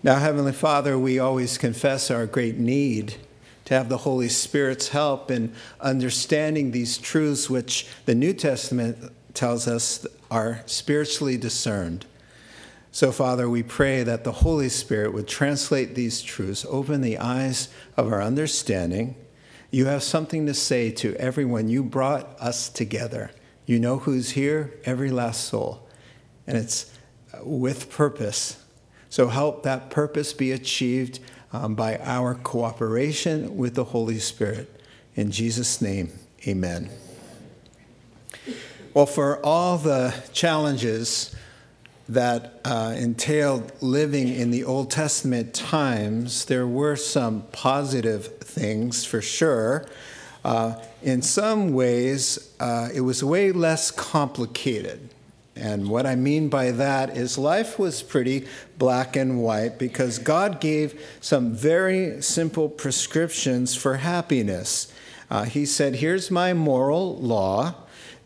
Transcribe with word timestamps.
Now, 0.00 0.20
Heavenly 0.20 0.52
Father, 0.52 0.96
we 0.96 1.18
always 1.18 1.58
confess 1.58 2.08
our 2.08 2.24
great 2.24 2.56
need 2.56 3.16
to 3.64 3.74
have 3.74 3.88
the 3.88 3.98
Holy 3.98 4.28
Spirit's 4.28 4.88
help 4.88 5.28
in 5.28 5.52
understanding 5.80 6.70
these 6.70 6.98
truths 6.98 7.50
which 7.50 7.88
the 8.06 8.14
New 8.14 8.32
Testament 8.32 9.12
tells 9.34 9.66
us 9.66 10.06
are 10.30 10.62
spiritually 10.66 11.36
discerned. 11.36 12.06
So, 12.92 13.10
Father, 13.10 13.50
we 13.50 13.64
pray 13.64 14.04
that 14.04 14.22
the 14.22 14.32
Holy 14.32 14.68
Spirit 14.68 15.12
would 15.12 15.26
translate 15.26 15.96
these 15.96 16.22
truths, 16.22 16.64
open 16.68 17.00
the 17.00 17.18
eyes 17.18 17.68
of 17.96 18.12
our 18.12 18.22
understanding. 18.22 19.16
You 19.72 19.86
have 19.86 20.04
something 20.04 20.46
to 20.46 20.54
say 20.54 20.92
to 20.92 21.16
everyone. 21.16 21.68
You 21.68 21.82
brought 21.82 22.40
us 22.40 22.68
together. 22.68 23.32
You 23.66 23.80
know 23.80 23.98
who's 23.98 24.30
here, 24.30 24.74
every 24.84 25.10
last 25.10 25.44
soul. 25.48 25.88
And 26.46 26.56
it's 26.56 26.90
with 27.42 27.90
purpose. 27.90 28.64
So, 29.10 29.28
help 29.28 29.62
that 29.62 29.90
purpose 29.90 30.32
be 30.32 30.52
achieved 30.52 31.20
um, 31.52 31.74
by 31.74 31.98
our 31.98 32.34
cooperation 32.34 33.56
with 33.56 33.74
the 33.74 33.84
Holy 33.84 34.18
Spirit. 34.18 34.80
In 35.14 35.30
Jesus' 35.30 35.80
name, 35.80 36.12
amen. 36.46 36.90
Well, 38.94 39.06
for 39.06 39.44
all 39.44 39.78
the 39.78 40.14
challenges 40.32 41.34
that 42.08 42.60
uh, 42.64 42.94
entailed 42.96 43.70
living 43.82 44.28
in 44.28 44.50
the 44.50 44.64
Old 44.64 44.90
Testament 44.90 45.54
times, 45.54 46.46
there 46.46 46.66
were 46.66 46.96
some 46.96 47.42
positive 47.52 48.38
things 48.38 49.04
for 49.04 49.20
sure. 49.20 49.86
Uh, 50.44 50.74
in 51.02 51.20
some 51.20 51.72
ways, 51.72 52.54
uh, 52.60 52.88
it 52.94 53.02
was 53.02 53.22
way 53.22 53.52
less 53.52 53.90
complicated. 53.90 55.10
And 55.58 55.88
what 55.88 56.06
I 56.06 56.14
mean 56.14 56.48
by 56.48 56.70
that 56.70 57.16
is 57.16 57.36
life 57.36 57.78
was 57.78 58.02
pretty 58.02 58.46
black 58.78 59.16
and 59.16 59.42
white 59.42 59.78
because 59.78 60.18
God 60.18 60.60
gave 60.60 61.00
some 61.20 61.52
very 61.52 62.22
simple 62.22 62.68
prescriptions 62.68 63.74
for 63.74 63.96
happiness. 63.96 64.92
Uh, 65.30 65.44
he 65.44 65.66
said, 65.66 65.96
Here's 65.96 66.30
my 66.30 66.54
moral 66.54 67.16
law. 67.16 67.74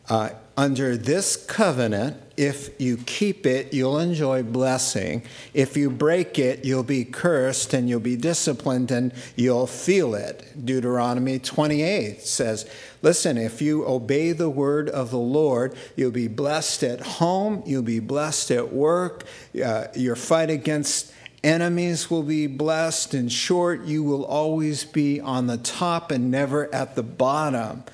Uh, 0.09 0.31
under 0.57 0.97
this 0.97 1.37
covenant, 1.37 2.21
if 2.43 2.71
you 2.81 2.97
keep 2.97 3.47
it, 3.47 3.73
you'll 3.73 4.01
enjoy 4.01 4.43
blessing. 4.43 5.23
If 5.55 5.77
you 5.77 5.89
break 5.91 6.41
it, 6.41 6.65
you'll 6.65 6.83
be 6.83 7.05
cursed 7.05 7.73
and 7.73 7.89
you'll 7.89 8.01
be 8.01 8.17
disciplined 8.17 8.91
and 8.91 9.13
you'll 9.37 9.69
feel 9.69 10.17
it. 10.17 10.67
Deuteronomy 10.67 11.39
28 11.39 12.21
says, 12.21 12.69
Listen, 13.01 13.39
if 13.39 13.63
you 13.63 13.87
obey 13.87 14.33
the 14.33 14.51
word 14.51 14.89
of 14.89 15.13
the 15.13 15.19
Lord, 15.19 15.77
you'll 15.95 16.11
be 16.11 16.27
blessed 16.27 16.83
at 16.83 17.01
home, 17.01 17.63
you'll 17.65 17.83
be 17.83 18.01
blessed 18.01 18.51
at 18.51 18.73
work, 18.73 19.25
uh, 19.65 19.87
your 19.95 20.17
fight 20.17 20.51
against 20.51 21.13
enemies 21.45 22.11
will 22.11 22.25
be 22.25 22.49
blessed. 22.49 23.15
In 23.15 23.29
short, 23.29 23.85
you 23.85 24.03
will 24.03 24.25
always 24.25 24.85
be 24.85 25.21
on 25.21 25.47
the 25.47 25.59
top 25.59 26.11
and 26.11 26.31
never 26.31 26.73
at 26.75 26.97
the 26.97 27.05
bottom. 27.05 27.85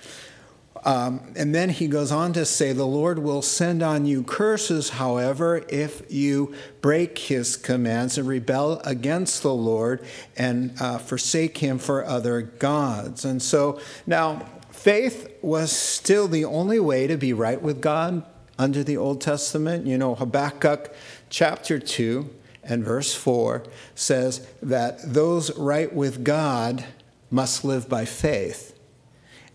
Um, 0.88 1.20
and 1.36 1.54
then 1.54 1.68
he 1.68 1.86
goes 1.86 2.10
on 2.10 2.32
to 2.32 2.46
say, 2.46 2.72
The 2.72 2.86
Lord 2.86 3.18
will 3.18 3.42
send 3.42 3.82
on 3.82 4.06
you 4.06 4.22
curses, 4.22 4.88
however, 4.88 5.62
if 5.68 6.00
you 6.10 6.54
break 6.80 7.18
his 7.18 7.56
commands 7.56 8.16
and 8.16 8.26
rebel 8.26 8.80
against 8.86 9.42
the 9.42 9.52
Lord 9.52 10.02
and 10.34 10.72
uh, 10.80 10.96
forsake 10.96 11.58
him 11.58 11.78
for 11.78 12.06
other 12.06 12.40
gods. 12.40 13.26
And 13.26 13.42
so 13.42 13.78
now, 14.06 14.46
faith 14.70 15.30
was 15.42 15.72
still 15.72 16.26
the 16.26 16.46
only 16.46 16.80
way 16.80 17.06
to 17.06 17.18
be 17.18 17.34
right 17.34 17.60
with 17.60 17.82
God 17.82 18.24
under 18.58 18.82
the 18.82 18.96
Old 18.96 19.20
Testament. 19.20 19.86
You 19.86 19.98
know, 19.98 20.14
Habakkuk 20.14 20.94
chapter 21.28 21.78
2 21.78 22.30
and 22.64 22.82
verse 22.82 23.14
4 23.14 23.62
says 23.94 24.48
that 24.62 25.12
those 25.12 25.54
right 25.58 25.92
with 25.92 26.24
God 26.24 26.86
must 27.30 27.62
live 27.62 27.90
by 27.90 28.06
faith. 28.06 28.77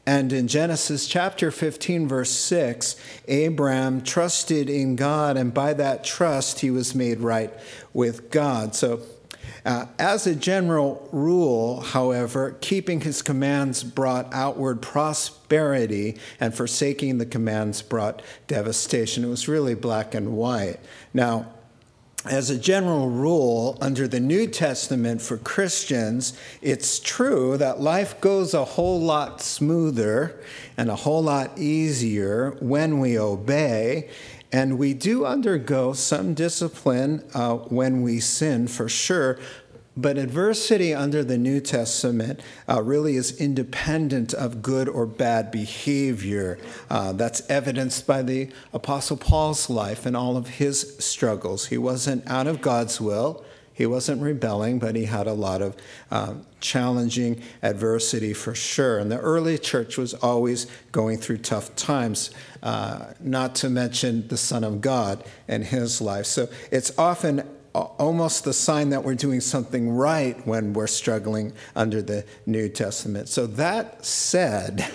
And 0.06 0.34
in 0.34 0.50
Genesis 0.50 1.08
chapter 1.08 1.50
15, 1.50 2.08
verse 2.08 2.32
6, 2.32 2.98
Abraham 3.30 4.02
trusted 4.02 4.70
in 4.70 4.98
God, 4.98 5.38
and 5.38 5.54
by 5.54 5.74
that 5.74 6.04
trust, 6.04 6.60
he 6.60 6.70
was 6.70 6.94
made 6.94 7.22
right 7.22 7.54
with 7.94 8.30
God. 8.30 8.76
So, 8.76 9.02
uh, 9.66 9.86
as 9.98 10.28
a 10.28 10.36
general 10.36 11.08
rule, 11.14 11.80
however, 11.80 12.58
keeping 12.60 13.00
his 13.00 13.22
commands 13.22 13.82
brought 13.82 14.34
outward 14.34 14.82
prosperity, 14.82 16.18
and 16.38 16.54
forsaking 16.54 17.18
the 17.18 17.26
commands 17.26 17.82
brought 17.82 18.22
devastation. 18.48 19.24
It 19.24 19.28
was 19.28 19.48
really 19.48 19.74
black 19.74 20.14
and 20.14 20.36
white. 20.36 20.80
Now, 21.14 21.48
as 22.26 22.50
a 22.50 22.58
general 22.58 23.10
rule, 23.10 23.78
under 23.82 24.08
the 24.08 24.20
New 24.20 24.48
Testament 24.48 25.22
for 25.22 25.38
Christians, 25.38 26.38
it's 26.62 27.00
true 27.00 27.58
that 27.58 27.82
life 27.82 28.20
goes 28.22 28.54
a 28.54 28.64
whole 28.64 29.02
lot 29.02 29.42
smoother 29.42 30.40
and 30.78 30.90
a 30.90 30.96
whole 30.96 31.24
lot 31.24 31.58
easier 31.58 32.52
when 32.62 33.00
we 33.00 33.20
obey. 33.20 34.10
And 34.54 34.78
we 34.78 34.94
do 34.94 35.26
undergo 35.26 35.94
some 35.94 36.34
discipline 36.34 37.28
uh, 37.34 37.56
when 37.56 38.04
we 38.04 38.20
sin, 38.20 38.68
for 38.68 38.88
sure, 38.88 39.40
but 39.96 40.18
adversity 40.18 40.94
under 40.94 41.24
the 41.24 41.38
New 41.38 41.60
Testament 41.60 42.40
uh, 42.68 42.82
really 42.82 43.16
is 43.16 43.40
independent 43.40 44.34
of 44.34 44.62
good 44.62 44.90
or 44.90 45.06
bad 45.06 45.52
behavior. 45.52 46.58
Uh, 46.90 47.14
that's 47.14 47.48
evidenced 47.50 48.08
by 48.08 48.22
the 48.22 48.50
Apostle 48.74 49.18
Paul's 49.18 49.70
life 49.70 50.06
and 50.06 50.18
all 50.18 50.36
of 50.36 50.48
his 50.48 50.98
struggles. 50.98 51.68
He 51.68 51.78
wasn't 51.78 52.28
out 52.28 52.48
of 52.48 52.62
God's 52.62 53.00
will, 53.00 53.44
he 53.74 53.88
wasn't 53.88 54.22
rebelling, 54.22 54.78
but 54.78 54.96
he 54.96 55.06
had 55.06 55.26
a 55.26 55.34
lot 55.34 55.62
of 55.62 55.76
uh, 56.12 56.36
challenging 56.60 57.42
adversity 57.64 58.34
for 58.34 58.54
sure. 58.54 59.00
And 59.00 59.12
the 59.12 59.20
early 59.20 59.58
church 59.58 59.98
was 59.98 60.14
always 60.14 60.68
going 60.92 61.18
through 61.18 61.40
tough 61.40 61.76
times, 61.76 62.30
uh, 62.62 63.14
not 63.20 63.56
to 63.56 63.70
mention 63.70 64.28
the 64.28 64.38
Son 64.38 64.64
of 64.64 64.80
God 64.80 65.24
and 65.48 65.64
his 65.64 66.02
life. 66.02 66.28
So 66.28 66.50
it's 66.72 66.98
often 67.00 67.50
almost 67.74 68.44
the 68.44 68.54
sign 68.54 68.90
that 68.90 69.04
we're 69.04 69.16
doing 69.16 69.42
something 69.42 69.90
right 69.90 70.46
when 70.46 70.74
we're 70.74 70.88
struggling 70.88 71.54
under 71.76 72.02
the 72.02 72.26
New 72.46 72.70
Testament. 72.70 73.30
So, 73.30 73.48
that 73.48 74.06
said, 74.06 74.92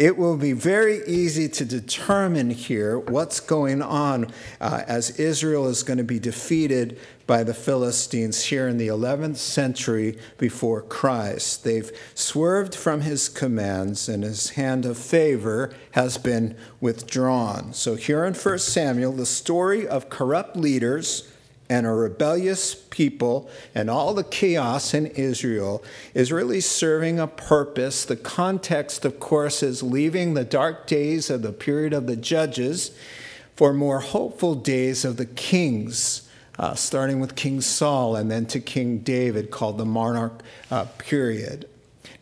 it 0.00 0.16
will 0.16 0.38
be 0.38 0.52
very 0.52 1.02
easy 1.06 1.46
to 1.50 1.64
determine 1.64 2.48
here 2.48 2.98
what's 2.98 3.38
going 3.38 3.82
on 3.82 4.32
uh, 4.58 4.82
as 4.86 5.20
Israel 5.20 5.68
is 5.68 5.82
going 5.82 5.98
to 5.98 6.04
be 6.04 6.18
defeated 6.18 6.98
by 7.26 7.44
the 7.44 7.52
Philistines 7.52 8.46
here 8.46 8.66
in 8.66 8.78
the 8.78 8.88
11th 8.88 9.36
century 9.36 10.18
before 10.38 10.80
Christ. 10.80 11.64
They've 11.64 11.92
swerved 12.14 12.74
from 12.74 13.02
his 13.02 13.28
commands, 13.28 14.08
and 14.08 14.24
his 14.24 14.50
hand 14.50 14.86
of 14.86 14.96
favor 14.96 15.70
has 15.90 16.16
been 16.16 16.56
withdrawn. 16.80 17.74
So, 17.74 17.96
here 17.96 18.24
in 18.24 18.32
1 18.32 18.58
Samuel, 18.58 19.12
the 19.12 19.26
story 19.26 19.86
of 19.86 20.08
corrupt 20.08 20.56
leaders 20.56 21.29
and 21.70 21.86
a 21.86 21.90
rebellious 21.90 22.74
people 22.74 23.48
and 23.76 23.88
all 23.88 24.12
the 24.12 24.24
chaos 24.24 24.92
in 24.92 25.06
Israel 25.06 25.82
is 26.12 26.32
really 26.32 26.60
serving 26.60 27.20
a 27.20 27.28
purpose. 27.28 28.04
The 28.04 28.16
context, 28.16 29.04
of 29.04 29.20
course, 29.20 29.62
is 29.62 29.80
leaving 29.80 30.34
the 30.34 30.44
dark 30.44 30.88
days 30.88 31.30
of 31.30 31.42
the 31.42 31.52
period 31.52 31.92
of 31.92 32.08
the 32.08 32.16
judges 32.16 32.90
for 33.54 33.72
more 33.72 34.00
hopeful 34.00 34.56
days 34.56 35.04
of 35.04 35.16
the 35.16 35.26
kings. 35.26 36.26
Uh, 36.58 36.74
starting 36.74 37.20
with 37.20 37.36
King 37.36 37.62
Saul 37.62 38.16
and 38.16 38.30
then 38.30 38.44
to 38.46 38.60
King 38.60 38.98
David, 38.98 39.50
called 39.50 39.78
the 39.78 39.86
monarch 39.86 40.42
uh, 40.70 40.84
period. 40.98 41.69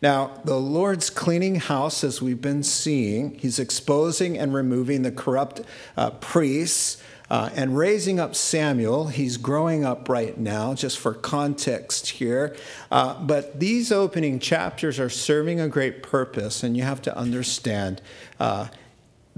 Now, 0.01 0.39
the 0.45 0.59
Lord's 0.59 1.09
cleaning 1.09 1.55
house, 1.55 2.03
as 2.03 2.21
we've 2.21 2.41
been 2.41 2.63
seeing, 2.63 3.35
He's 3.35 3.59
exposing 3.59 4.37
and 4.37 4.53
removing 4.53 5.01
the 5.01 5.11
corrupt 5.11 5.61
uh, 5.97 6.11
priests 6.11 7.01
uh, 7.29 7.49
and 7.55 7.77
raising 7.77 8.19
up 8.19 8.35
Samuel, 8.35 9.07
he's 9.07 9.37
growing 9.37 9.85
up 9.85 10.09
right 10.09 10.35
now, 10.37 10.73
just 10.73 10.97
for 10.97 11.13
context 11.13 12.09
here. 12.09 12.55
Uh, 12.89 13.21
but 13.21 13.59
these 13.59 13.91
opening 13.91 14.39
chapters 14.39 14.99
are 14.99 15.09
serving 15.09 15.59
a 15.59 15.67
great 15.67 16.01
purpose, 16.01 16.63
and 16.63 16.75
you 16.75 16.81
have 16.81 17.01
to 17.03 17.15
understand. 17.15 18.01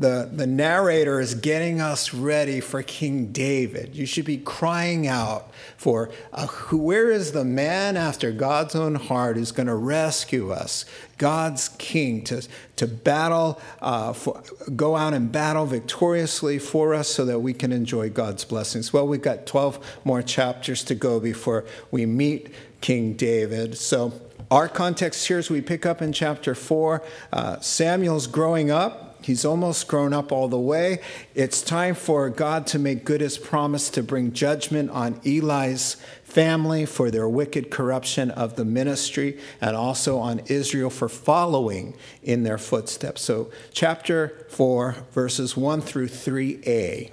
The, 0.01 0.27
the 0.33 0.47
narrator 0.47 1.19
is 1.19 1.35
getting 1.35 1.79
us 1.79 2.11
ready 2.11 2.59
for 2.59 2.81
King 2.81 3.27
David. 3.27 3.95
You 3.95 4.07
should 4.07 4.25
be 4.25 4.39
crying 4.39 5.05
out 5.05 5.51
for 5.77 6.09
uh, 6.33 6.47
who, 6.47 6.79
where 6.79 7.11
is 7.11 7.33
the 7.33 7.45
man 7.45 7.97
after 7.97 8.31
God's 8.31 8.73
own 8.73 8.95
heart 8.95 9.37
who's 9.37 9.51
going 9.51 9.67
to 9.67 9.75
rescue 9.75 10.49
us? 10.51 10.85
God's 11.19 11.69
king 11.77 12.23
to, 12.23 12.41
to 12.77 12.87
battle, 12.87 13.61
uh, 13.79 14.13
for, 14.13 14.41
go 14.75 14.95
out 14.95 15.13
and 15.13 15.31
battle 15.31 15.67
victoriously 15.67 16.57
for 16.57 16.95
us 16.95 17.07
so 17.07 17.23
that 17.25 17.41
we 17.41 17.53
can 17.53 17.71
enjoy 17.71 18.09
God's 18.09 18.43
blessings. 18.43 18.91
Well, 18.91 19.07
we've 19.07 19.21
got 19.21 19.45
12 19.45 20.01
more 20.03 20.23
chapters 20.23 20.83
to 20.85 20.95
go 20.95 21.19
before 21.19 21.63
we 21.91 22.07
meet 22.07 22.51
King 22.81 23.13
David. 23.13 23.77
So, 23.77 24.13
our 24.49 24.67
context 24.67 25.27
here 25.27 25.37
is 25.37 25.51
we 25.51 25.61
pick 25.61 25.85
up 25.85 26.01
in 26.01 26.11
chapter 26.11 26.55
4. 26.55 27.03
Uh, 27.31 27.59
Samuel's 27.59 28.25
growing 28.25 28.71
up 28.71 29.10
He's 29.21 29.45
almost 29.45 29.87
grown 29.87 30.13
up 30.13 30.31
all 30.31 30.47
the 30.47 30.59
way. 30.59 30.99
It's 31.35 31.61
time 31.61 31.95
for 31.95 32.29
God 32.29 32.67
to 32.67 32.79
make 32.79 33.05
good 33.05 33.21
his 33.21 33.37
promise 33.37 33.89
to 33.91 34.03
bring 34.03 34.33
judgment 34.33 34.89
on 34.89 35.19
Eli's 35.25 35.95
family 36.23 36.85
for 36.85 37.11
their 37.11 37.27
wicked 37.27 37.69
corruption 37.69 38.31
of 38.31 38.55
the 38.55 38.65
ministry, 38.65 39.37
and 39.59 39.75
also 39.75 40.17
on 40.17 40.39
Israel 40.47 40.89
for 40.89 41.09
following 41.09 41.93
in 42.23 42.43
their 42.43 42.57
footsteps. 42.57 43.21
So, 43.21 43.51
chapter 43.73 44.45
4, 44.49 44.95
verses 45.11 45.57
1 45.57 45.81
through 45.81 46.07
3a. 46.07 47.11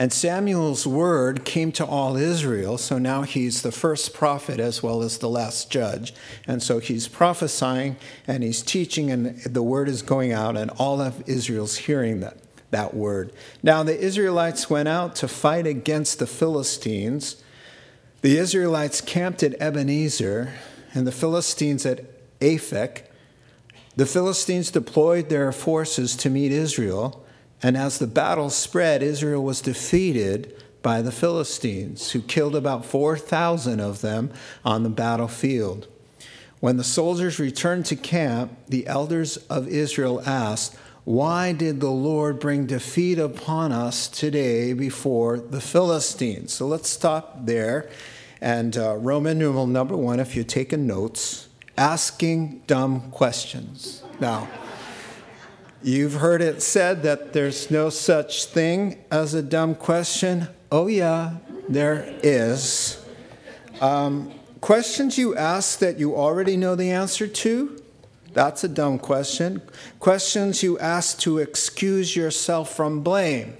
And 0.00 0.12
Samuel's 0.12 0.86
word 0.86 1.44
came 1.44 1.72
to 1.72 1.84
all 1.84 2.16
Israel, 2.16 2.78
so 2.78 2.96
now 2.98 3.20
he's 3.20 3.60
the 3.60 3.70
first 3.70 4.14
prophet 4.14 4.58
as 4.58 4.82
well 4.82 5.02
as 5.02 5.18
the 5.18 5.28
last 5.28 5.70
judge. 5.70 6.14
And 6.46 6.62
so 6.62 6.78
he's 6.78 7.06
prophesying 7.06 7.96
and 8.26 8.42
he's 8.42 8.62
teaching, 8.62 9.10
and 9.10 9.38
the 9.42 9.62
word 9.62 9.90
is 9.90 10.00
going 10.00 10.32
out, 10.32 10.56
and 10.56 10.70
all 10.78 11.02
of 11.02 11.22
Israel's 11.28 11.76
hearing 11.76 12.20
that, 12.20 12.38
that 12.70 12.94
word. 12.94 13.32
Now 13.62 13.82
the 13.82 13.98
Israelites 13.98 14.70
went 14.70 14.88
out 14.88 15.14
to 15.16 15.28
fight 15.28 15.66
against 15.66 16.18
the 16.18 16.26
Philistines 16.26 17.36
the 18.22 18.36
Israelites 18.36 19.00
camped 19.00 19.42
at 19.42 19.60
Ebenezer 19.60 20.52
and 20.92 21.06
the 21.06 21.12
Philistines 21.12 21.86
at 21.86 22.04
Aphek. 22.40 23.04
The 23.96 24.04
Philistines 24.04 24.70
deployed 24.70 25.30
their 25.30 25.52
forces 25.52 26.16
to 26.16 26.28
meet 26.28 26.52
Israel, 26.52 27.24
and 27.62 27.76
as 27.76 27.98
the 27.98 28.06
battle 28.06 28.50
spread, 28.50 29.02
Israel 29.02 29.42
was 29.42 29.60
defeated 29.60 30.54
by 30.82 31.02
the 31.02 31.12
Philistines, 31.12 32.12
who 32.12 32.22
killed 32.22 32.56
about 32.56 32.86
4,000 32.86 33.80
of 33.80 34.00
them 34.00 34.30
on 34.64 34.82
the 34.82 34.88
battlefield. 34.88 35.86
When 36.60 36.76
the 36.76 36.84
soldiers 36.84 37.38
returned 37.38 37.86
to 37.86 37.96
camp, 37.96 38.56
the 38.68 38.86
elders 38.86 39.36
of 39.48 39.68
Israel 39.68 40.22
asked, 40.26 40.74
Why 41.04 41.52
did 41.52 41.80
the 41.80 41.90
Lord 41.90 42.38
bring 42.40 42.66
defeat 42.66 43.18
upon 43.18 43.72
us 43.72 44.08
today 44.08 44.72
before 44.72 45.38
the 45.38 45.60
Philistines? 45.60 46.52
So 46.52 46.66
let's 46.66 46.88
stop 46.88 47.46
there 47.46 47.90
and 48.40 48.76
uh, 48.76 48.96
Roman 48.96 49.38
numeral 49.38 49.66
number 49.66 49.96
one, 49.96 50.18
if 50.18 50.34
you're 50.34 50.44
taking 50.44 50.86
notes, 50.86 51.48
asking 51.76 52.62
dumb 52.66 53.10
questions. 53.10 54.02
Now, 54.18 54.48
you've 55.82 56.14
heard 56.14 56.42
it 56.42 56.62
said 56.62 57.02
that 57.02 57.32
there's 57.32 57.70
no 57.70 57.90
such 57.90 58.46
thing 58.46 59.02
as 59.10 59.34
a 59.34 59.42
dumb 59.42 59.74
question. 59.74 60.48
Oh, 60.70 60.86
yeah, 60.86 61.36
there 61.68 62.12
is. 62.22 63.04
Um, 63.80 64.32
questions 64.60 65.16
you 65.18 65.36
ask 65.36 65.78
that 65.78 65.98
you 65.98 66.14
already 66.14 66.56
know 66.56 66.74
the 66.74 66.90
answer 66.90 67.26
to? 67.26 67.82
That's 68.32 68.62
a 68.62 68.68
dumb 68.68 68.98
question. 68.98 69.62
Questions 69.98 70.62
you 70.62 70.78
ask 70.78 71.18
to 71.20 71.38
excuse 71.38 72.14
yourself 72.14 72.74
from 72.74 73.02
blame. 73.02 73.56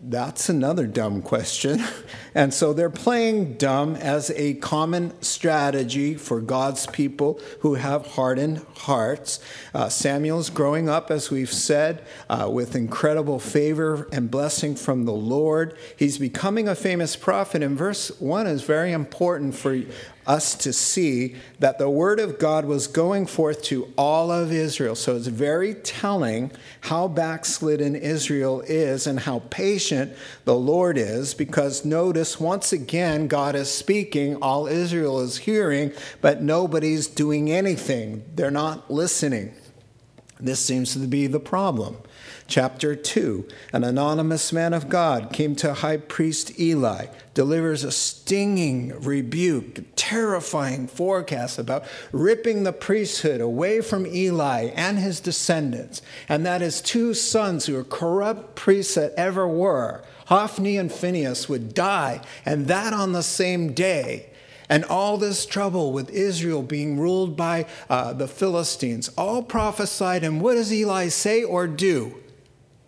That's 0.00 0.48
another 0.48 0.86
dumb 0.86 1.22
question. 1.22 1.82
And 2.36 2.52
so 2.52 2.74
they're 2.74 2.90
playing 2.90 3.54
dumb 3.54 3.96
as 3.96 4.30
a 4.32 4.54
common 4.54 5.14
strategy 5.22 6.16
for 6.16 6.42
God's 6.42 6.86
people 6.86 7.40
who 7.60 7.76
have 7.76 8.06
hardened 8.08 8.58
hearts. 8.76 9.40
Uh, 9.72 9.88
Samuel's 9.88 10.50
growing 10.50 10.86
up, 10.86 11.10
as 11.10 11.30
we've 11.30 11.50
said, 11.50 12.04
uh, 12.28 12.50
with 12.52 12.76
incredible 12.76 13.38
favor 13.38 14.06
and 14.12 14.30
blessing 14.30 14.76
from 14.76 15.06
the 15.06 15.14
Lord. 15.14 15.78
He's 15.96 16.18
becoming 16.18 16.68
a 16.68 16.74
famous 16.74 17.16
prophet. 17.16 17.62
And 17.62 17.78
verse 17.78 18.10
1 18.20 18.46
is 18.46 18.64
very 18.64 18.92
important 18.92 19.54
for 19.54 19.80
us 20.26 20.54
to 20.56 20.72
see 20.72 21.36
that 21.60 21.78
the 21.78 21.88
word 21.88 22.18
of 22.18 22.38
God 22.38 22.64
was 22.64 22.86
going 22.86 23.26
forth 23.26 23.62
to 23.62 23.92
all 23.96 24.30
of 24.30 24.52
Israel. 24.52 24.94
So 24.94 25.16
it's 25.16 25.28
very 25.28 25.74
telling 25.74 26.50
how 26.80 27.08
backslidden 27.08 27.94
Israel 27.94 28.60
is 28.62 29.06
and 29.06 29.20
how 29.20 29.40
patient 29.50 30.12
the 30.44 30.56
Lord 30.56 30.98
is, 30.98 31.32
because 31.32 31.84
notice 31.84 32.25
once 32.40 32.72
again, 32.72 33.28
God 33.28 33.54
is 33.54 33.70
speaking, 33.70 34.36
all 34.36 34.66
Israel 34.66 35.20
is 35.20 35.38
hearing, 35.38 35.92
but 36.20 36.42
nobody's 36.42 37.06
doing 37.06 37.50
anything. 37.50 38.24
They're 38.34 38.50
not 38.50 38.90
listening. 38.90 39.54
This 40.40 40.60
seems 40.60 40.92
to 40.94 41.06
be 41.06 41.26
the 41.26 41.40
problem. 41.40 41.96
Chapter 42.48 42.94
2 42.94 43.48
An 43.72 43.82
anonymous 43.82 44.52
man 44.52 44.72
of 44.72 44.88
God 44.88 45.32
came 45.32 45.56
to 45.56 45.74
high 45.74 45.96
priest 45.96 46.58
Eli, 46.60 47.06
delivers 47.34 47.82
a 47.82 47.90
stinging 47.90 49.00
rebuke, 49.00 49.84
terrifying 49.96 50.86
forecast 50.86 51.58
about 51.58 51.84
ripping 52.12 52.62
the 52.62 52.72
priesthood 52.72 53.40
away 53.40 53.80
from 53.80 54.06
Eli 54.06 54.70
and 54.76 54.98
his 54.98 55.18
descendants, 55.18 56.02
and 56.28 56.46
that 56.46 56.60
his 56.60 56.80
two 56.80 57.14
sons, 57.14 57.66
who 57.66 57.76
are 57.76 57.84
corrupt 57.84 58.54
priests 58.54 58.94
that 58.94 59.12
ever 59.16 59.48
were, 59.48 60.04
Hophni 60.26 60.76
and 60.76 60.92
Phinehas, 60.92 61.48
would 61.48 61.74
die, 61.74 62.20
and 62.44 62.68
that 62.68 62.92
on 62.92 63.12
the 63.12 63.24
same 63.24 63.72
day. 63.72 64.30
And 64.68 64.84
all 64.84 65.16
this 65.16 65.46
trouble 65.46 65.92
with 65.92 66.10
Israel 66.10 66.62
being 66.62 66.98
ruled 66.98 67.36
by 67.36 67.66
uh, 67.88 68.12
the 68.12 68.26
Philistines, 68.26 69.10
all 69.16 69.42
prophesied. 69.42 70.24
And 70.24 70.40
what 70.40 70.54
does 70.54 70.72
Eli 70.72 71.08
say 71.08 71.44
or 71.44 71.68
do? 71.68 72.20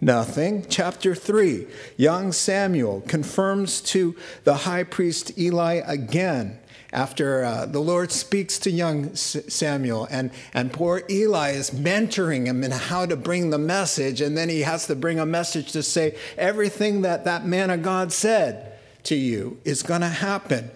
Nothing. 0.00 0.65
Chapter 0.69 1.15
3 1.15 1.67
Young 1.97 2.33
Samuel 2.33 3.03
confirms 3.03 3.81
to 3.83 4.15
the 4.45 4.55
high 4.59 4.85
priest 4.85 5.37
Eli 5.39 5.81
again 5.85 6.59
after 6.93 7.45
uh, 7.45 7.67
the 7.67 7.81
Lord 7.81 8.11
speaks 8.11 8.59
to 8.61 8.71
young 8.71 9.15
Samuel, 9.15 10.06
and, 10.11 10.31
and 10.55 10.73
poor 10.73 11.03
Eli 11.11 11.50
is 11.50 11.71
mentoring 11.71 12.47
him 12.47 12.65
in 12.65 12.71
how 12.71 13.05
to 13.05 13.17
bring 13.17 13.50
the 13.50 13.59
message, 13.59 14.23
and 14.23 14.39
then 14.39 14.49
he 14.49 14.61
has 14.61 14.87
to 14.87 14.97
bring 14.97 15.19
a 15.19 15.27
message 15.27 15.73
to 15.73 15.83
say, 15.83 16.17
everything 16.39 17.03
that 17.03 17.25
that 17.25 17.45
man 17.45 17.69
of 17.69 17.83
God 17.83 18.11
said 18.12 18.79
to 19.03 19.15
you 19.15 19.61
is 19.65 19.83
going 19.83 20.00
to 20.00 20.09
happen. 20.09 20.71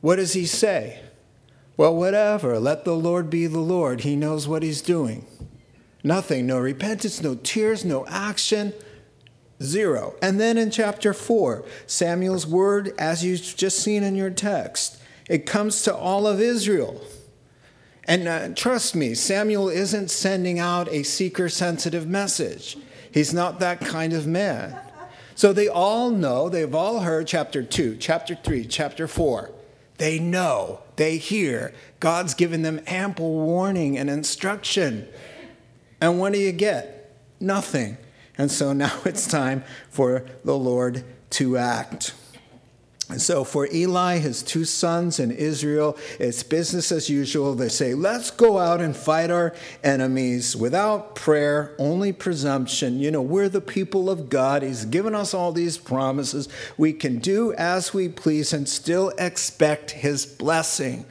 What 0.00 0.16
does 0.16 0.32
he 0.32 0.46
say? 0.46 1.00
Well, 1.76 1.94
whatever, 1.94 2.58
let 2.58 2.84
the 2.84 2.96
Lord 2.96 3.30
be 3.30 3.46
the 3.46 3.60
Lord. 3.60 4.00
He 4.00 4.16
knows 4.16 4.48
what 4.48 4.62
he's 4.62 4.82
doing. 4.82 5.24
Nothing, 6.06 6.46
no 6.46 6.58
repentance, 6.58 7.22
no 7.22 7.34
tears, 7.34 7.82
no 7.82 8.06
action, 8.06 8.74
zero. 9.62 10.14
And 10.20 10.38
then 10.38 10.58
in 10.58 10.70
chapter 10.70 11.14
4, 11.14 11.64
Samuel's 11.86 12.46
word, 12.46 12.92
as 12.98 13.24
you've 13.24 13.40
just 13.56 13.80
seen 13.80 14.02
in 14.02 14.14
your 14.14 14.30
text, 14.30 15.00
it 15.30 15.46
comes 15.46 15.80
to 15.82 15.96
all 15.96 16.26
of 16.26 16.42
Israel. 16.42 17.00
And 18.06 18.28
uh, 18.28 18.48
trust 18.50 18.94
me, 18.94 19.14
Samuel 19.14 19.70
isn't 19.70 20.10
sending 20.10 20.58
out 20.58 20.88
a 20.88 21.02
seeker 21.04 21.48
sensitive 21.48 22.06
message. 22.06 22.76
He's 23.10 23.32
not 23.32 23.60
that 23.60 23.80
kind 23.80 24.12
of 24.12 24.26
man. 24.26 24.78
So 25.34 25.54
they 25.54 25.68
all 25.68 26.10
know, 26.10 26.50
they've 26.50 26.74
all 26.74 27.00
heard 27.00 27.26
chapter 27.26 27.62
2, 27.62 27.96
chapter 27.96 28.34
3, 28.34 28.66
chapter 28.66 29.08
4. 29.08 29.50
They 29.96 30.18
know, 30.18 30.80
they 30.96 31.16
hear. 31.16 31.72
God's 31.98 32.34
given 32.34 32.62
them 32.62 32.80
ample 32.86 33.32
warning 33.32 33.96
and 33.96 34.10
instruction. 34.10 35.08
And 36.04 36.18
what 36.18 36.34
do 36.34 36.38
you 36.38 36.52
get? 36.52 37.16
Nothing. 37.40 37.96
And 38.36 38.50
so 38.50 38.72
now 38.84 38.92
it's 39.06 39.26
time 39.26 39.64
for 39.88 40.26
the 40.44 40.56
Lord 40.56 41.02
to 41.30 41.56
act. 41.56 42.12
And 43.08 43.20
so 43.20 43.42
for 43.42 43.66
Eli, 43.72 44.18
his 44.18 44.42
two 44.42 44.66
sons 44.66 45.18
in 45.18 45.30
Israel, 45.30 45.96
it's 46.20 46.42
business 46.42 46.92
as 46.92 47.08
usual. 47.08 47.54
They 47.54 47.70
say, 47.70 47.94
let's 47.94 48.30
go 48.30 48.58
out 48.58 48.82
and 48.82 48.94
fight 48.94 49.30
our 49.30 49.54
enemies 49.82 50.54
without 50.54 51.14
prayer, 51.14 51.74
only 51.78 52.12
presumption. 52.12 53.00
You 53.00 53.10
know, 53.10 53.22
we're 53.22 53.48
the 53.48 53.62
people 53.62 54.10
of 54.10 54.28
God. 54.28 54.62
He's 54.62 54.84
given 54.84 55.14
us 55.14 55.32
all 55.32 55.52
these 55.52 55.78
promises. 55.78 56.50
We 56.76 56.92
can 56.92 57.18
do 57.18 57.54
as 57.54 57.94
we 57.94 58.10
please 58.10 58.52
and 58.52 58.68
still 58.68 59.10
expect 59.16 59.92
his 59.92 60.26
blessing. 60.26 61.06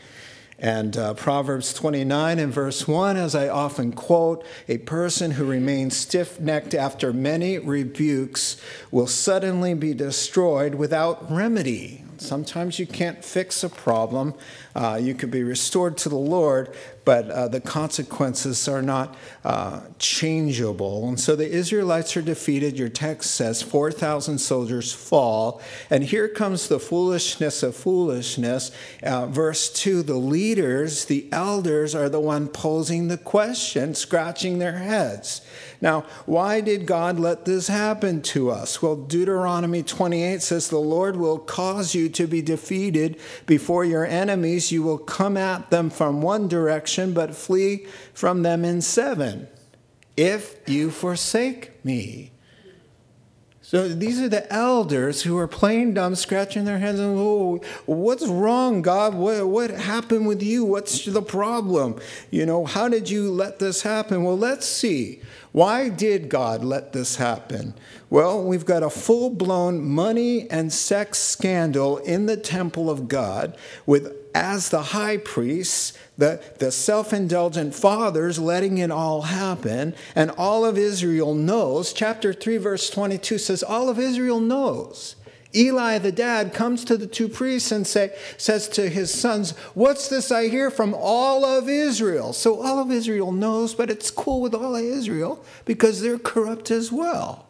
And 0.63 0.95
uh, 0.95 1.13
Proverbs 1.15 1.73
29 1.73 2.39
and 2.39 2.53
verse 2.53 2.87
1, 2.87 3.17
as 3.17 3.35
I 3.35 3.49
often 3.49 3.91
quote, 3.91 4.45
a 4.69 4.77
person 4.77 5.31
who 5.31 5.43
remains 5.43 5.97
stiff 5.97 6.39
necked 6.39 6.73
after 6.73 7.11
many 7.11 7.59
rebukes 7.59 8.55
will 8.89 9.05
suddenly 9.05 9.73
be 9.73 9.93
destroyed 9.93 10.75
without 10.75 11.29
remedy. 11.29 12.05
Sometimes 12.17 12.79
you 12.79 12.87
can't 12.87 13.25
fix 13.25 13.61
a 13.65 13.69
problem. 13.69 14.35
Uh, 14.73 14.97
you 15.01 15.13
could 15.13 15.31
be 15.31 15.43
restored 15.43 15.97
to 15.97 16.07
the 16.07 16.15
Lord, 16.15 16.73
but 17.05 17.29
uh, 17.29 17.47
the 17.47 17.59
consequences 17.59 18.67
are 18.67 18.81
not 18.81 19.15
uh, 19.43 19.81
changeable. 19.99 21.07
And 21.07 21.19
so 21.19 21.35
the 21.35 21.49
Israelites 21.49 22.15
are 22.15 22.21
defeated. 22.21 22.77
Your 22.77 22.89
text 22.89 23.31
says 23.31 23.61
4,000 23.61 24.37
soldiers 24.37 24.93
fall. 24.93 25.61
And 25.89 26.03
here 26.03 26.27
comes 26.27 26.67
the 26.67 26.79
foolishness 26.79 27.63
of 27.63 27.75
foolishness. 27.75 28.71
Uh, 29.01 29.27
verse 29.27 29.71
2 29.71 30.03
the 30.03 30.15
leaders, 30.15 31.05
the 31.05 31.27
elders, 31.31 31.93
are 31.93 32.09
the 32.09 32.19
one 32.19 32.47
posing 32.47 33.07
the 33.07 33.17
question, 33.17 33.95
scratching 33.95 34.59
their 34.59 34.77
heads. 34.77 35.41
Now, 35.83 36.05
why 36.25 36.61
did 36.61 36.85
God 36.85 37.19
let 37.19 37.43
this 37.43 37.67
happen 37.67 38.21
to 38.21 38.49
us? 38.49 38.81
Well, 38.81 38.95
Deuteronomy 38.95 39.83
28 39.83 40.41
says, 40.41 40.69
The 40.69 40.77
Lord 40.77 41.17
will 41.17 41.37
cause 41.37 41.93
you 41.93 42.07
to 42.07 42.25
be 42.25 42.41
defeated 42.41 43.19
before 43.45 43.83
your 43.83 44.05
enemies. 44.05 44.71
You 44.71 44.81
will 44.81 44.97
come 44.97 45.35
at 45.35 45.71
them 45.71 45.89
from 45.89 46.21
one 46.21 46.47
direction, 46.47 47.13
but 47.13 47.35
flee 47.35 47.85
from 48.13 48.43
them 48.43 48.63
in 48.63 48.79
seven. 48.79 49.49
If 50.15 50.55
you 50.69 50.89
forsake 50.89 51.83
me. 51.83 52.32
So 53.73 53.87
these 53.87 54.21
are 54.21 54.29
the 54.29 54.53
elders 54.53 55.23
who 55.23 55.35
are 55.39 55.47
playing 55.47 55.95
dumb, 55.95 56.13
scratching 56.13 56.65
their 56.65 56.77
heads, 56.77 56.99
and 56.99 57.17
oh, 57.17 57.59
what's 57.87 58.27
wrong, 58.27 58.83
God? 58.83 59.15
What, 59.15 59.47
what 59.47 59.71
happened 59.71 60.27
with 60.27 60.43
you? 60.43 60.63
What's 60.63 61.05
the 61.05 61.23
problem? 61.23 61.99
You 62.29 62.45
know, 62.45 62.65
how 62.65 62.87
did 62.87 63.09
you 63.09 63.31
let 63.31 63.57
this 63.57 63.81
happen? 63.81 64.23
Well, 64.23 64.37
let's 64.37 64.67
see. 64.67 65.21
Why 65.53 65.89
did 65.89 66.29
God 66.29 66.63
let 66.63 66.93
this 66.93 67.15
happen? 67.15 67.73
Well, 68.11 68.43
we've 68.43 68.63
got 68.63 68.83
a 68.83 68.91
full 68.91 69.31
blown 69.31 69.83
money 69.83 70.47
and 70.51 70.71
sex 70.71 71.17
scandal 71.17 71.97
in 71.97 72.27
the 72.27 72.37
temple 72.37 72.91
of 72.91 73.07
God 73.07 73.57
with 73.87 74.22
as 74.33 74.69
the 74.69 74.81
high 74.81 75.17
priests, 75.17 75.93
the, 76.17 76.41
the 76.59 76.71
self 76.71 77.13
indulgent 77.13 77.75
fathers 77.75 78.39
letting 78.39 78.77
it 78.77 78.91
all 78.91 79.23
happen, 79.23 79.95
and 80.15 80.31
all 80.31 80.65
of 80.65 80.77
Israel 80.77 81.33
knows. 81.33 81.93
Chapter 81.93 82.33
3, 82.33 82.57
verse 82.57 82.89
22 82.89 83.37
says, 83.37 83.63
All 83.63 83.89
of 83.89 83.99
Israel 83.99 84.39
knows. 84.39 85.15
Eli, 85.55 85.99
the 85.99 86.11
dad, 86.11 86.53
comes 86.53 86.83
to 86.85 86.97
the 86.97 87.05
two 87.05 87.29
priests 87.29 87.71
and 87.71 87.85
say, 87.85 88.15
says 88.37 88.67
to 88.69 88.89
his 88.89 89.13
sons, 89.13 89.51
What's 89.75 90.07
this 90.07 90.31
I 90.31 90.47
hear 90.47 90.71
from 90.71 90.95
all 90.97 91.45
of 91.45 91.69
Israel? 91.69 92.33
So 92.33 92.61
all 92.61 92.79
of 92.79 92.91
Israel 92.91 93.31
knows, 93.31 93.75
but 93.75 93.91
it's 93.91 94.09
cool 94.09 94.41
with 94.41 94.55
all 94.55 94.75
of 94.75 94.83
Israel 94.83 95.45
because 95.65 96.01
they're 96.01 96.17
corrupt 96.17 96.71
as 96.71 96.91
well. 96.91 97.47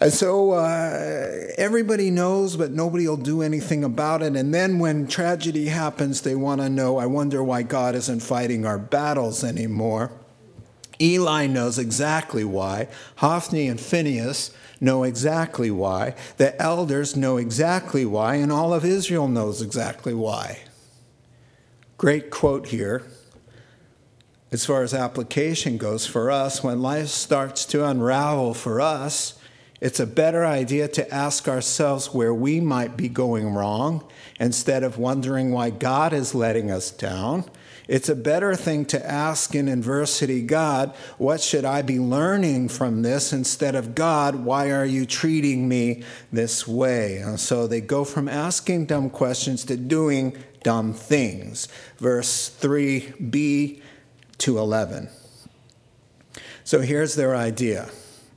And 0.00 0.12
so 0.12 0.52
uh, 0.52 1.52
everybody 1.56 2.10
knows, 2.10 2.56
but 2.56 2.72
nobody 2.72 3.06
will 3.06 3.16
do 3.16 3.42
anything 3.42 3.84
about 3.84 4.22
it. 4.22 4.36
And 4.36 4.52
then 4.52 4.78
when 4.78 5.06
tragedy 5.06 5.66
happens, 5.66 6.20
they 6.22 6.34
want 6.34 6.60
to 6.60 6.68
know, 6.68 6.98
I 6.98 7.06
wonder 7.06 7.42
why 7.42 7.62
God 7.62 7.94
isn't 7.94 8.20
fighting 8.20 8.66
our 8.66 8.78
battles 8.78 9.44
anymore. 9.44 10.10
Eli 11.00 11.46
knows 11.46 11.78
exactly 11.78 12.44
why. 12.44 12.88
Hophni 13.16 13.68
and 13.68 13.80
Phinehas 13.80 14.52
know 14.80 15.04
exactly 15.04 15.70
why. 15.70 16.14
The 16.36 16.60
elders 16.60 17.16
know 17.16 17.36
exactly 17.36 18.04
why. 18.04 18.36
And 18.36 18.52
all 18.52 18.74
of 18.74 18.84
Israel 18.84 19.28
knows 19.28 19.62
exactly 19.62 20.14
why. 20.14 20.60
Great 21.96 22.30
quote 22.30 22.68
here. 22.68 23.04
As 24.52 24.66
far 24.66 24.82
as 24.82 24.92
application 24.94 25.78
goes 25.78 26.06
for 26.06 26.30
us, 26.30 26.62
when 26.62 26.82
life 26.82 27.08
starts 27.08 27.64
to 27.66 27.84
unravel 27.84 28.54
for 28.54 28.80
us, 28.80 29.34
it's 29.84 30.00
a 30.00 30.06
better 30.06 30.46
idea 30.46 30.88
to 30.88 31.14
ask 31.14 31.46
ourselves 31.46 32.14
where 32.14 32.32
we 32.32 32.58
might 32.58 32.96
be 32.96 33.06
going 33.06 33.52
wrong 33.52 34.02
instead 34.40 34.82
of 34.82 34.96
wondering 34.96 35.50
why 35.52 35.68
God 35.68 36.14
is 36.14 36.34
letting 36.34 36.70
us 36.70 36.90
down. 36.90 37.44
It's 37.86 38.08
a 38.08 38.16
better 38.16 38.56
thing 38.56 38.86
to 38.86 39.06
ask 39.06 39.54
in 39.54 39.68
adversity, 39.68 40.40
God, 40.40 40.94
what 41.18 41.42
should 41.42 41.66
I 41.66 41.82
be 41.82 41.98
learning 41.98 42.70
from 42.70 43.02
this 43.02 43.30
instead 43.30 43.74
of 43.74 43.94
God, 43.94 44.36
why 44.36 44.70
are 44.70 44.86
you 44.86 45.04
treating 45.04 45.68
me 45.68 46.02
this 46.32 46.66
way? 46.66 47.18
And 47.18 47.38
so 47.38 47.66
they 47.66 47.82
go 47.82 48.04
from 48.04 48.26
asking 48.26 48.86
dumb 48.86 49.10
questions 49.10 49.66
to 49.66 49.76
doing 49.76 50.34
dumb 50.62 50.94
things. 50.94 51.68
Verse 51.98 52.48
3b 52.58 53.82
to 54.38 54.58
11. 54.58 55.10
So 56.64 56.80
here's 56.80 57.16
their 57.16 57.36
idea. 57.36 57.90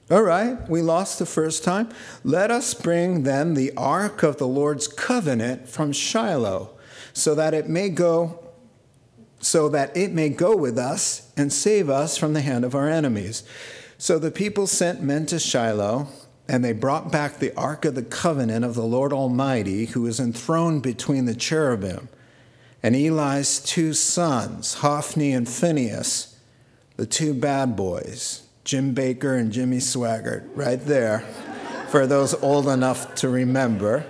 All 0.10 0.24
right, 0.24 0.58
we 0.70 0.82
lost 0.82 1.20
the 1.20 1.26
first 1.26 1.66
time. 1.66 1.90
Let 2.24 2.50
us 2.50 2.74
bring 2.74 3.24
then 3.24 3.56
the 3.56 3.74
ark 3.76 4.24
of 4.24 4.38
the 4.38 4.48
Lord's 4.48 4.88
covenant 4.88 5.68
from 5.68 5.92
Shiloh, 5.92 6.70
so 7.12 7.36
that 7.36 7.54
it 7.54 7.68
may 7.68 7.90
go 7.90 8.48
so 9.40 9.70
that 9.70 9.96
it 9.96 10.12
may 10.12 10.30
go 10.30 10.56
with 10.56 10.78
us 10.78 11.32
and 11.38 11.54
save 11.54 11.90
us 11.90 12.18
from 12.18 12.34
the 12.34 12.42
hand 12.42 12.66
of 12.66 12.74
our 12.74 12.90
enemies. 12.90 13.44
So 13.98 14.18
the 14.18 14.32
people 14.32 14.66
sent 14.66 15.04
men 15.04 15.26
to 15.28 15.40
Shiloh, 15.40 16.08
and 16.48 16.64
they 16.64 16.74
brought 16.74 17.12
back 17.12 17.38
the 17.38 17.56
ark 17.56 17.86
of 17.86 17.94
the 17.94 18.04
covenant 18.04 18.66
of 18.66 18.74
the 18.74 18.84
Lord 18.84 19.14
Almighty, 19.14 19.86
who 19.88 20.08
is 20.08 20.20
enthroned 20.20 20.82
between 20.82 21.26
the 21.26 21.36
cherubim. 21.36 22.10
And 22.82 22.96
Eli's 22.96 23.60
two 23.60 23.94
sons, 23.94 24.76
Hophni 24.76 25.34
and 25.34 25.48
Phinehas, 25.48 26.36
the 26.96 27.06
two 27.06 27.34
bad 27.34 27.76
boys, 27.76 28.47
Jim 28.68 28.94
Bakker 28.94 29.40
and 29.40 29.54
Jimmy 29.54 29.78
Swaggart, 29.78 30.44
right 30.54 30.82
there, 30.82 31.20
for 31.88 32.06
those 32.06 32.34
old 32.34 32.68
enough 32.68 33.16
to 33.16 33.30
remember. 33.30 34.06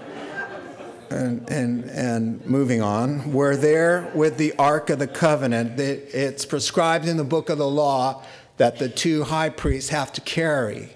And, 1.12 1.48
and, 1.48 1.84
and 1.92 2.44
moving 2.44 2.82
on, 2.82 3.32
we're 3.34 3.56
there 3.56 4.12
with 4.16 4.38
the 4.38 4.54
Ark 4.58 4.90
of 4.90 4.98
the 4.98 5.06
Covenant. 5.06 5.80
It's 5.80 6.44
prescribed 6.44 7.08
in 7.08 7.18
the 7.18 7.24
book 7.24 7.50
of 7.50 7.60
the 7.60 7.68
law 7.70 8.24
that 8.58 8.80
the 8.80 8.90
two 8.90 9.26
high 9.26 9.50
priests 9.50 9.92
have 9.92 10.12
to 10.14 10.22
carry. 10.22 10.90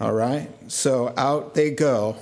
All 0.00 0.12
right? 0.12 0.50
So 0.66 1.14
out 1.16 1.54
they 1.54 1.70
go. 1.70 2.16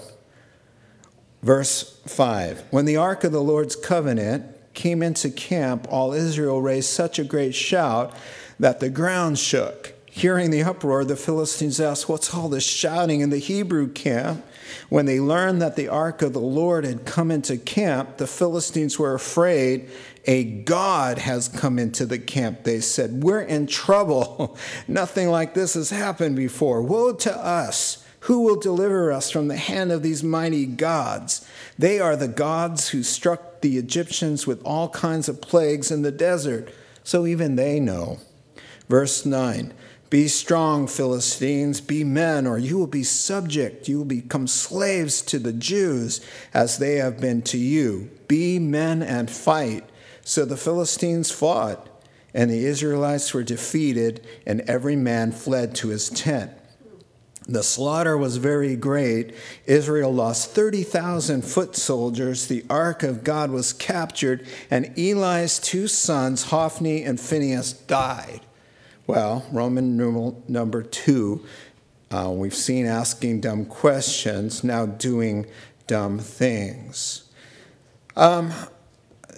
Verse 1.43 1.99
5 2.07 2.65
When 2.71 2.85
the 2.85 2.99
Ark 2.99 3.25
of 3.25 3.33
the 3.33 3.43
Lord's 3.43 3.77
covenant 3.77 4.45
came 4.75 5.03
into 5.03 5.31
camp, 5.31 5.87
all 5.89 6.13
Israel 6.13 6.61
raised 6.61 6.91
such 6.91 7.19
a 7.19 7.25
great 7.25 7.55
shout 7.55 8.15
that 8.61 8.81
the 8.81 8.91
ground 8.91 9.39
shook. 9.39 9.95
Hearing 10.17 10.51
the 10.51 10.63
uproar, 10.63 11.05
the 11.05 11.15
Philistines 11.15 11.79
asked, 11.79 12.09
What's 12.09 12.33
all 12.33 12.49
this 12.49 12.65
shouting 12.65 13.21
in 13.21 13.29
the 13.29 13.37
Hebrew 13.37 13.87
camp? 13.93 14.43
When 14.89 15.05
they 15.05 15.21
learned 15.21 15.61
that 15.61 15.77
the 15.77 15.89
ark 15.89 16.23
of 16.23 16.33
the 16.33 16.41
Lord 16.41 16.87
had 16.87 17.05
come 17.05 17.31
into 17.31 17.59
camp, 17.59 18.17
the 18.17 18.27
Philistines 18.27 18.99
were 18.99 19.13
afraid. 19.13 19.91
A 20.25 20.45
God 20.45 21.19
has 21.19 21.49
come 21.49 21.79
into 21.79 22.07
the 22.07 22.19
camp, 22.19 22.63
they 22.63 22.81
said. 22.81 23.23
We're 23.23 23.43
in 23.43 23.67
trouble. 23.67 24.57
Nothing 24.89 25.29
like 25.29 25.53
this 25.53 25.75
has 25.75 25.91
happened 25.91 26.35
before. 26.35 26.81
Woe 26.81 27.13
to 27.13 27.37
us! 27.37 28.03
Who 28.21 28.41
will 28.41 28.57
deliver 28.57 29.13
us 29.13 29.31
from 29.31 29.49
the 29.49 29.59
hand 29.59 29.93
of 29.93 30.03
these 30.03 30.25
mighty 30.25 30.65
gods? 30.65 31.47
They 31.79 32.01
are 32.01 32.17
the 32.17 32.27
gods 32.27 32.89
who 32.89 33.03
struck 33.03 33.61
the 33.61 33.77
Egyptians 33.77 34.47
with 34.47 34.63
all 34.65 34.89
kinds 34.89 35.29
of 35.29 35.43
plagues 35.43 35.91
in 35.91 36.01
the 36.01 36.11
desert. 36.11 36.73
So 37.05 37.27
even 37.27 37.57
they 37.57 37.79
know. 37.81 38.19
Verse 38.89 39.27
9 39.27 39.75
be 40.09 40.29
strong, 40.29 40.87
Philistines, 40.87 41.81
be 41.81 42.05
men, 42.05 42.47
or 42.47 42.59
you 42.59 42.79
will 42.79 42.87
be 42.87 43.03
subject. 43.03 43.89
You 43.89 43.99
will 43.99 44.05
become 44.05 44.47
slaves 44.47 45.21
to 45.23 45.39
the 45.39 45.53
Jews 45.53 46.21
as 46.55 46.79
they 46.79 46.97
have 46.97 47.21
been 47.21 47.43
to 47.43 47.59
you. 47.59 48.11
Be 48.29 48.59
men 48.59 49.03
and 49.03 49.31
fight. 49.31 49.85
So 50.23 50.45
the 50.45 50.57
Philistines 50.57 51.31
fought, 51.31 51.89
and 52.33 52.51
the 52.51 52.65
Israelites 52.65 53.35
were 53.35 53.43
defeated, 53.43 54.25
and 54.47 54.61
every 54.63 54.97
man 54.97 55.33
fled 55.33 55.75
to 55.77 55.89
his 55.89 56.09
tent. 56.09 56.53
The 57.49 57.63
slaughter 57.63 58.17
was 58.17 58.39
very 58.39 58.75
great. 58.75 59.35
Israel 59.67 60.13
lost 60.13 60.51
30,000 60.51 61.43
foot 61.43 61.77
soldiers. 61.77 62.47
The 62.47 62.65
ark 62.69 63.03
of 63.03 63.23
God 63.23 63.51
was 63.51 63.73
captured, 63.73 64.47
and 64.69 64.93
Eli's 64.99 65.59
two 65.59 65.87
sons, 65.89 66.45
Hophni 66.45 67.05
and 67.05 67.21
Phinehas, 67.21 67.73
died. 67.73 68.41
Well, 69.07 69.47
Roman 69.53 69.97
numeral 69.97 70.43
number 70.49 70.83
two, 70.83 71.45
uh, 72.11 72.33
we've 72.35 72.55
seen 72.55 72.87
asking 72.87 73.41
dumb 73.41 73.65
questions, 73.65 74.65
now 74.65 74.85
doing 74.85 75.47
dumb 75.87 76.19
things. 76.19 77.31
Um, 78.17 78.53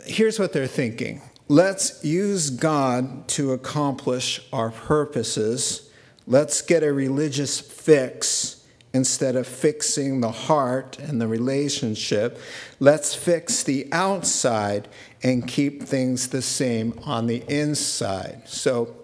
here's 0.06 0.38
what 0.38 0.54
they're 0.54 0.66
thinking 0.66 1.20
let's 1.48 2.02
use 2.02 2.48
God 2.50 3.28
to 3.28 3.52
accomplish 3.52 4.40
our 4.52 4.70
purposes. 4.70 5.90
Let's 6.26 6.62
get 6.62 6.82
a 6.82 6.92
religious 6.92 7.60
fix 7.60 8.64
instead 8.94 9.36
of 9.36 9.46
fixing 9.46 10.20
the 10.20 10.30
heart 10.30 10.98
and 10.98 11.20
the 11.20 11.28
relationship. 11.28 12.38
Let's 12.80 13.14
fix 13.14 13.62
the 13.62 13.86
outside 13.92 14.88
and 15.22 15.46
keep 15.46 15.82
things 15.82 16.28
the 16.28 16.42
same 16.42 16.98
on 17.04 17.26
the 17.26 17.44
inside. 17.48 18.42
So, 18.46 18.97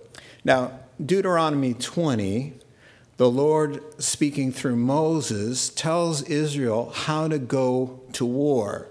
now, 0.44 0.78
Deuteronomy 1.04 1.74
20, 1.74 2.52
the 3.16 3.30
Lord 3.30 3.82
speaking 4.02 4.52
through 4.52 4.76
Moses 4.76 5.70
tells 5.70 6.22
Israel 6.22 6.90
how 6.94 7.28
to 7.28 7.38
go 7.38 8.00
to 8.12 8.26
war. 8.26 8.88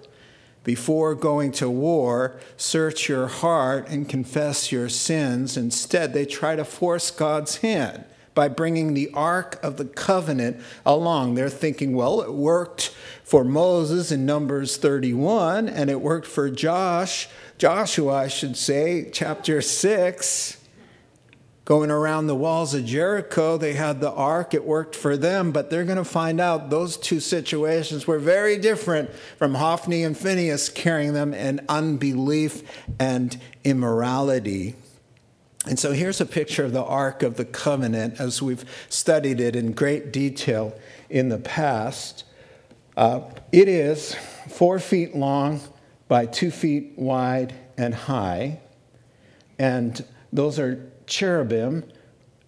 Before 0.63 1.13
going 1.13 1.51
to 1.53 1.69
war, 1.69 2.39
search 2.55 3.09
your 3.09 3.27
heart 3.27 3.87
and 3.89 4.07
confess 4.07 4.71
your 4.71 4.87
sins. 4.87 5.57
Instead, 5.57 6.13
they 6.13 6.25
try 6.25 6.55
to 6.55 6.63
force 6.63 7.11
God's 7.11 7.57
hand 7.57 8.05
by 8.33 8.47
bringing 8.47 8.93
the 8.93 9.11
Ark 9.13 9.59
of 9.61 9.77
the 9.77 9.85
Covenant 9.85 10.61
along. 10.85 11.35
They're 11.35 11.49
thinking, 11.49 11.93
well, 11.93 12.21
it 12.21 12.33
worked 12.33 12.95
for 13.23 13.43
Moses 13.43 14.11
in 14.11 14.25
Numbers 14.25 14.77
31, 14.77 15.67
and 15.67 15.89
it 15.89 16.01
worked 16.01 16.27
for 16.27 16.49
Josh, 16.49 17.27
Joshua, 17.57 18.13
I 18.13 18.27
should 18.27 18.57
say, 18.57 19.09
chapter 19.11 19.61
6. 19.61 20.62
Going 21.65 21.91
around 21.91 22.27
the 22.27 22.35
walls 22.35 22.73
of 22.73 22.83
Jericho, 22.83 23.55
they 23.57 23.73
had 23.73 24.01
the 24.01 24.11
ark, 24.11 24.53
it 24.53 24.65
worked 24.65 24.97
for 24.97 25.15
them, 25.15 25.53
but 25.53 25.69
they're 25.69 25.85
going 25.85 25.97
to 25.97 26.03
find 26.03 26.41
out 26.41 26.69
those 26.69 26.97
two 26.97 27.21
situations 27.21 28.05
were 28.05 28.19
very 28.19 28.57
different 28.57 29.13
from 29.37 29.55
Hophni 29.55 30.03
and 30.03 30.17
Phinehas 30.17 30.67
carrying 30.67 31.13
them 31.13 31.33
in 31.33 31.65
unbelief 31.69 32.63
and 32.99 33.39
immorality. 33.63 34.75
And 35.65 35.79
so 35.79 35.93
here's 35.93 36.19
a 36.19 36.25
picture 36.25 36.65
of 36.65 36.73
the 36.73 36.83
Ark 36.83 37.23
of 37.23 37.37
the 37.37 37.45
Covenant 37.45 38.19
as 38.19 38.41
we've 38.41 38.65
studied 38.89 39.39
it 39.39 39.55
in 39.55 39.71
great 39.71 40.11
detail 40.11 40.77
in 41.09 41.29
the 41.29 41.37
past. 41.37 42.25
Uh, 42.97 43.21
it 43.53 43.69
is 43.69 44.15
four 44.49 44.79
feet 44.79 45.15
long 45.15 45.61
by 46.09 46.25
two 46.25 46.51
feet 46.51 46.91
wide 46.97 47.53
and 47.77 47.95
high. 47.95 48.59
And 49.57 50.03
those 50.33 50.59
are 50.59 50.91
cherubim, 51.07 51.83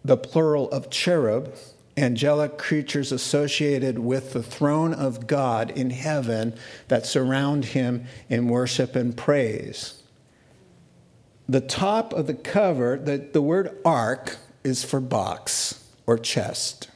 the 0.04 0.18
plural 0.18 0.70
of 0.72 0.90
cherub, 0.90 1.56
angelic 1.98 2.58
creatures 2.58 3.12
associated 3.12 4.00
with 4.00 4.34
the 4.34 4.44
throne 4.44 4.94
of 4.94 5.28
God 5.28 5.72
in 5.72 5.90
heaven 5.90 6.54
that 6.88 7.06
surround 7.06 7.66
him 7.66 8.06
in 8.30 8.48
worship 8.48 8.96
and 8.96 9.16
praise. 9.16 10.04
The 11.48 11.62
top 11.62 12.12
of 12.14 12.28
the 12.28 12.34
cover, 12.34 12.98
the, 12.98 13.18
the 13.18 13.42
word 13.42 13.78
ark 13.86 14.38
is 14.64 14.84
for 14.84 15.00
box 15.00 15.88
or 16.08 16.18
chest. 16.18 16.90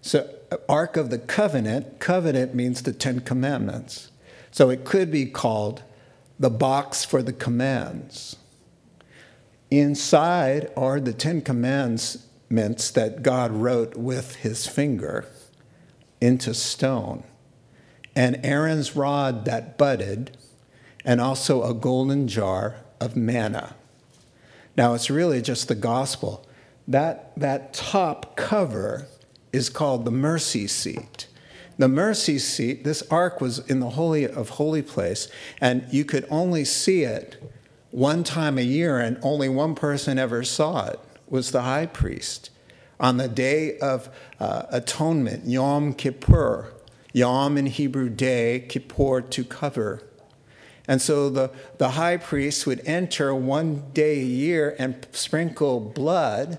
So, 0.00 0.28
uh, 0.50 0.58
Ark 0.68 0.96
of 0.96 1.10
the 1.10 1.18
Covenant, 1.18 1.98
covenant 1.98 2.54
means 2.54 2.82
the 2.82 2.92
Ten 2.92 3.20
Commandments. 3.20 4.10
So 4.50 4.70
it 4.70 4.84
could 4.84 5.10
be 5.10 5.26
called 5.26 5.82
the 6.38 6.50
box 6.50 7.04
for 7.04 7.22
the 7.22 7.32
commands. 7.32 8.36
Inside 9.80 10.70
are 10.76 11.00
the 11.00 11.12
Ten 11.12 11.40
Commandments 11.40 12.90
that 12.92 13.22
God 13.22 13.50
wrote 13.50 13.96
with 13.96 14.36
his 14.36 14.68
finger 14.68 15.26
into 16.20 16.54
stone, 16.54 17.24
and 18.14 18.38
Aaron's 18.44 18.94
rod 18.94 19.44
that 19.46 19.76
budded, 19.76 20.36
and 21.04 21.20
also 21.20 21.64
a 21.64 21.74
golden 21.74 22.28
jar 22.28 22.76
of 23.00 23.16
manna. 23.16 23.74
Now, 24.76 24.94
it's 24.94 25.10
really 25.10 25.42
just 25.42 25.66
the 25.66 25.74
gospel. 25.74 26.46
That, 26.86 27.32
that 27.36 27.74
top 27.74 28.36
cover 28.36 29.08
is 29.52 29.68
called 29.70 30.04
the 30.04 30.12
mercy 30.12 30.68
seat. 30.68 31.26
The 31.78 31.88
mercy 31.88 32.38
seat, 32.38 32.84
this 32.84 33.02
ark 33.10 33.40
was 33.40 33.58
in 33.58 33.80
the 33.80 33.90
Holy 33.90 34.24
of 34.24 34.50
Holy 34.50 34.82
Place, 34.82 35.26
and 35.60 35.84
you 35.90 36.04
could 36.04 36.26
only 36.30 36.64
see 36.64 37.02
it 37.02 37.42
one 37.94 38.24
time 38.24 38.58
a 38.58 38.62
year, 38.62 38.98
and 38.98 39.16
only 39.22 39.48
one 39.48 39.76
person 39.76 40.18
ever 40.18 40.42
saw 40.42 40.86
it 40.86 40.98
was 41.28 41.52
the 41.52 41.62
high 41.62 41.86
priest. 41.86 42.50
On 42.98 43.18
the 43.18 43.28
day 43.28 43.78
of 43.78 44.08
uh, 44.40 44.64
atonement, 44.70 45.46
Yom 45.46 45.94
Kippur, 45.94 46.72
Yom 47.12 47.56
in 47.56 47.66
Hebrew 47.66 48.08
day, 48.08 48.66
Kippur 48.68 49.20
to 49.20 49.44
cover. 49.44 50.02
And 50.88 51.00
so 51.00 51.30
the, 51.30 51.52
the 51.78 51.90
high 51.90 52.16
priest 52.16 52.66
would 52.66 52.82
enter 52.84 53.32
one 53.32 53.84
day 53.92 54.18
a 54.18 54.24
year 54.24 54.74
and 54.76 55.06
sprinkle 55.12 55.78
blood 55.78 56.58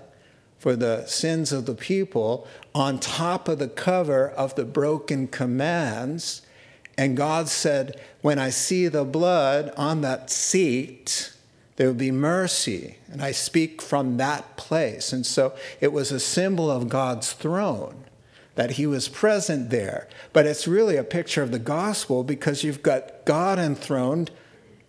for 0.58 0.74
the 0.74 1.04
sins 1.04 1.52
of 1.52 1.66
the 1.66 1.74
people 1.74 2.48
on 2.74 2.98
top 2.98 3.46
of 3.46 3.58
the 3.58 3.68
cover 3.68 4.30
of 4.30 4.54
the 4.54 4.64
broken 4.64 5.28
commands. 5.28 6.40
And 6.98 7.16
God 7.16 7.48
said, 7.48 8.00
When 8.22 8.38
I 8.38 8.50
see 8.50 8.88
the 8.88 9.04
blood 9.04 9.72
on 9.76 10.00
that 10.00 10.30
seat, 10.30 11.32
there 11.76 11.88
will 11.88 11.94
be 11.94 12.10
mercy. 12.10 12.96
And 13.10 13.22
I 13.22 13.32
speak 13.32 13.82
from 13.82 14.16
that 14.16 14.56
place. 14.56 15.12
And 15.12 15.26
so 15.26 15.54
it 15.80 15.92
was 15.92 16.10
a 16.10 16.20
symbol 16.20 16.70
of 16.70 16.88
God's 16.88 17.32
throne 17.32 18.04
that 18.54 18.72
he 18.72 18.86
was 18.86 19.08
present 19.08 19.68
there. 19.70 20.08
But 20.32 20.46
it's 20.46 20.66
really 20.66 20.96
a 20.96 21.04
picture 21.04 21.42
of 21.42 21.52
the 21.52 21.58
gospel 21.58 22.24
because 22.24 22.64
you've 22.64 22.82
got 22.82 23.24
God 23.26 23.58
enthroned 23.58 24.30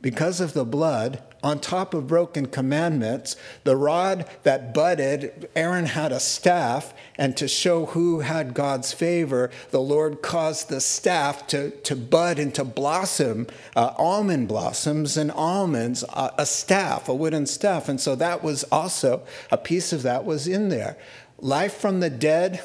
because 0.01 0.39
of 0.39 0.53
the 0.53 0.65
blood 0.65 1.21
on 1.47 1.59
top 1.59 1.93
of 1.93 2.07
broken 2.07 2.45
commandments, 2.45 3.37
the 3.63 3.77
rod 3.77 4.29
that 4.43 4.73
budded, 4.73 5.49
Aaron 5.55 5.85
had 5.85 6.11
a 6.11 6.19
staff, 6.19 6.93
and 7.17 7.37
to 7.37 7.47
show 7.47 7.85
who 7.85 8.19
had 8.19 8.53
God's 8.53 8.91
favor, 8.91 9.49
the 9.71 9.79
Lord 9.79 10.21
caused 10.21 10.67
the 10.67 10.81
staff 10.81 11.47
to, 11.47 11.71
to 11.71 11.95
bud 11.95 12.37
and 12.37 12.53
to 12.55 12.65
blossom, 12.65 13.47
uh, 13.77 13.93
almond 13.97 14.49
blossoms 14.49 15.15
and 15.15 15.31
almonds, 15.31 16.03
uh, 16.09 16.31
a 16.37 16.45
staff, 16.45 17.07
a 17.07 17.15
wooden 17.15 17.45
staff. 17.45 17.87
And 17.87 18.01
so 18.01 18.13
that 18.15 18.43
was 18.43 18.65
also, 18.65 19.21
a 19.49 19.57
piece 19.57 19.93
of 19.93 20.03
that 20.03 20.25
was 20.25 20.49
in 20.49 20.67
there. 20.67 20.97
Life 21.39 21.75
from 21.75 22.01
the 22.01 22.09
dead, 22.09 22.61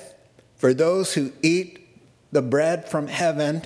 for 0.57 0.75
those 0.75 1.15
who 1.15 1.31
eat 1.41 1.87
the 2.33 2.43
bread 2.43 2.89
from 2.89 3.07
heaven 3.07 3.63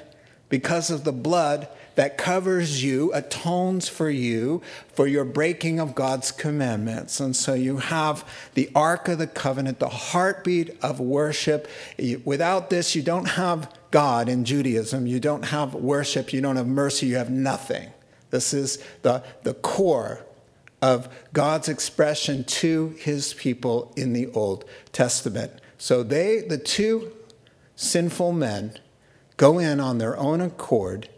because 0.51 0.90
of 0.90 1.05
the 1.05 1.12
blood, 1.12 1.69
that 1.97 2.17
covers 2.17 2.85
you, 2.85 3.13
atones 3.13 3.89
for 3.89 4.09
you 4.09 4.63
for 4.93 5.07
your 5.07 5.25
breaking 5.25 5.81
of 5.81 5.95
God's 5.95 6.31
commandments. 6.31 7.21
And 7.21 7.35
so 7.35 7.55
you 7.55 7.79
have 7.79 8.27
the 8.55 8.71
Ark 8.75 9.09
of 9.09 9.19
the 9.19 9.27
Covenant, 9.27 9.81
the 9.81 9.89
heartbeat 9.89 10.77
of 10.83 11.01
worship. 11.01 11.69
Without 12.25 12.71
this, 12.71 12.95
you 12.95 13.03
don't 13.03 13.31
have 13.31 13.75
God 13.91 14.29
in 14.29 14.45
Judaism. 14.45 15.07
You 15.07 15.19
don't 15.19 15.47
have 15.47 15.75
worship. 15.75 16.33
You 16.33 16.41
don't 16.41 16.57
have 16.57 16.67
mercy. 16.67 17.07
You 17.07 17.17
have 17.17 17.31
nothing. 17.31 17.91
This 18.31 18.53
is 18.53 18.83
the, 19.03 19.25
the 19.43 19.55
core 19.55 20.25
of 20.83 21.09
God's 21.33 21.69
expression 21.69 22.45
to 22.45 22.89
his 22.99 23.33
people 23.35 23.93
in 23.97 24.13
the 24.13 24.27
Old 24.29 24.67
Testament. 24.93 25.53
So 25.79 26.03
they, 26.03 26.41
the 26.41 26.59
two 26.59 27.13
sinful 27.75 28.33
men, 28.33 28.79
go 29.39 29.59
in 29.59 29.81
on 29.81 29.99
their 29.99 30.17
own 30.19 30.43
accord 30.43 31.09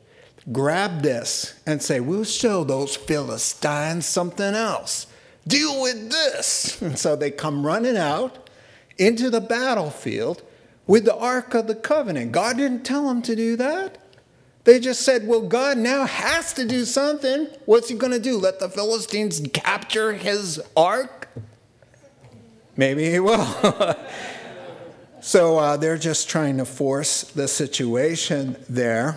grab 0.52 1.02
this 1.02 1.54
and 1.66 1.82
say, 1.82 2.00
We'll 2.00 2.24
show 2.24 2.64
those 2.64 2.96
Philistines 2.96 4.06
something 4.06 4.54
else. 4.54 5.06
Deal 5.46 5.80
with 5.80 6.10
this. 6.10 6.80
And 6.82 6.98
so 6.98 7.16
they 7.16 7.30
come 7.30 7.66
running 7.66 7.96
out 7.96 8.48
into 8.98 9.30
the 9.30 9.40
battlefield 9.40 10.42
with 10.86 11.04
the 11.04 11.16
Ark 11.16 11.54
of 11.54 11.66
the 11.66 11.74
Covenant. 11.74 12.32
God 12.32 12.56
didn't 12.56 12.84
tell 12.84 13.08
them 13.08 13.22
to 13.22 13.36
do 13.36 13.56
that. 13.56 13.98
They 14.64 14.80
just 14.80 15.02
said, 15.02 15.26
Well, 15.26 15.42
God 15.42 15.78
now 15.78 16.04
has 16.04 16.52
to 16.54 16.66
do 16.66 16.84
something. 16.84 17.48
What's 17.64 17.88
he 17.88 17.94
going 17.94 18.12
to 18.12 18.18
do? 18.18 18.36
Let 18.36 18.60
the 18.60 18.68
Philistines 18.68 19.40
capture 19.54 20.12
his 20.12 20.60
ark? 20.76 21.28
Maybe 22.76 23.10
he 23.10 23.18
will. 23.18 23.46
so 25.20 25.58
uh, 25.58 25.76
they're 25.76 25.98
just 25.98 26.28
trying 26.28 26.58
to 26.58 26.64
force 26.64 27.22
the 27.22 27.48
situation 27.48 28.56
there. 28.68 29.16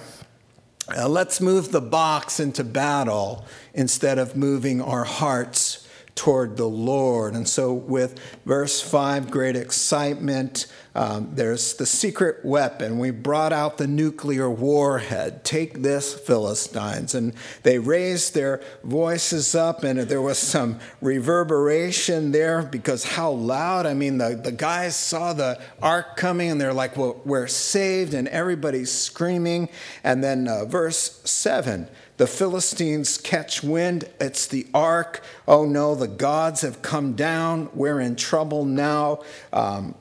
Uh, 0.98 1.08
let's 1.08 1.40
move 1.40 1.72
the 1.72 1.82
box 1.82 2.40
into 2.40 2.64
battle 2.64 3.46
instead 3.74 4.18
of 4.18 4.36
moving 4.36 4.82
our 4.82 5.04
hearts 5.04 5.88
toward 6.16 6.58
the 6.58 6.68
Lord. 6.68 7.34
And 7.34 7.48
so, 7.48 7.74
with 7.74 8.20
verse 8.46 8.82
5, 8.82 9.32
great 9.32 9.56
excitement. 9.56 10.68
Um, 10.94 11.32
there's 11.34 11.76
the 11.76 11.86
secret 11.86 12.44
weapon. 12.44 13.00
We 13.00 13.12
brought 13.12 13.54
out 13.54 13.78
the 13.78 13.88
nuclear 13.88 14.50
warhead. 14.50 15.46
Take 15.46 15.82
this, 15.82 16.14
Philistines. 16.14 17.16
And 17.16 17.34
they 17.64 17.80
raised 17.80 18.34
their 18.34 18.62
voices 18.84 19.56
up, 19.56 19.84
and 19.84 20.00
there 20.00 20.22
was 20.22 20.38
some 20.38 20.80
reverberation 21.02 22.32
there 22.32 22.62
because 22.62 23.06
how 23.06 23.32
loud. 23.32 23.86
I 23.86 23.94
mean, 23.94 24.18
the, 24.18 24.36
the 24.36 24.52
guys 24.52 24.98
saw 24.98 25.32
the 25.32 25.62
ark 25.82 26.18
coming, 26.18 26.52
and 26.52 26.60
they're 26.60 26.74
like, 26.74 26.98
well, 26.98 27.22
we're 27.24 27.48
saved, 27.48 28.14
and 28.14 28.28
everybody's 28.28 28.92
screaming. 28.92 29.70
And 30.04 30.22
then, 30.22 30.48
uh, 30.50 30.66
verse 30.66 31.22
7 31.24 31.88
the 32.22 32.28
Philistines 32.28 33.18
catch 33.18 33.64
wind. 33.64 34.08
It's 34.20 34.46
the 34.46 34.68
ark. 34.76 35.24
Oh 35.48 35.66
no, 35.66 35.96
the 35.96 36.08
gods 36.08 36.62
have 36.62 36.84
come 36.84 37.14
down. 37.14 37.72
We're 37.74 38.00
in 38.00 38.16
trouble 38.16 38.64
now. 38.64 39.24
Um, 39.52 39.96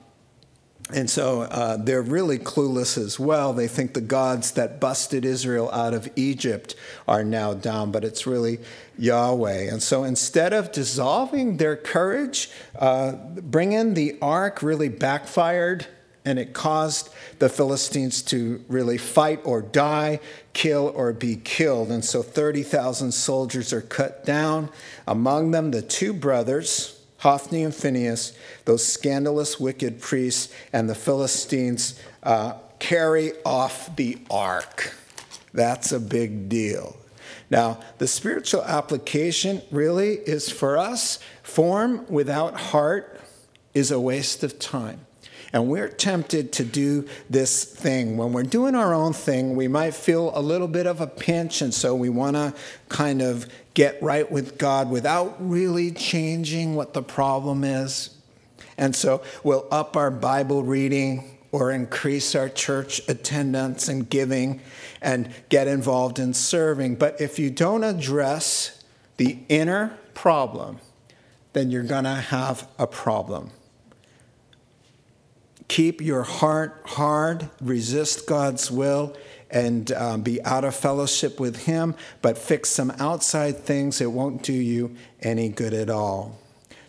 and 0.92 1.08
so 1.08 1.40
uh, 1.40 1.78
they're 1.78 2.02
really 2.02 2.38
clueless 2.38 2.98
as 2.98 3.18
well. 3.18 3.54
They 3.54 3.68
think 3.68 3.94
the 3.94 4.02
gods 4.02 4.50
that 4.50 4.80
busted 4.80 5.24
Israel 5.24 5.70
out 5.70 5.94
of 5.94 6.10
Egypt 6.14 6.74
are 7.08 7.24
now 7.24 7.54
down, 7.54 7.90
but 7.90 8.04
it's 8.04 8.26
really 8.26 8.58
Yahweh. 8.98 9.70
And 9.72 9.82
so 9.82 10.04
instead 10.04 10.52
of 10.52 10.72
dissolving 10.72 11.56
their 11.56 11.74
courage, 11.74 12.50
uh, 12.78 13.12
bringing 13.12 13.94
the 13.94 14.18
ark 14.20 14.62
really 14.62 14.90
backfired 14.90 15.86
and 16.24 16.38
it 16.38 16.52
caused 16.52 17.10
the 17.38 17.48
Philistines 17.48 18.22
to 18.22 18.62
really 18.68 18.98
fight 18.98 19.40
or 19.44 19.62
die, 19.62 20.20
kill 20.52 20.92
or 20.94 21.12
be 21.12 21.36
killed. 21.36 21.90
And 21.90 22.04
so 22.04 22.22
30,000 22.22 23.12
soldiers 23.12 23.72
are 23.72 23.80
cut 23.80 24.24
down. 24.24 24.68
Among 25.06 25.50
them, 25.50 25.70
the 25.70 25.82
two 25.82 26.12
brothers, 26.12 27.00
Hophni 27.18 27.64
and 27.64 27.74
Phinehas, 27.74 28.36
those 28.64 28.86
scandalous, 28.86 29.58
wicked 29.58 30.00
priests, 30.00 30.52
and 30.72 30.88
the 30.88 30.94
Philistines 30.94 32.00
uh, 32.22 32.54
carry 32.78 33.32
off 33.44 33.94
the 33.96 34.18
ark. 34.30 34.94
That's 35.52 35.92
a 35.92 36.00
big 36.00 36.48
deal. 36.48 36.96
Now, 37.50 37.80
the 37.98 38.06
spiritual 38.06 38.62
application 38.62 39.62
really 39.70 40.14
is 40.14 40.50
for 40.50 40.78
us 40.78 41.18
form 41.42 42.06
without 42.08 42.54
heart 42.54 43.20
is 43.74 43.90
a 43.90 44.00
waste 44.00 44.44
of 44.44 44.58
time. 44.58 45.00
And 45.52 45.68
we're 45.68 45.88
tempted 45.88 46.52
to 46.52 46.64
do 46.64 47.08
this 47.28 47.64
thing. 47.64 48.16
When 48.16 48.32
we're 48.32 48.42
doing 48.44 48.74
our 48.74 48.94
own 48.94 49.12
thing, 49.12 49.56
we 49.56 49.66
might 49.66 49.94
feel 49.94 50.30
a 50.34 50.40
little 50.40 50.68
bit 50.68 50.86
of 50.86 51.00
a 51.00 51.06
pinch, 51.06 51.60
and 51.60 51.74
so 51.74 51.94
we 51.94 52.08
want 52.08 52.36
to 52.36 52.54
kind 52.88 53.20
of 53.20 53.48
get 53.74 54.00
right 54.02 54.30
with 54.30 54.58
God 54.58 54.90
without 54.90 55.36
really 55.40 55.90
changing 55.90 56.76
what 56.76 56.94
the 56.94 57.02
problem 57.02 57.64
is. 57.64 58.10
And 58.78 58.94
so 58.94 59.22
we'll 59.42 59.66
up 59.70 59.96
our 59.96 60.10
Bible 60.10 60.62
reading, 60.62 61.36
or 61.52 61.72
increase 61.72 62.36
our 62.36 62.48
church 62.48 63.00
attendance 63.08 63.88
and 63.88 64.08
giving 64.08 64.60
and 65.02 65.28
get 65.48 65.66
involved 65.66 66.20
in 66.20 66.32
serving. 66.32 66.94
But 66.94 67.20
if 67.20 67.40
you 67.40 67.50
don't 67.50 67.82
address 67.82 68.84
the 69.16 69.36
inner 69.48 69.98
problem, 70.14 70.78
then 71.52 71.72
you're 71.72 71.82
going 71.82 72.04
to 72.04 72.14
have 72.14 72.68
a 72.78 72.86
problem. 72.86 73.50
Keep 75.70 76.00
your 76.00 76.24
heart 76.24 76.82
hard, 76.84 77.48
resist 77.60 78.26
God's 78.26 78.72
will, 78.72 79.16
and 79.52 79.92
um, 79.92 80.22
be 80.22 80.42
out 80.42 80.64
of 80.64 80.74
fellowship 80.74 81.38
with 81.38 81.64
Him, 81.64 81.94
but 82.22 82.36
fix 82.36 82.70
some 82.70 82.90
outside 82.98 83.56
things. 83.56 84.00
It 84.00 84.10
won't 84.10 84.42
do 84.42 84.52
you 84.52 84.96
any 85.20 85.48
good 85.48 85.72
at 85.72 85.88
all. 85.88 86.36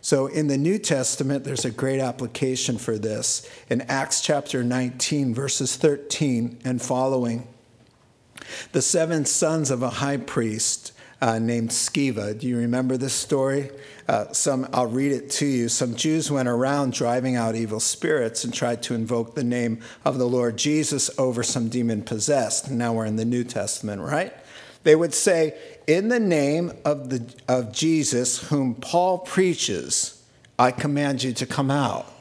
So 0.01 0.25
in 0.25 0.47
the 0.47 0.57
New 0.57 0.79
Testament, 0.79 1.43
there's 1.43 1.63
a 1.63 1.69
great 1.69 1.99
application 1.99 2.79
for 2.79 2.97
this. 2.97 3.47
In 3.69 3.81
Acts 3.81 4.19
chapter 4.19 4.63
19, 4.63 5.35
verses 5.35 5.75
13 5.75 6.61
and 6.65 6.81
following, 6.81 7.47
the 8.71 8.81
seven 8.81 9.25
sons 9.25 9.69
of 9.69 9.83
a 9.83 9.91
high 9.91 10.17
priest 10.17 10.91
uh, 11.21 11.37
named 11.37 11.69
Sceva. 11.69 12.37
Do 12.37 12.47
you 12.47 12.57
remember 12.57 12.97
this 12.97 13.13
story? 13.13 13.69
Uh, 14.07 14.31
some, 14.33 14.67
I'll 14.73 14.87
read 14.87 15.11
it 15.11 15.29
to 15.31 15.45
you. 15.45 15.69
Some 15.69 15.95
Jews 15.95 16.31
went 16.31 16.49
around 16.49 16.93
driving 16.93 17.35
out 17.35 17.55
evil 17.55 17.79
spirits 17.79 18.43
and 18.43 18.53
tried 18.53 18.81
to 18.83 18.95
invoke 18.95 19.35
the 19.35 19.43
name 19.43 19.81
of 20.03 20.17
the 20.17 20.27
Lord 20.27 20.57
Jesus 20.57 21.11
over 21.19 21.43
some 21.43 21.69
demon 21.69 22.01
possessed. 22.01 22.71
Now 22.71 22.93
we're 22.93 23.05
in 23.05 23.15
the 23.15 23.25
New 23.25 23.43
Testament, 23.43 24.01
right? 24.01 24.33
They 24.83 24.95
would 24.95 25.13
say, 25.13 25.55
In 25.87 26.07
the 26.07 26.19
name 26.19 26.73
of, 26.83 27.09
the, 27.09 27.33
of 27.47 27.71
Jesus, 27.71 28.49
whom 28.49 28.75
Paul 28.75 29.19
preaches, 29.19 30.23
I 30.57 30.71
command 30.71 31.23
you 31.23 31.33
to 31.33 31.45
come 31.45 31.69
out. 31.69 32.11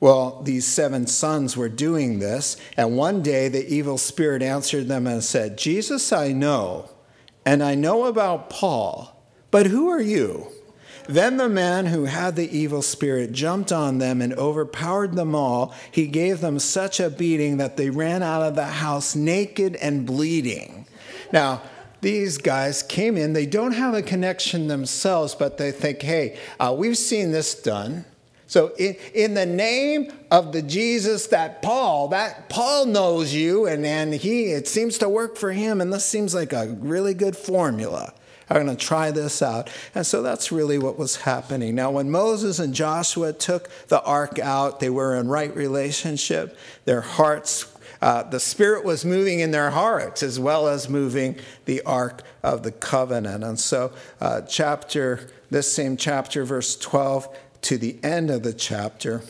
Well, 0.00 0.42
these 0.42 0.66
seven 0.66 1.06
sons 1.06 1.56
were 1.56 1.68
doing 1.68 2.18
this, 2.18 2.56
and 2.76 2.96
one 2.96 3.22
day 3.22 3.48
the 3.48 3.64
evil 3.72 3.98
spirit 3.98 4.42
answered 4.42 4.88
them 4.88 5.06
and 5.06 5.22
said, 5.22 5.56
Jesus 5.56 6.12
I 6.12 6.32
know, 6.32 6.88
and 7.44 7.62
I 7.62 7.74
know 7.74 8.04
about 8.04 8.50
Paul, 8.50 9.16
but 9.50 9.66
who 9.66 9.88
are 9.88 10.00
you? 10.00 10.48
Then 11.08 11.36
the 11.36 11.48
man 11.48 11.86
who 11.86 12.04
had 12.04 12.36
the 12.36 12.56
evil 12.56 12.82
spirit 12.82 13.32
jumped 13.32 13.72
on 13.72 13.98
them 13.98 14.22
and 14.22 14.32
overpowered 14.34 15.14
them 15.14 15.34
all. 15.34 15.74
He 15.90 16.06
gave 16.06 16.40
them 16.40 16.58
such 16.58 17.00
a 17.00 17.10
beating 17.10 17.56
that 17.56 17.76
they 17.76 17.90
ran 17.90 18.22
out 18.22 18.42
of 18.42 18.54
the 18.54 18.66
house 18.66 19.16
naked 19.16 19.76
and 19.76 20.06
bleeding. 20.06 20.86
Now, 21.32 21.62
these 22.02 22.38
guys 22.38 22.82
came 22.82 23.16
in, 23.16 23.32
they 23.32 23.46
don't 23.46 23.72
have 23.72 23.94
a 23.94 24.02
connection 24.02 24.68
themselves, 24.68 25.34
but 25.34 25.58
they 25.58 25.70
think, 25.70 26.02
hey, 26.02 26.36
uh, 26.58 26.74
we've 26.76 26.98
seen 26.98 27.30
this 27.30 27.54
done. 27.54 28.04
So, 28.52 28.74
in, 28.78 28.96
in 29.14 29.32
the 29.32 29.46
name 29.46 30.12
of 30.30 30.52
the 30.52 30.60
Jesus 30.60 31.28
that 31.28 31.62
Paul, 31.62 32.08
that 32.08 32.50
Paul 32.50 32.84
knows 32.84 33.32
you, 33.32 33.66
and, 33.66 33.86
and 33.86 34.12
he, 34.12 34.52
it 34.52 34.68
seems 34.68 34.98
to 34.98 35.08
work 35.08 35.38
for 35.38 35.52
him, 35.52 35.80
and 35.80 35.90
this 35.90 36.04
seems 36.04 36.34
like 36.34 36.52
a 36.52 36.68
really 36.78 37.14
good 37.14 37.34
formula. 37.34 38.12
I'm 38.50 38.66
going 38.66 38.76
to 38.76 38.86
try 38.86 39.10
this 39.10 39.40
out. 39.40 39.70
And 39.94 40.04
so 40.06 40.20
that's 40.20 40.52
really 40.52 40.76
what 40.76 40.98
was 40.98 41.16
happening. 41.16 41.74
Now, 41.74 41.92
when 41.92 42.10
Moses 42.10 42.58
and 42.58 42.74
Joshua 42.74 43.32
took 43.32 43.70
the 43.88 44.02
ark 44.02 44.38
out, 44.38 44.80
they 44.80 44.90
were 44.90 45.16
in 45.16 45.28
right 45.28 45.56
relationship. 45.56 46.54
Their 46.84 47.00
hearts 47.00 47.74
uh, 48.02 48.24
the 48.24 48.40
Spirit 48.40 48.84
was 48.84 49.04
moving 49.04 49.38
in 49.40 49.52
their 49.52 49.70
hearts 49.70 50.24
as 50.24 50.38
well 50.38 50.66
as 50.66 50.88
moving 50.88 51.36
the 51.66 51.80
Ark 51.82 52.22
of 52.42 52.64
the 52.64 52.72
Covenant. 52.72 53.44
And 53.44 53.58
so, 53.60 53.92
uh, 54.20 54.40
chapter, 54.40 55.30
this 55.50 55.72
same 55.72 55.96
chapter, 55.96 56.44
verse 56.44 56.74
12 56.76 57.28
to 57.62 57.78
the 57.78 57.96
end 58.02 58.30
of 58.30 58.42
the 58.42 58.52
chapter. 58.52 59.22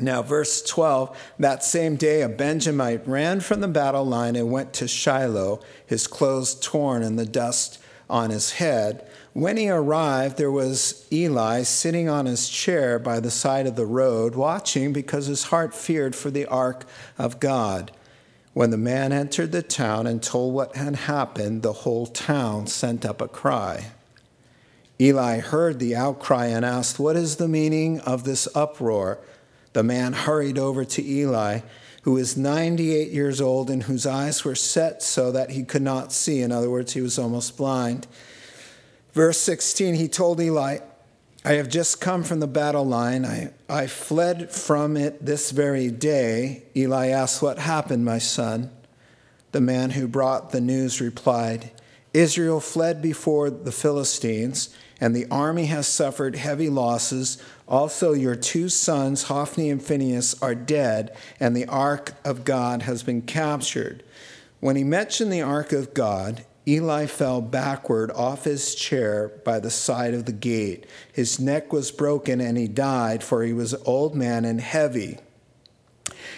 Now, 0.00 0.22
verse 0.22 0.62
12 0.62 1.34
that 1.38 1.64
same 1.64 1.96
day, 1.96 2.22
a 2.22 2.28
Benjamite 2.28 3.06
ran 3.06 3.40
from 3.40 3.60
the 3.60 3.68
battle 3.68 4.04
line 4.04 4.36
and 4.36 4.52
went 4.52 4.72
to 4.74 4.86
Shiloh, 4.86 5.60
his 5.84 6.06
clothes 6.06 6.54
torn 6.54 7.02
and 7.02 7.18
the 7.18 7.26
dust 7.26 7.78
on 8.08 8.30
his 8.30 8.52
head. 8.52 9.06
When 9.32 9.56
he 9.56 9.70
arrived, 9.70 10.36
there 10.36 10.50
was 10.50 11.06
Eli 11.12 11.62
sitting 11.62 12.08
on 12.08 12.26
his 12.26 12.48
chair 12.48 12.98
by 12.98 13.20
the 13.20 13.30
side 13.30 13.66
of 13.66 13.76
the 13.76 13.86
road, 13.86 14.34
watching 14.34 14.92
because 14.92 15.26
his 15.26 15.44
heart 15.44 15.74
feared 15.74 16.16
for 16.16 16.30
the 16.30 16.46
ark 16.46 16.84
of 17.18 17.40
God. 17.40 17.92
When 18.52 18.70
the 18.70 18.76
man 18.76 19.12
entered 19.12 19.52
the 19.52 19.62
town 19.62 20.08
and 20.08 20.20
told 20.20 20.54
what 20.54 20.74
had 20.74 20.96
happened, 20.96 21.62
the 21.62 21.72
whole 21.72 22.06
town 22.06 22.66
sent 22.66 23.04
up 23.04 23.20
a 23.20 23.28
cry. 23.28 23.92
Eli 25.00 25.38
heard 25.38 25.78
the 25.78 25.96
outcry 25.96 26.46
and 26.46 26.64
asked, 26.64 26.98
What 26.98 27.16
is 27.16 27.36
the 27.36 27.48
meaning 27.48 28.00
of 28.00 28.24
this 28.24 28.46
uproar? 28.54 29.18
The 29.72 29.82
man 29.82 30.12
hurried 30.12 30.58
over 30.58 30.84
to 30.84 31.02
Eli, 31.02 31.60
who 32.02 32.12
was 32.12 32.36
98 32.36 33.10
years 33.10 33.40
old 33.40 33.70
and 33.70 33.84
whose 33.84 34.04
eyes 34.04 34.44
were 34.44 34.54
set 34.54 35.02
so 35.02 35.32
that 35.32 35.50
he 35.50 35.64
could 35.64 35.82
not 35.82 36.12
see. 36.12 36.42
In 36.42 36.52
other 36.52 36.68
words, 36.68 36.92
he 36.92 37.00
was 37.00 37.18
almost 37.18 37.56
blind. 37.56 38.06
Verse 39.12 39.38
16, 39.38 39.94
he 39.94 40.08
told 40.08 40.40
Eli, 40.40 40.78
I 41.44 41.52
have 41.52 41.70
just 41.70 42.02
come 42.02 42.22
from 42.22 42.40
the 42.40 42.46
battle 42.46 42.84
line. 42.84 43.24
I, 43.24 43.52
I 43.68 43.86
fled 43.86 44.50
from 44.50 44.96
it 44.98 45.24
this 45.24 45.50
very 45.50 45.90
day. 45.90 46.64
Eli 46.76 47.08
asked, 47.08 47.40
What 47.40 47.58
happened, 47.58 48.04
my 48.04 48.18
son? 48.18 48.70
The 49.52 49.62
man 49.62 49.90
who 49.90 50.06
brought 50.06 50.50
the 50.50 50.60
news 50.60 51.00
replied, 51.00 51.70
Israel 52.12 52.60
fled 52.60 53.00
before 53.00 53.50
the 53.50 53.72
Philistines, 53.72 54.68
and 55.00 55.16
the 55.16 55.26
army 55.30 55.66
has 55.66 55.86
suffered 55.86 56.36
heavy 56.36 56.68
losses. 56.68 57.42
Also, 57.66 58.12
your 58.12 58.36
two 58.36 58.68
sons, 58.68 59.24
Hophni 59.24 59.70
and 59.70 59.82
Phinehas, 59.82 60.40
are 60.42 60.54
dead, 60.54 61.16
and 61.38 61.56
the 61.56 61.66
ark 61.66 62.12
of 62.24 62.44
God 62.44 62.82
has 62.82 63.02
been 63.02 63.22
captured. 63.22 64.02
When 64.60 64.76
he 64.76 64.84
mentioned 64.84 65.32
the 65.32 65.42
ark 65.42 65.72
of 65.72 65.94
God, 65.94 66.44
Eli 66.68 67.06
fell 67.06 67.40
backward 67.40 68.10
off 68.10 68.44
his 68.44 68.74
chair 68.74 69.32
by 69.44 69.58
the 69.58 69.70
side 69.70 70.12
of 70.12 70.26
the 70.26 70.32
gate. 70.32 70.86
His 71.10 71.40
neck 71.40 71.72
was 71.72 71.90
broken 71.90 72.40
and 72.40 72.58
he 72.58 72.68
died, 72.68 73.24
for 73.24 73.42
he 73.42 73.54
was 73.54 73.72
an 73.72 73.82
old 73.86 74.14
man 74.14 74.44
and 74.44 74.60
heavy. 74.60 75.18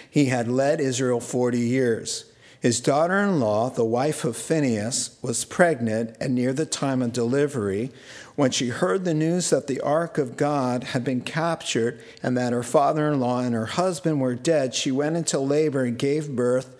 He 0.09 0.25
had 0.25 0.47
led 0.47 0.79
Israel 0.79 1.19
40 1.19 1.59
years. 1.59 2.25
His 2.63 2.79
daughter 2.79 3.19
in 3.19 3.41
law, 3.41 3.69
the 3.69 3.83
wife 3.83 4.23
of 4.23 4.37
Phinehas, 4.37 5.17
was 5.21 5.43
pregnant 5.43 6.15
and 6.21 6.33
near 6.33 6.53
the 6.53 6.65
time 6.65 7.01
of 7.01 7.11
delivery. 7.11 7.91
When 8.37 8.51
she 8.51 8.69
heard 8.69 9.03
the 9.03 9.13
news 9.13 9.49
that 9.49 9.67
the 9.67 9.81
ark 9.81 10.17
of 10.17 10.37
God 10.37 10.85
had 10.85 11.03
been 11.03 11.19
captured 11.19 11.99
and 12.23 12.37
that 12.37 12.53
her 12.53 12.63
father 12.63 13.11
in 13.11 13.19
law 13.19 13.41
and 13.41 13.53
her 13.53 13.65
husband 13.65 14.21
were 14.21 14.33
dead, 14.33 14.73
she 14.73 14.91
went 14.91 15.17
into 15.17 15.39
labor 15.39 15.83
and 15.83 15.99
gave 15.99 16.37
birth 16.37 16.73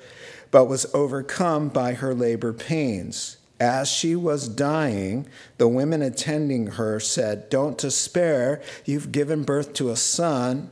but 0.52 0.70
was 0.70 0.86
overcome 0.94 1.68
by 1.68 1.96
her 1.96 2.14
labor 2.14 2.54
pains. 2.54 3.36
As 3.60 3.90
she 3.90 4.16
was 4.16 4.48
dying, 4.48 5.28
the 5.58 5.68
women 5.68 6.02
attending 6.02 6.68
her 6.68 7.02
said, 7.02 7.50
Don't 7.50 7.78
despair, 7.78 8.62
you've 8.86 9.12
given 9.12 9.44
birth 9.44 9.74
to 9.74 9.90
a 9.90 9.98
son. 9.98 10.72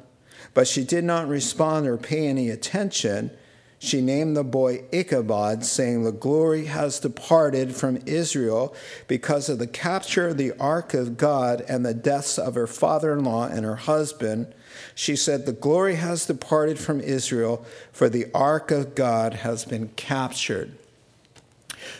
But 0.53 0.69
she 0.69 0.85
did 0.85 1.03
not 1.03 1.27
respond 1.27 1.85
or 1.85 1.97
pay 1.97 2.27
any 2.27 2.49
attention. 2.49 3.31
She 3.83 3.99
named 3.99 4.37
the 4.37 4.43
boy 4.43 4.83
Ichabod, 4.91 5.65
saying, 5.65 6.03
The 6.03 6.11
glory 6.11 6.65
has 6.65 6.99
departed 6.99 7.75
from 7.75 7.97
Israel 8.05 8.75
because 9.07 9.49
of 9.49 9.57
the 9.57 9.65
capture 9.65 10.27
of 10.27 10.37
the 10.37 10.51
ark 10.59 10.93
of 10.93 11.17
God 11.17 11.65
and 11.67 11.83
the 11.83 11.95
deaths 11.95 12.37
of 12.37 12.53
her 12.53 12.67
father 12.67 13.11
in 13.11 13.23
law 13.23 13.47
and 13.47 13.65
her 13.65 13.77
husband. 13.77 14.53
She 14.93 15.15
said, 15.15 15.47
The 15.47 15.51
glory 15.51 15.95
has 15.95 16.27
departed 16.27 16.77
from 16.77 17.01
Israel, 17.01 17.65
for 17.91 18.07
the 18.07 18.27
ark 18.35 18.69
of 18.69 18.93
God 18.93 19.33
has 19.33 19.65
been 19.65 19.87
captured. 19.95 20.77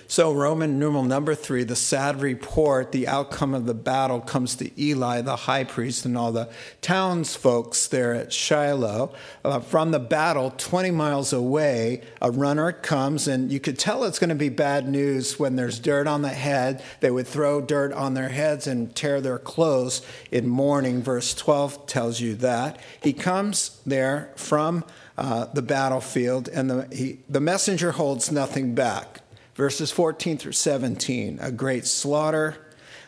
So, 0.07 0.33
Roman 0.33 0.77
numeral 0.77 1.03
number 1.03 1.35
three, 1.35 1.63
the 1.63 1.75
sad 1.75 2.21
report, 2.21 2.91
the 2.91 3.07
outcome 3.07 3.53
of 3.53 3.65
the 3.65 3.73
battle 3.73 4.19
comes 4.19 4.55
to 4.57 4.69
Eli, 4.81 5.21
the 5.21 5.35
high 5.35 5.63
priest, 5.63 6.05
and 6.05 6.17
all 6.17 6.31
the 6.31 6.49
townsfolk 6.81 7.71
there 7.89 8.13
at 8.13 8.33
Shiloh. 8.33 9.13
Uh, 9.43 9.59
from 9.59 9.91
the 9.91 9.99
battle, 9.99 10.53
20 10.57 10.91
miles 10.91 11.31
away, 11.31 12.01
a 12.21 12.31
runner 12.31 12.71
comes, 12.71 13.27
and 13.27 13.51
you 13.51 13.59
could 13.59 13.79
tell 13.79 14.03
it's 14.03 14.19
going 14.19 14.29
to 14.29 14.35
be 14.35 14.49
bad 14.49 14.87
news 14.87 15.39
when 15.39 15.55
there's 15.55 15.79
dirt 15.79 16.07
on 16.07 16.21
the 16.21 16.29
head. 16.29 16.83
They 16.99 17.11
would 17.11 17.27
throw 17.27 17.61
dirt 17.61 17.93
on 17.93 18.13
their 18.13 18.29
heads 18.29 18.67
and 18.67 18.93
tear 18.95 19.21
their 19.21 19.39
clothes 19.39 20.01
in 20.31 20.47
mourning. 20.47 21.01
Verse 21.01 21.33
12 21.33 21.85
tells 21.87 22.19
you 22.19 22.35
that. 22.35 22.79
He 23.01 23.13
comes 23.13 23.79
there 23.85 24.31
from 24.35 24.83
uh, 25.17 25.45
the 25.53 25.61
battlefield, 25.61 26.49
and 26.49 26.69
the, 26.69 26.87
he, 26.91 27.19
the 27.29 27.41
messenger 27.41 27.91
holds 27.91 28.31
nothing 28.31 28.75
back 28.75 29.20
verses 29.55 29.91
14 29.91 30.37
through 30.37 30.51
17. 30.53 31.39
A 31.41 31.51
great 31.51 31.85
slaughter. 31.85 32.57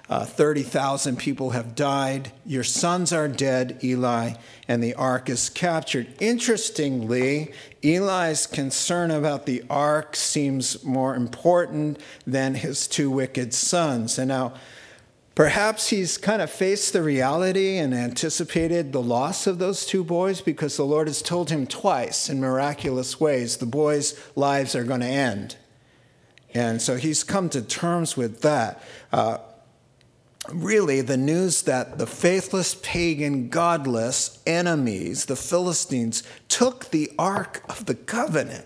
Uh, 0.10 0.26
30,000 0.26 1.18
people 1.18 1.52
have 1.52 1.76
died. 1.76 2.32
Your 2.46 2.64
sons 2.64 3.14
are 3.14 3.30
dead, 3.30 3.80
Eli, 3.84 4.34
and 4.68 4.84
the 4.84 4.94
ark 4.96 5.30
is 5.30 5.50
captured. 5.50 6.08
Interestingly, 6.20 7.54
Eli's 7.84 8.46
concern 8.46 9.12
about 9.12 9.46
the 9.46 9.64
ark 9.70 10.16
seems 10.18 10.84
more 10.84 11.16
important 11.16 12.00
than 12.28 12.56
his 12.56 12.86
two 12.88 13.10
wicked 13.10 13.54
sons. 13.54 14.20
And 14.20 14.28
now, 14.28 14.54
Perhaps 15.36 15.90
he's 15.90 16.20
kind 16.20 16.44
of 16.44 16.52
faced 16.52 16.94
the 16.94 17.02
reality 17.02 17.78
and 17.78 17.92
anticipated 17.92 18.92
the 18.92 19.02
loss 19.02 19.48
of 19.48 19.58
those 19.58 19.84
two 19.84 20.04
boys 20.04 20.42
because 20.42 20.78
the 20.78 20.86
Lord 20.86 21.08
has 21.08 21.24
told 21.24 21.50
him 21.50 21.66
twice 21.66 22.30
in 22.30 22.40
miraculous 22.40 23.20
ways 23.20 23.58
the 23.58 23.66
boys' 23.66 24.14
lives 24.36 24.76
are 24.76 24.84
going 24.84 25.00
to 25.00 25.08
end. 25.08 25.56
And 26.54 26.82
so 26.82 26.98
he's 26.98 27.24
come 27.24 27.50
to 27.50 27.62
terms 27.62 28.16
with 28.16 28.42
that. 28.42 28.84
Uh, 29.12 29.40
really, 30.52 31.02
the 31.02 31.18
news 31.18 31.64
that 31.64 31.98
the 31.98 32.08
faithless, 32.08 32.76
pagan, 32.76 33.50
godless 33.50 34.40
enemies, 34.46 35.26
the 35.26 35.36
Philistines, 35.36 36.24
took 36.48 36.92
the 36.92 37.12
Ark 37.18 37.64
of 37.70 37.86
the 37.86 37.96
Covenant 37.96 38.66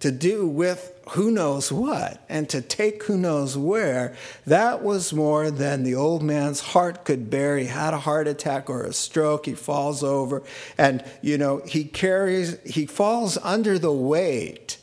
to 0.00 0.10
do 0.10 0.46
with 0.46 0.92
who 1.10 1.30
knows 1.30 1.72
what 1.72 2.22
and 2.28 2.48
to 2.48 2.60
take 2.60 3.02
who 3.04 3.16
knows 3.16 3.56
where, 3.56 4.14
that 4.46 4.82
was 4.82 5.12
more 5.12 5.50
than 5.50 5.82
the 5.82 5.94
old 5.94 6.22
man's 6.22 6.60
heart 6.60 7.04
could 7.04 7.30
bear. 7.30 7.56
He 7.56 7.66
had 7.66 7.94
a 7.94 7.98
heart 7.98 8.28
attack 8.28 8.68
or 8.68 8.84
a 8.84 8.92
stroke. 8.92 9.46
He 9.46 9.54
falls 9.54 10.02
over 10.02 10.42
and, 10.78 11.04
you 11.20 11.38
know, 11.38 11.62
he 11.66 11.84
carries, 11.84 12.58
he 12.64 12.86
falls 12.86 13.38
under 13.38 13.78
the 13.78 13.92
weight 13.92 14.78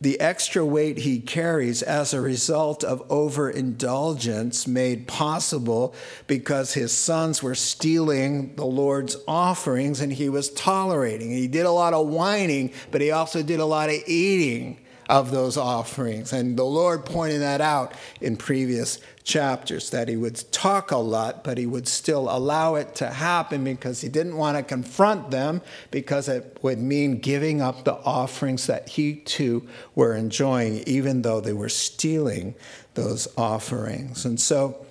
the 0.00 0.18
extra 0.20 0.64
weight 0.64 0.98
he 0.98 1.20
carries 1.20 1.82
as 1.82 2.14
a 2.14 2.20
result 2.20 2.82
of 2.82 3.02
overindulgence 3.10 4.66
made 4.66 5.06
possible 5.06 5.94
because 6.26 6.72
his 6.72 6.90
sons 6.90 7.42
were 7.42 7.54
stealing 7.54 8.54
the 8.56 8.64
Lord's 8.64 9.16
offerings 9.28 10.00
and 10.00 10.12
he 10.12 10.28
was 10.28 10.50
tolerating. 10.50 11.30
He 11.30 11.48
did 11.48 11.66
a 11.66 11.70
lot 11.70 11.92
of 11.92 12.08
whining, 12.08 12.72
but 12.90 13.02
he 13.02 13.10
also 13.10 13.42
did 13.42 13.60
a 13.60 13.66
lot 13.66 13.90
of 13.90 13.96
eating 14.06 14.78
of 15.10 15.32
those 15.32 15.56
offerings. 15.56 16.32
And 16.32 16.56
the 16.56 16.64
Lord 16.64 17.04
pointed 17.04 17.40
that 17.40 17.60
out 17.60 17.92
in 18.20 18.36
previous 18.36 19.00
chapters 19.24 19.90
that 19.90 20.08
he 20.08 20.16
would 20.16 20.40
talk 20.52 20.92
a 20.92 20.96
lot, 20.96 21.42
but 21.42 21.58
he 21.58 21.66
would 21.66 21.88
still 21.88 22.30
allow 22.30 22.76
it 22.76 22.94
to 22.94 23.08
happen 23.08 23.64
because 23.64 24.00
he 24.00 24.08
didn't 24.08 24.36
want 24.36 24.56
to 24.56 24.62
confront 24.62 25.32
them 25.32 25.62
because 25.90 26.28
it 26.28 26.58
would 26.62 26.78
mean 26.78 27.18
giving 27.18 27.60
up 27.60 27.84
the 27.84 27.94
offerings 27.94 28.68
that 28.68 28.90
he 28.90 29.16
too 29.16 29.68
were 29.96 30.14
enjoying, 30.14 30.84
even 30.86 31.22
though 31.22 31.40
they 31.40 31.52
were 31.52 31.68
stealing 31.68 32.54
those 32.94 33.26
offerings. 33.36 34.24
And 34.24 34.40
so, 34.40 34.86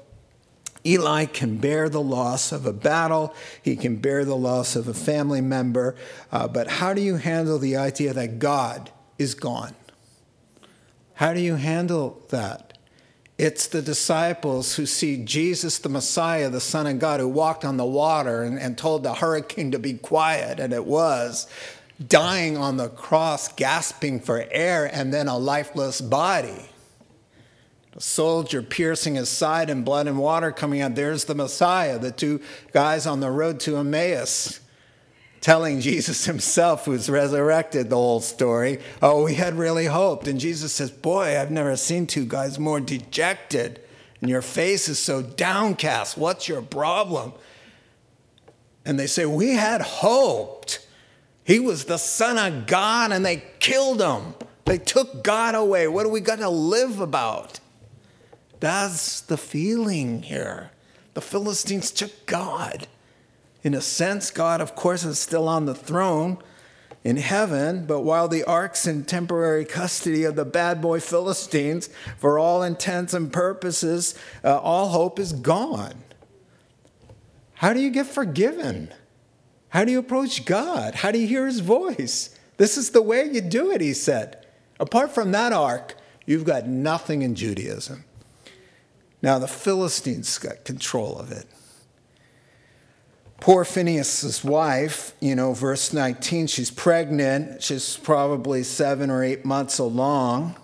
Eli 0.85 1.25
can 1.25 1.57
bear 1.57 1.89
the 1.89 2.01
loss 2.01 2.53
of 2.53 2.65
a 2.65 2.71
battle, 2.71 3.33
he 3.61 3.75
can 3.75 3.97
bear 3.97 4.23
the 4.23 4.37
loss 4.37 4.77
of 4.77 4.87
a 4.87 4.93
family 4.93 5.41
member, 5.41 5.95
uh, 6.31 6.47
but 6.47 6.67
how 6.67 6.93
do 6.93 7.01
you 7.01 7.17
handle 7.17 7.59
the 7.59 7.75
idea 7.75 8.13
that 8.13 8.39
God 8.39 8.89
is 9.17 9.33
gone? 9.33 9.75
How 11.19 11.33
do 11.33 11.41
you 11.41 11.55
handle 11.55 12.23
that? 12.29 12.77
It's 13.37 13.67
the 13.67 13.81
disciples 13.81 14.77
who 14.77 14.85
see 14.85 15.25
Jesus, 15.25 15.77
the 15.77 15.89
Messiah, 15.89 16.49
the 16.49 16.61
Son 16.61 16.87
of 16.87 16.97
God, 16.99 17.19
who 17.19 17.27
walked 17.27 17.65
on 17.65 17.75
the 17.75 17.83
water 17.83 18.41
and, 18.41 18.57
and 18.57 18.77
told 18.77 19.03
the 19.03 19.15
hurricane 19.15 19.71
to 19.71 19.79
be 19.79 19.95
quiet, 19.95 20.61
and 20.61 20.71
it 20.71 20.85
was, 20.85 21.45
dying 22.07 22.55
on 22.55 22.77
the 22.77 22.87
cross, 22.87 23.51
gasping 23.51 24.21
for 24.21 24.45
air, 24.49 24.85
and 24.85 25.13
then 25.13 25.27
a 25.27 25.37
lifeless 25.37 25.99
body. 25.99 26.69
A 27.97 27.99
soldier 27.99 28.61
piercing 28.61 29.15
his 29.15 29.27
side 29.27 29.69
and 29.69 29.83
blood 29.83 30.07
and 30.07 30.19
water 30.19 30.53
coming 30.53 30.79
out. 30.79 30.95
There's 30.95 31.25
the 31.25 31.35
Messiah, 31.35 31.99
the 31.99 32.13
two 32.13 32.39
guys 32.71 33.05
on 33.05 33.19
the 33.19 33.29
road 33.29 33.59
to 33.61 33.75
Emmaus 33.75 34.61
telling 35.41 35.81
Jesus 35.81 36.25
himself, 36.25 36.85
who's 36.85 37.09
resurrected 37.09 37.89
the 37.89 37.95
whole 37.95 38.21
story, 38.21 38.79
oh, 39.01 39.25
we 39.25 39.35
had 39.35 39.55
really 39.55 39.85
hoped. 39.85 40.27
And 40.27 40.39
Jesus 40.39 40.73
says, 40.73 40.91
Boy, 40.91 41.39
I've 41.39 41.51
never 41.51 41.75
seen 41.75 42.07
two 42.07 42.25
guys 42.25 42.59
more 42.59 42.79
dejected, 42.79 43.81
and 44.21 44.29
your 44.29 44.41
face 44.41 44.89
is 44.89 44.99
so 44.99 45.21
downcast. 45.21 46.17
What's 46.17 46.47
your 46.47 46.61
problem? 46.61 47.33
And 48.85 48.99
they 48.99 49.07
say, 49.07 49.25
We 49.25 49.55
had 49.55 49.81
hoped. 49.81 50.85
He 51.43 51.59
was 51.59 51.85
the 51.85 51.97
Son 51.97 52.37
of 52.37 52.67
God, 52.67 53.11
and 53.11 53.25
they 53.25 53.43
killed 53.59 54.01
him. 54.01 54.35
They 54.65 54.77
took 54.77 55.23
God 55.23 55.55
away. 55.55 55.87
What 55.87 56.03
do 56.03 56.09
we 56.09 56.19
got 56.21 56.37
to 56.39 56.49
live 56.49 56.99
about? 56.99 57.59
That's 58.59 59.21
the 59.21 59.37
feeling 59.37 60.21
here. 60.21 60.69
The 61.15 61.21
Philistines 61.21 61.89
took 61.91 62.25
God. 62.27 62.87
In 63.63 63.73
a 63.73 63.81
sense, 63.81 64.31
God, 64.31 64.61
of 64.61 64.75
course, 64.75 65.03
is 65.03 65.19
still 65.19 65.47
on 65.47 65.65
the 65.65 65.75
throne 65.75 66.37
in 67.03 67.17
heaven, 67.17 67.85
but 67.85 68.01
while 68.01 68.27
the 68.27 68.43
ark's 68.43 68.85
in 68.85 69.05
temporary 69.05 69.65
custody 69.65 70.23
of 70.23 70.35
the 70.35 70.45
bad 70.45 70.81
boy 70.81 70.99
Philistines, 70.99 71.89
for 72.17 72.37
all 72.37 72.63
intents 72.63 73.13
and 73.13 73.31
purposes, 73.31 74.15
uh, 74.43 74.57
all 74.59 74.89
hope 74.89 75.19
is 75.19 75.33
gone. 75.33 76.03
How 77.55 77.73
do 77.73 77.79
you 77.79 77.89
get 77.89 78.05
forgiven? 78.05 78.93
How 79.69 79.85
do 79.85 79.91
you 79.91 79.99
approach 79.99 80.45
God? 80.45 80.95
How 80.95 81.11
do 81.11 81.19
you 81.19 81.27
hear 81.27 81.45
his 81.45 81.59
voice? 81.59 82.35
This 82.57 82.77
is 82.77 82.91
the 82.91 83.01
way 83.01 83.25
you 83.25 83.41
do 83.41 83.71
it, 83.71 83.81
he 83.81 83.93
said. 83.93 84.45
Apart 84.79 85.11
from 85.11 85.31
that 85.31 85.53
ark, 85.53 85.95
you've 86.25 86.45
got 86.45 86.67
nothing 86.67 87.21
in 87.21 87.35
Judaism. 87.35 88.05
Now, 89.21 89.39
the 89.39 89.47
Philistines 89.47 90.37
got 90.37 90.63
control 90.63 91.17
of 91.17 91.31
it. 91.31 91.45
Poor 93.39 93.63
Phinehas's 93.63 94.43
wife, 94.43 95.13
you 95.21 95.33
know, 95.33 95.53
verse 95.53 95.93
19, 95.93 96.47
she's 96.47 96.69
pregnant. 96.69 97.63
She's 97.63 97.95
probably 97.95 98.63
seven 98.63 99.09
or 99.09 99.23
eight 99.23 99.45
months 99.45 99.79
along. 99.79 100.55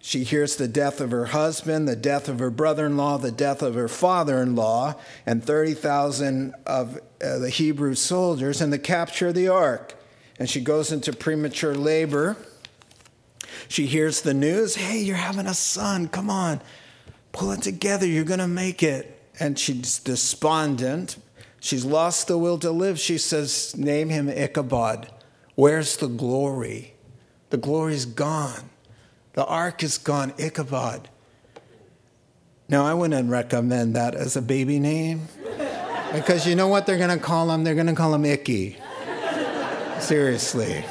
She 0.00 0.24
hears 0.24 0.56
the 0.56 0.68
death 0.68 1.00
of 1.00 1.10
her 1.10 1.26
husband, 1.26 1.86
the 1.86 1.94
death 1.94 2.28
of 2.28 2.38
her 2.38 2.50
brother 2.50 2.86
in 2.86 2.96
law, 2.96 3.18
the 3.18 3.30
death 3.30 3.62
of 3.62 3.74
her 3.74 3.88
father 3.88 4.42
in 4.42 4.56
law, 4.56 4.94
and 5.26 5.44
30,000 5.44 6.54
of 6.66 6.98
uh, 7.22 7.38
the 7.38 7.50
Hebrew 7.50 7.94
soldiers, 7.94 8.60
and 8.60 8.72
the 8.72 8.78
capture 8.78 9.28
of 9.28 9.34
the 9.34 9.48
ark. 9.48 9.94
And 10.38 10.48
she 10.48 10.60
goes 10.60 10.92
into 10.92 11.12
premature 11.12 11.74
labor. 11.74 12.36
She 13.68 13.86
hears 13.86 14.22
the 14.22 14.34
news 14.34 14.74
hey, 14.76 14.98
you're 14.98 15.16
having 15.16 15.46
a 15.46 15.54
son. 15.54 16.08
Come 16.08 16.30
on, 16.30 16.62
pull 17.32 17.52
it 17.52 17.62
together. 17.62 18.06
You're 18.06 18.24
going 18.24 18.40
to 18.40 18.48
make 18.48 18.82
it. 18.82 19.20
And 19.38 19.58
she's 19.58 19.98
despondent 19.98 21.16
She's 21.62 21.84
lost 21.84 22.26
the 22.26 22.36
will 22.36 22.58
to 22.58 22.72
live. 22.72 22.98
She 22.98 23.18
says, 23.18 23.76
Name 23.76 24.08
him 24.08 24.28
Ichabod. 24.28 25.08
Where's 25.54 25.96
the 25.96 26.08
glory? 26.08 26.94
The 27.50 27.56
glory's 27.56 28.04
gone. 28.04 28.68
The 29.34 29.44
ark 29.44 29.84
is 29.84 29.96
gone. 29.96 30.34
Ichabod. 30.38 31.08
Now, 32.68 32.84
I 32.84 32.94
wouldn't 32.94 33.30
recommend 33.30 33.94
that 33.94 34.16
as 34.16 34.34
a 34.34 34.42
baby 34.42 34.80
name 34.80 35.28
because 36.12 36.48
you 36.48 36.56
know 36.56 36.66
what 36.66 36.84
they're 36.84 36.98
going 36.98 37.16
to 37.16 37.24
call 37.24 37.48
him? 37.48 37.62
They're 37.62 37.76
going 37.76 37.86
to 37.86 37.94
call 37.94 38.12
him 38.12 38.24
Icky. 38.24 38.76
Seriously. 40.00 40.84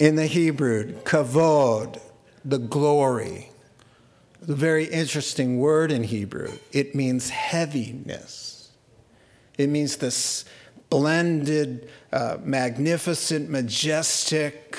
In 0.00 0.16
the 0.16 0.26
Hebrew, 0.26 0.94
kavod, 1.04 2.00
the 2.44 2.58
glory 2.58 3.51
a 4.48 4.54
very 4.54 4.84
interesting 4.84 5.58
word 5.58 5.92
in 5.92 6.04
Hebrew. 6.04 6.52
It 6.72 6.94
means 6.94 7.30
heaviness. 7.30 8.70
It 9.56 9.68
means 9.68 9.96
this 9.96 10.44
blended, 10.90 11.88
uh, 12.12 12.38
magnificent, 12.42 13.48
majestic 13.48 14.78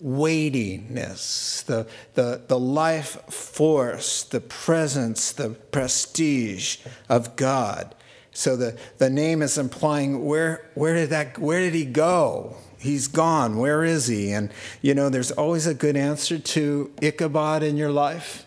weightiness, 0.00 1.62
the, 1.62 1.86
the, 2.14 2.42
the 2.48 2.58
life 2.58 3.22
force, 3.32 4.24
the 4.24 4.40
presence, 4.40 5.32
the 5.32 5.50
prestige 5.50 6.78
of 7.08 7.36
God. 7.36 7.94
So 8.32 8.56
the, 8.56 8.78
the 8.98 9.08
name 9.08 9.40
is 9.40 9.56
implying 9.56 10.26
where, 10.26 10.70
where, 10.74 10.94
did 10.94 11.10
that, 11.10 11.38
where 11.38 11.60
did 11.60 11.72
he 11.72 11.86
go? 11.86 12.56
He's 12.78 13.08
gone. 13.08 13.56
Where 13.56 13.84
is 13.84 14.06
he? 14.06 14.32
And, 14.32 14.52
you 14.82 14.94
know, 14.94 15.08
there's 15.08 15.30
always 15.30 15.66
a 15.66 15.72
good 15.72 15.96
answer 15.96 16.38
to 16.38 16.92
Ichabod 17.00 17.62
in 17.62 17.76
your 17.76 17.90
life. 17.90 18.45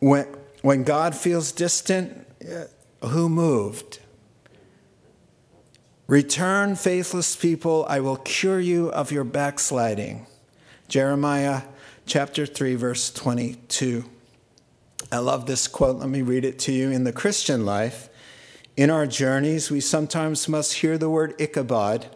When, 0.00 0.26
when 0.62 0.84
God 0.84 1.14
feels 1.14 1.52
distant, 1.52 2.26
uh, 2.42 3.06
who 3.06 3.28
moved? 3.28 4.00
Return, 6.06 6.76
faithless 6.76 7.34
people, 7.34 7.86
I 7.88 8.00
will 8.00 8.16
cure 8.16 8.60
you 8.60 8.90
of 8.90 9.10
your 9.10 9.24
backsliding. 9.24 10.26
Jeremiah 10.86 11.62
chapter 12.06 12.44
3, 12.44 12.74
verse 12.74 13.10
22. 13.10 14.04
I 15.10 15.18
love 15.18 15.46
this 15.46 15.66
quote. 15.66 15.96
Let 15.96 16.08
me 16.08 16.22
read 16.22 16.44
it 16.44 16.58
to 16.60 16.72
you. 16.72 16.90
In 16.90 17.04
the 17.04 17.12
Christian 17.12 17.64
life, 17.64 18.08
in 18.76 18.90
our 18.90 19.06
journeys, 19.06 19.70
we 19.70 19.80
sometimes 19.80 20.48
must 20.48 20.74
hear 20.74 20.98
the 20.98 21.08
word 21.08 21.34
Ichabod 21.40 22.06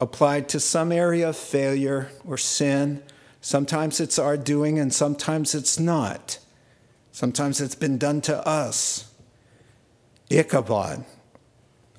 applied 0.00 0.48
to 0.50 0.60
some 0.60 0.92
area 0.92 1.28
of 1.28 1.36
failure 1.36 2.10
or 2.26 2.38
sin. 2.38 3.02
Sometimes 3.40 4.00
it's 4.00 4.18
our 4.18 4.36
doing, 4.36 4.78
and 4.78 4.92
sometimes 4.92 5.54
it's 5.54 5.78
not. 5.78 6.38
Sometimes 7.14 7.60
it's 7.60 7.76
been 7.76 7.96
done 7.96 8.20
to 8.22 8.44
us. 8.44 9.08
Ichabod. 10.30 11.04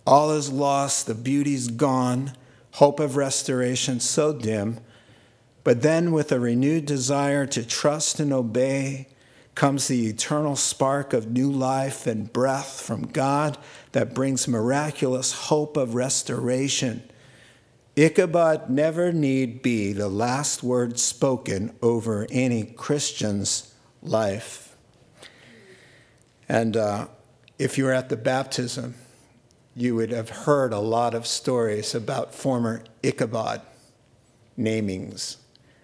All 0.06 0.32
is 0.32 0.52
lost, 0.52 1.08
the 1.08 1.16
beauty's 1.16 1.70
gone, 1.70 2.34
hope 2.72 3.00
of 3.00 3.16
restoration 3.16 4.02
so 4.02 4.34
dim. 4.34 4.82
But 5.64 5.82
then, 5.82 6.12
with 6.12 6.34
a 6.34 6.40
renewed 6.42 6.86
desire 6.86 7.46
to 7.46 7.66
trust 7.66 8.20
and 8.20 8.34
obey, 8.34 9.08
comes 9.56 9.88
the 9.88 10.08
eternal 10.08 10.58
spark 10.58 11.14
of 11.14 11.32
new 11.32 11.50
life 11.50 12.06
and 12.08 12.34
breath 12.34 12.82
from 12.82 13.08
God 13.08 13.58
that 13.94 14.14
brings 14.14 14.50
miraculous 14.50 15.32
hope 15.32 15.78
of 15.78 15.96
restoration. 15.96 17.10
Ichabod 17.96 18.70
never 18.70 19.14
need 19.14 19.62
be 19.62 19.94
the 19.94 20.10
last 20.10 20.62
word 20.62 21.00
spoken 21.00 21.74
over 21.82 22.28
any 22.30 22.66
Christian's 22.66 23.74
life. 24.02 24.65
And 26.48 26.78
uh, 26.78 27.08
if 27.58 27.78
you 27.78 27.86
were 27.86 27.94
at 27.94 28.10
the 28.10 28.18
baptism, 28.18 28.96
you 29.76 29.96
would 29.96 30.12
have 30.12 30.30
heard 30.30 30.72
a 30.72 30.80
lot 30.80 31.14
of 31.14 31.28
stories 31.28 31.94
about 31.94 32.34
former 32.34 32.84
Ichabod 33.04 33.62
namings. 34.58 35.38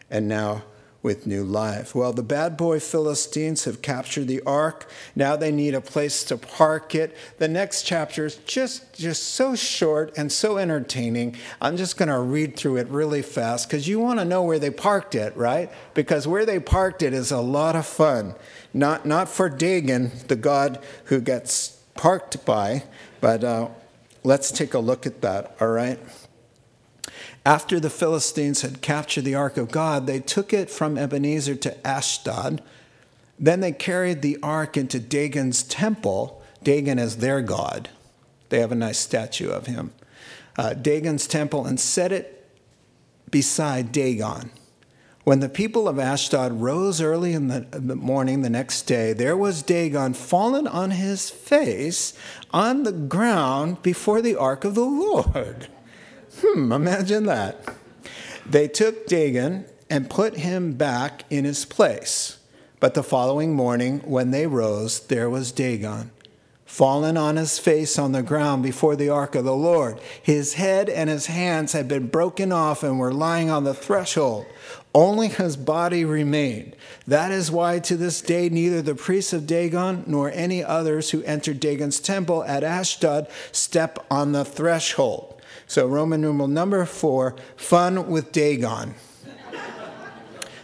And 0.09 0.27
now 0.27 0.63
with 1.03 1.25
new 1.25 1.43
life. 1.43 1.95
Well, 1.95 2.13
the 2.13 2.23
bad 2.23 2.55
boy 2.55 2.79
Philistines 2.79 3.63
have 3.63 3.81
captured 3.81 4.27
the 4.27 4.41
ark. 4.41 4.89
Now 5.15 5.35
they 5.35 5.51
need 5.51 5.73
a 5.73 5.81
place 5.81 6.23
to 6.25 6.37
park 6.37 6.93
it. 6.93 7.15
The 7.39 7.47
next 7.47 7.83
chapter 7.83 8.25
is 8.25 8.35
just, 8.45 8.93
just 8.93 9.23
so 9.23 9.55
short 9.55 10.15
and 10.15 10.31
so 10.31 10.57
entertaining. 10.57 11.37
I'm 11.59 11.75
just 11.75 11.97
going 11.97 12.09
to 12.09 12.19
read 12.19 12.55
through 12.55 12.77
it 12.77 12.87
really 12.87 13.23
fast 13.23 13.67
because 13.67 13.87
you 13.87 13.99
want 13.99 14.19
to 14.19 14.25
know 14.25 14.43
where 14.43 14.59
they 14.59 14.69
parked 14.69 15.15
it, 15.15 15.35
right? 15.35 15.71
Because 15.95 16.27
where 16.27 16.45
they 16.45 16.59
parked 16.59 17.01
it 17.01 17.13
is 17.13 17.31
a 17.31 17.41
lot 17.41 17.75
of 17.75 17.87
fun. 17.87 18.35
Not, 18.73 19.05
not 19.05 19.27
for 19.27 19.49
Dagon, 19.49 20.11
the 20.27 20.35
god 20.35 20.83
who 21.05 21.19
gets 21.19 21.81
parked 21.95 22.45
by, 22.45 22.83
but 23.19 23.43
uh, 23.43 23.69
let's 24.23 24.51
take 24.51 24.75
a 24.75 24.79
look 24.79 25.05
at 25.05 25.21
that, 25.21 25.55
all 25.59 25.69
right? 25.69 25.99
After 27.45 27.79
the 27.79 27.89
Philistines 27.89 28.61
had 28.61 28.81
captured 28.81 29.25
the 29.25 29.35
ark 29.35 29.57
of 29.57 29.71
God, 29.71 30.05
they 30.05 30.19
took 30.19 30.53
it 30.53 30.69
from 30.69 30.97
Ebenezer 30.97 31.55
to 31.55 31.87
Ashdod. 31.87 32.61
Then 33.39 33.61
they 33.61 33.71
carried 33.71 34.21
the 34.21 34.37
ark 34.43 34.77
into 34.77 34.99
Dagon's 34.99 35.63
temple. 35.63 36.43
Dagon 36.61 36.99
is 36.99 37.17
their 37.17 37.41
god. 37.41 37.89
They 38.49 38.59
have 38.59 38.71
a 38.71 38.75
nice 38.75 38.99
statue 38.99 39.49
of 39.49 39.65
him. 39.65 39.91
Uh, 40.57 40.73
Dagon's 40.73 41.25
temple 41.25 41.65
and 41.65 41.79
set 41.79 42.11
it 42.11 42.47
beside 43.31 43.91
Dagon. 43.91 44.51
When 45.23 45.39
the 45.39 45.49
people 45.49 45.87
of 45.87 45.97
Ashdod 45.97 46.61
rose 46.61 46.99
early 46.99 47.33
in 47.33 47.47
the, 47.47 47.65
in 47.73 47.87
the, 47.87 47.95
morning 47.95 48.41
the 48.41 48.49
next 48.49 48.83
day, 48.83 49.13
there 49.13 49.37
was 49.37 49.61
Dagon 49.61 50.13
fallen 50.13 50.67
on 50.67 50.91
his 50.91 51.29
face 51.29 52.13
on 52.51 52.83
the 52.83 52.91
ground 52.91 53.81
before 53.81 54.21
the 54.21 54.35
ark 54.35 54.63
of 54.63 54.75
the 54.75 54.81
Lord. 54.81 55.67
Hmm, 56.39 56.71
imagine 56.71 57.25
that. 57.25 57.75
They 58.45 58.67
took 58.67 59.07
Dagon 59.07 59.65
and 59.89 60.09
put 60.09 60.37
him 60.37 60.73
back 60.73 61.25
in 61.29 61.45
his 61.45 61.65
place. 61.65 62.39
But 62.79 62.93
the 62.93 63.03
following 63.03 63.53
morning, 63.53 63.99
when 64.05 64.31
they 64.31 64.47
rose, 64.47 65.01
there 65.01 65.29
was 65.29 65.51
Dagon, 65.51 66.09
fallen 66.65 67.15
on 67.15 67.35
his 67.35 67.59
face 67.59 67.99
on 67.99 68.11
the 68.11 68.23
ground 68.23 68.63
before 68.63 68.95
the 68.95 69.09
ark 69.09 69.35
of 69.35 69.45
the 69.45 69.55
Lord. 69.55 69.99
His 70.23 70.55
head 70.55 70.89
and 70.89 71.09
his 71.09 71.27
hands 71.27 71.73
had 71.73 71.87
been 71.87 72.07
broken 72.07 72.51
off 72.51 72.81
and 72.81 72.97
were 72.97 73.13
lying 73.13 73.49
on 73.51 73.65
the 73.65 73.73
threshold. 73.73 74.47
Only 74.95 75.27
his 75.27 75.57
body 75.57 76.03
remained. 76.05 76.75
That 77.05 77.31
is 77.31 77.51
why 77.51 77.79
to 77.79 77.95
this 77.95 78.21
day 78.21 78.49
neither 78.49 78.81
the 78.81 78.95
priests 78.95 79.33
of 79.33 79.45
Dagon 79.45 80.03
nor 80.07 80.31
any 80.31 80.63
others 80.63 81.11
who 81.11 81.21
entered 81.23 81.59
Dagon's 81.59 81.99
temple 81.99 82.43
at 82.45 82.63
Ashdod 82.63 83.27
step 83.51 84.03
on 84.09 84.31
the 84.31 84.45
threshold. 84.45 85.30
So, 85.71 85.87
Roman 85.87 86.19
numeral 86.19 86.49
number 86.49 86.83
four 86.83 87.37
fun 87.55 88.09
with 88.09 88.33
Dagon, 88.33 88.93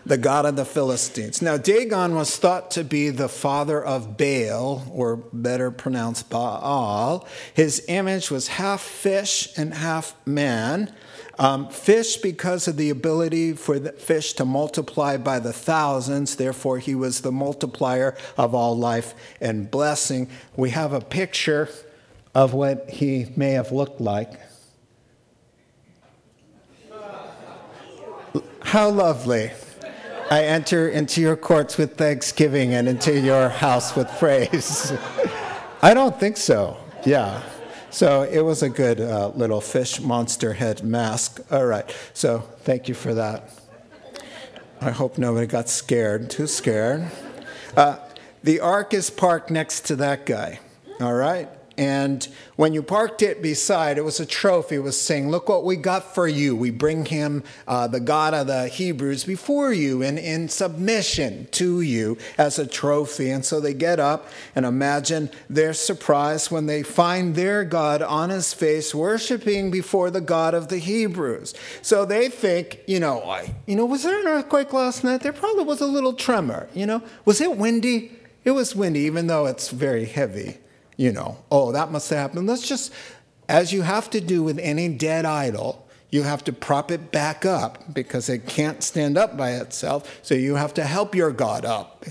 the 0.06 0.18
god 0.18 0.46
of 0.46 0.58
the 0.58 0.66
Philistines. 0.66 1.42
Now, 1.42 1.56
Dagon 1.56 2.14
was 2.14 2.36
thought 2.36 2.72
to 2.72 2.84
be 2.84 3.10
the 3.10 3.30
father 3.30 3.82
of 3.82 4.18
Baal, 4.18 4.86
or 4.92 5.16
better 5.16 5.72
pronounced 5.72 6.30
Baal. 6.30 7.26
His 7.54 7.86
image 7.88 8.30
was 8.30 8.50
half 8.50 8.82
fish 8.82 9.48
and 9.58 9.76
half 9.76 10.14
man. 10.28 10.94
Um, 11.40 11.70
fish, 11.70 12.18
because 12.18 12.68
of 12.68 12.76
the 12.76 12.90
ability 12.90 13.54
for 13.54 13.80
the 13.80 13.94
fish 13.94 14.34
to 14.34 14.44
multiply 14.44 15.16
by 15.16 15.40
the 15.40 15.54
thousands, 15.54 16.36
therefore, 16.36 16.80
he 16.80 16.96
was 16.96 17.22
the 17.22 17.32
multiplier 17.32 18.14
of 18.36 18.54
all 18.54 18.78
life 18.78 19.14
and 19.40 19.72
blessing. 19.72 20.28
We 20.58 20.72
have 20.72 20.92
a 20.92 21.00
picture 21.00 21.70
of 22.36 22.54
what 22.54 22.90
he 22.90 23.32
may 23.38 23.52
have 23.52 23.72
looked 23.72 24.02
like. 24.02 24.38
How 28.68 28.90
lovely. 28.90 29.52
I 30.30 30.44
enter 30.44 30.90
into 30.90 31.22
your 31.22 31.38
courts 31.38 31.78
with 31.78 31.96
thanksgiving 31.96 32.74
and 32.74 32.90
into 32.90 33.18
your 33.18 33.48
house 33.48 33.96
with 33.96 34.10
praise. 34.20 34.92
I 35.82 35.94
don't 35.94 36.20
think 36.20 36.36
so. 36.36 36.76
Yeah. 37.06 37.44
So 37.92 38.24
it 38.24 38.42
was 38.42 38.64
a 38.64 38.70
good 38.70 39.00
uh, 39.00 39.30
little 39.30 39.62
fish 39.62 40.02
monster 40.02 40.52
head 40.52 40.84
mask. 40.84 41.40
All 41.50 41.66
right. 41.66 41.90
So 42.14 42.40
thank 42.64 42.90
you 42.90 42.94
for 42.94 43.14
that. 43.14 43.50
I 44.82 44.92
hope 44.92 45.18
nobody 45.18 45.48
got 45.48 45.70
scared, 45.70 46.30
too 46.30 46.46
scared. 46.46 47.10
Uh, 47.74 48.00
the 48.44 48.60
ark 48.60 48.94
is 48.94 49.10
parked 49.10 49.50
next 49.50 49.86
to 49.86 49.96
that 49.96 50.26
guy. 50.26 50.60
All 51.00 51.14
right. 51.14 51.48
And 51.78 52.28
when 52.56 52.74
you 52.74 52.82
parked 52.82 53.22
it 53.22 53.40
beside, 53.40 54.00
it 54.00 54.04
was 54.04 54.20
a 54.20 54.26
trophy. 54.26 54.76
It 54.76 54.84
was 54.84 55.00
saying, 55.00 55.30
Look 55.30 55.48
what 55.48 55.64
we 55.64 55.76
got 55.76 56.16
for 56.16 56.28
you. 56.28 56.56
We 56.56 56.72
bring 56.72 57.06
him, 57.06 57.44
uh, 57.68 57.86
the 57.86 58.00
God 58.00 58.34
of 58.34 58.48
the 58.48 58.68
Hebrews, 58.68 59.26
before 59.26 59.72
you 59.72 60.02
and 60.02 60.18
in 60.18 60.50
submission 60.50 61.48
to 61.52 61.82
you 61.82 62.18
as 62.36 62.58
a 62.58 62.66
trophy. 62.66 63.30
And 63.30 63.46
so 63.46 63.60
they 63.60 63.76
get 63.76 64.00
up 64.00 64.28
and 64.56 64.66
imagine 64.66 65.30
their 65.48 65.74
surprise 65.74 66.50
when 66.50 66.66
they 66.66 66.82
find 66.82 67.36
their 67.36 67.64
God 67.64 68.02
on 68.02 68.32
his 68.32 68.56
face, 68.56 68.96
worshiping 68.96 69.70
before 69.70 70.10
the 70.10 70.22
God 70.22 70.56
of 70.56 70.70
the 70.70 70.80
Hebrews. 70.80 71.54
So 71.84 72.06
they 72.06 72.28
think, 72.28 72.80
you 72.88 73.00
know, 73.00 73.22
I, 73.22 73.54
you 73.68 73.76
know, 73.76 73.86
was 73.86 74.02
there 74.02 74.20
an 74.20 74.26
earthquake 74.26 74.74
last 74.74 75.04
night? 75.04 75.22
There 75.22 75.32
probably 75.32 75.64
was 75.64 75.82
a 75.82 75.86
little 75.86 76.14
tremor. 76.14 76.70
You 76.74 76.88
know, 76.88 77.04
was 77.24 77.40
it 77.40 77.56
windy? 77.56 78.14
It 78.44 78.52
was 78.52 78.76
windy, 78.76 79.02
even 79.02 79.28
though 79.28 79.46
it's 79.46 79.70
very 79.70 80.06
heavy 80.06 80.58
you 80.98 81.12
know, 81.12 81.38
oh, 81.52 81.72
that 81.72 81.92
must 81.92 82.10
happen. 82.10 82.46
Let's 82.48 82.68
just, 82.68 82.92
as 83.48 83.72
you 83.72 83.84
have 83.84 84.10
to 84.10 84.20
do 84.20 84.44
with 84.44 84.60
any 84.60 84.90
dead 84.90 85.26
idol, 85.26 85.88
you 86.10 86.24
have 86.24 86.44
to 86.46 86.54
prop 86.54 86.90
it 86.90 87.12
back 87.12 87.46
up 87.46 87.94
because 87.94 88.30
it 88.30 88.48
can't 88.48 88.84
stand 88.84 89.18
up 89.18 89.38
by 89.38 89.52
itself. 89.52 90.20
So 90.24 90.36
you 90.36 90.56
have 90.56 90.74
to 90.76 90.84
help 90.84 91.14
your 91.14 91.32
God 91.32 91.66
up. 91.66 92.06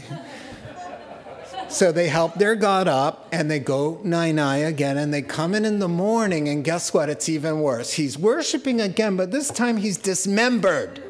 so 1.69 1.91
they 1.91 2.09
help 2.09 2.35
their 2.35 2.55
God 2.55 2.87
up 2.87 3.29
and 3.33 3.51
they 3.51 3.59
go 3.59 4.01
nine 4.05 4.37
nine 4.37 4.65
again 4.65 4.99
and 4.99 5.13
they 5.13 5.23
come 5.23 5.55
in 5.55 5.65
in 5.65 5.81
the 5.81 5.89
morning 5.89 6.49
and 6.49 6.63
guess 6.63 6.95
what? 6.95 7.09
It's 7.09 7.29
even 7.29 7.61
worse. 7.61 7.95
He's 7.95 8.17
worshiping 8.17 8.81
again, 8.81 9.17
but 9.17 9.33
this 9.33 9.49
time 9.49 9.79
he's 9.79 9.99
dismembered. 9.99 11.03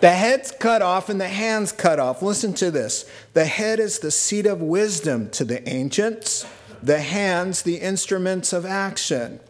The 0.00 0.10
head's 0.10 0.50
cut 0.50 0.82
off 0.82 1.08
and 1.08 1.20
the 1.20 1.28
hands 1.28 1.70
cut 1.70 2.00
off. 2.00 2.22
Listen 2.22 2.52
to 2.54 2.72
this. 2.72 3.08
The 3.34 3.44
head 3.44 3.78
is 3.78 4.00
the 4.00 4.10
seat 4.10 4.46
of 4.46 4.60
wisdom 4.60 5.30
to 5.30 5.44
the 5.44 5.66
ancients 5.68 6.44
the 6.82 7.00
hands 7.00 7.62
the 7.62 7.76
instruments 7.76 8.52
of 8.52 8.66
action. 8.66 9.40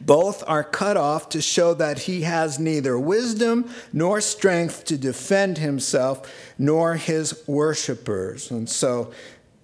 Both 0.00 0.42
are 0.46 0.64
cut 0.64 0.96
off 0.96 1.28
to 1.30 1.42
show 1.42 1.74
that 1.74 2.00
he 2.00 2.22
has 2.22 2.58
neither 2.58 2.98
wisdom 2.98 3.70
nor 3.92 4.20
strength 4.20 4.84
to 4.86 4.96
defend 4.96 5.58
himself 5.58 6.30
nor 6.58 6.96
his 6.96 7.46
worshippers. 7.46 8.50
And 8.50 8.68
so 8.68 9.12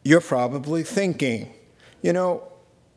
you're 0.03 0.21
probably 0.21 0.83
thinking, 0.83 1.53
you 2.03 2.13
know, 2.13 2.47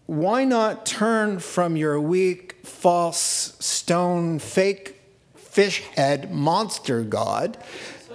why 0.05 0.43
not 0.45 0.85
turn 0.85 1.39
from 1.39 1.75
your 1.75 1.99
weak, 1.99 2.65
false, 2.65 3.55
stone, 3.59 4.39
fake 4.39 5.01
fish 5.35 5.81
head 5.95 6.31
monster 6.31 7.03
God 7.03 7.57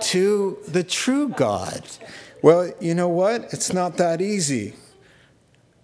to 0.01 0.59
the 0.69 0.85
true 0.85 1.29
God? 1.29 1.83
Well, 2.43 2.73
you 2.81 2.95
know 2.95 3.09
what? 3.09 3.53
It's 3.53 3.73
not 3.73 3.99
that 3.99 4.21
easy. 4.21 4.75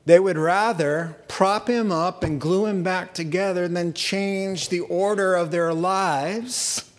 They 0.09 0.19
would 0.19 0.39
rather 0.39 1.17
prop 1.29 1.69
him 1.69 1.93
up 1.93 2.25
and 2.25 2.41
glue 2.41 2.65
him 2.65 2.83
back 2.83 3.13
together 3.13 3.69
than 3.69 3.93
change 3.93 4.71
the 4.71 4.81
order 4.81 5.35
of 5.35 5.51
their 5.51 5.75
lives. 5.75 6.91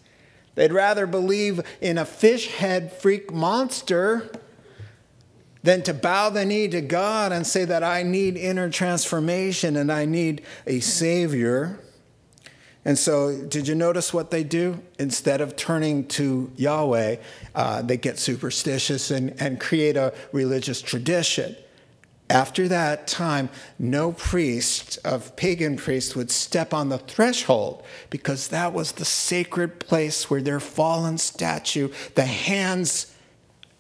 They'd 0.54 0.72
rather 0.72 1.08
believe 1.08 1.60
in 1.82 1.98
a 1.98 2.06
fish 2.06 2.50
head 2.50 2.94
freak 2.94 3.34
monster 3.34 4.30
than 5.64 5.82
to 5.84 5.94
bow 5.96 6.30
the 6.30 6.46
knee 6.46 6.68
to 6.68 6.82
God 6.82 7.32
and 7.32 7.48
say 7.48 7.66
that 7.66 7.84
I 7.84 8.04
need 8.04 8.38
inner 8.38 8.70
transformation 8.70 9.76
and 9.76 9.92
I 9.92 10.06
need 10.06 10.44
a 10.68 10.80
Savior. 10.80 11.80
And 12.86 12.96
so, 12.96 13.42
did 13.42 13.68
you 13.68 13.74
notice 13.74 14.14
what 14.14 14.30
they 14.30 14.44
do? 14.44 14.84
Instead 15.00 15.42
of 15.42 15.56
turning 15.56 16.06
to 16.10 16.52
Yahweh, 16.58 17.16
uh, 17.56 17.82
they 17.82 17.98
get 17.98 18.20
superstitious 18.20 19.10
and, 19.10 19.34
and 19.42 19.60
create 19.60 19.98
a 19.98 20.14
religious 20.32 20.80
tradition. 20.80 21.56
After 22.30 22.68
that 22.68 23.08
time, 23.08 23.50
no 23.80 24.12
priest 24.12 25.00
of 25.04 25.36
pagan 25.36 25.78
priest 25.78 26.16
would 26.16 26.30
step 26.30 26.76
on 26.76 26.90
the 26.90 27.00
threshold 27.00 27.84
because 28.12 28.50
that 28.50 28.72
was 28.72 28.92
the 28.92 29.06
sacred 29.06 29.80
place 29.80 30.30
where 30.30 30.42
their 30.42 30.60
fallen 30.60 31.18
statue, 31.18 31.90
the 32.14 32.26
hands 32.26 33.16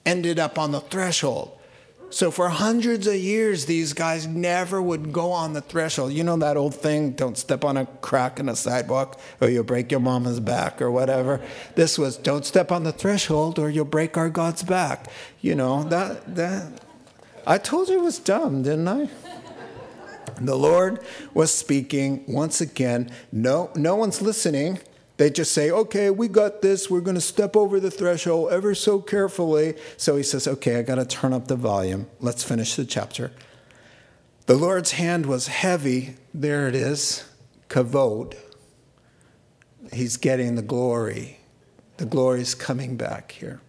ended 0.03 0.39
up 0.39 0.57
on 0.57 0.71
the 0.71 0.79
threshold. 0.79 1.55
So 2.11 2.31
for 2.31 2.49
hundreds 2.49 3.05
of 3.05 3.15
years, 3.15 3.65
these 3.65 3.93
guys 3.93 4.25
never 4.25 4.81
would 4.81 5.13
go 5.13 5.31
on 5.31 5.53
the 5.53 5.61
threshold. 5.61 6.11
You 6.11 6.23
know 6.23 6.37
that 6.37 6.57
old 6.57 6.73
thing, 6.73 7.11
don't 7.11 7.37
step 7.37 7.63
on 7.63 7.77
a 7.77 7.85
crack 7.85 8.39
in 8.39 8.49
a 8.49 8.55
sidewalk 8.55 9.19
or 9.39 9.49
you'll 9.49 9.63
break 9.63 9.91
your 9.91 9.99
mama's 9.99 10.39
back 10.39 10.81
or 10.81 10.89
whatever. 10.89 11.39
This 11.75 11.99
was 11.99 12.17
don't 12.17 12.45
step 12.45 12.71
on 12.71 12.83
the 12.83 12.91
threshold 12.91 13.59
or 13.59 13.69
you'll 13.69 13.85
break 13.85 14.17
our 14.17 14.31
God's 14.31 14.63
back. 14.63 15.05
You 15.39 15.53
know, 15.53 15.83
that 15.83 16.35
that 16.35 16.81
I 17.49 17.57
told 17.57 17.89
you 17.89 17.95
it 17.95 18.03
was 18.03 18.19
dumb, 18.19 18.61
didn't 18.61 18.87
I? 18.87 19.09
The 20.39 20.55
Lord 20.55 21.03
was 21.33 21.51
speaking 21.51 22.23
once 22.27 22.61
again. 22.61 23.09
No, 23.31 23.71
no 23.73 23.95
one's 23.95 24.21
listening. 24.21 24.79
They 25.17 25.31
just 25.31 25.51
say, 25.51 25.71
okay, 25.71 26.11
we 26.11 26.27
got 26.27 26.61
this. 26.61 26.91
We're 26.91 27.01
going 27.01 27.15
to 27.15 27.21
step 27.21 27.55
over 27.55 27.79
the 27.79 27.89
threshold 27.89 28.51
ever 28.51 28.75
so 28.75 29.01
carefully. 29.01 29.73
So 29.97 30.15
he 30.15 30.21
says, 30.21 30.47
okay, 30.47 30.75
I 30.75 30.83
got 30.83 30.95
to 30.95 31.05
turn 31.05 31.33
up 31.33 31.47
the 31.47 31.55
volume. 31.55 32.05
Let's 32.19 32.43
finish 32.43 32.75
the 32.75 32.85
chapter. 32.85 33.31
The 34.45 34.55
Lord's 34.55 34.91
hand 34.91 35.25
was 35.25 35.47
heavy. 35.47 36.17
There 36.35 36.67
it 36.67 36.75
is, 36.75 37.25
kavod. 37.67 38.35
He's 39.91 40.17
getting 40.17 40.53
the 40.53 40.61
glory. 40.61 41.39
The 41.97 42.05
glory 42.05 42.41
is 42.41 42.53
coming 42.53 42.95
back 42.95 43.31
here. 43.31 43.59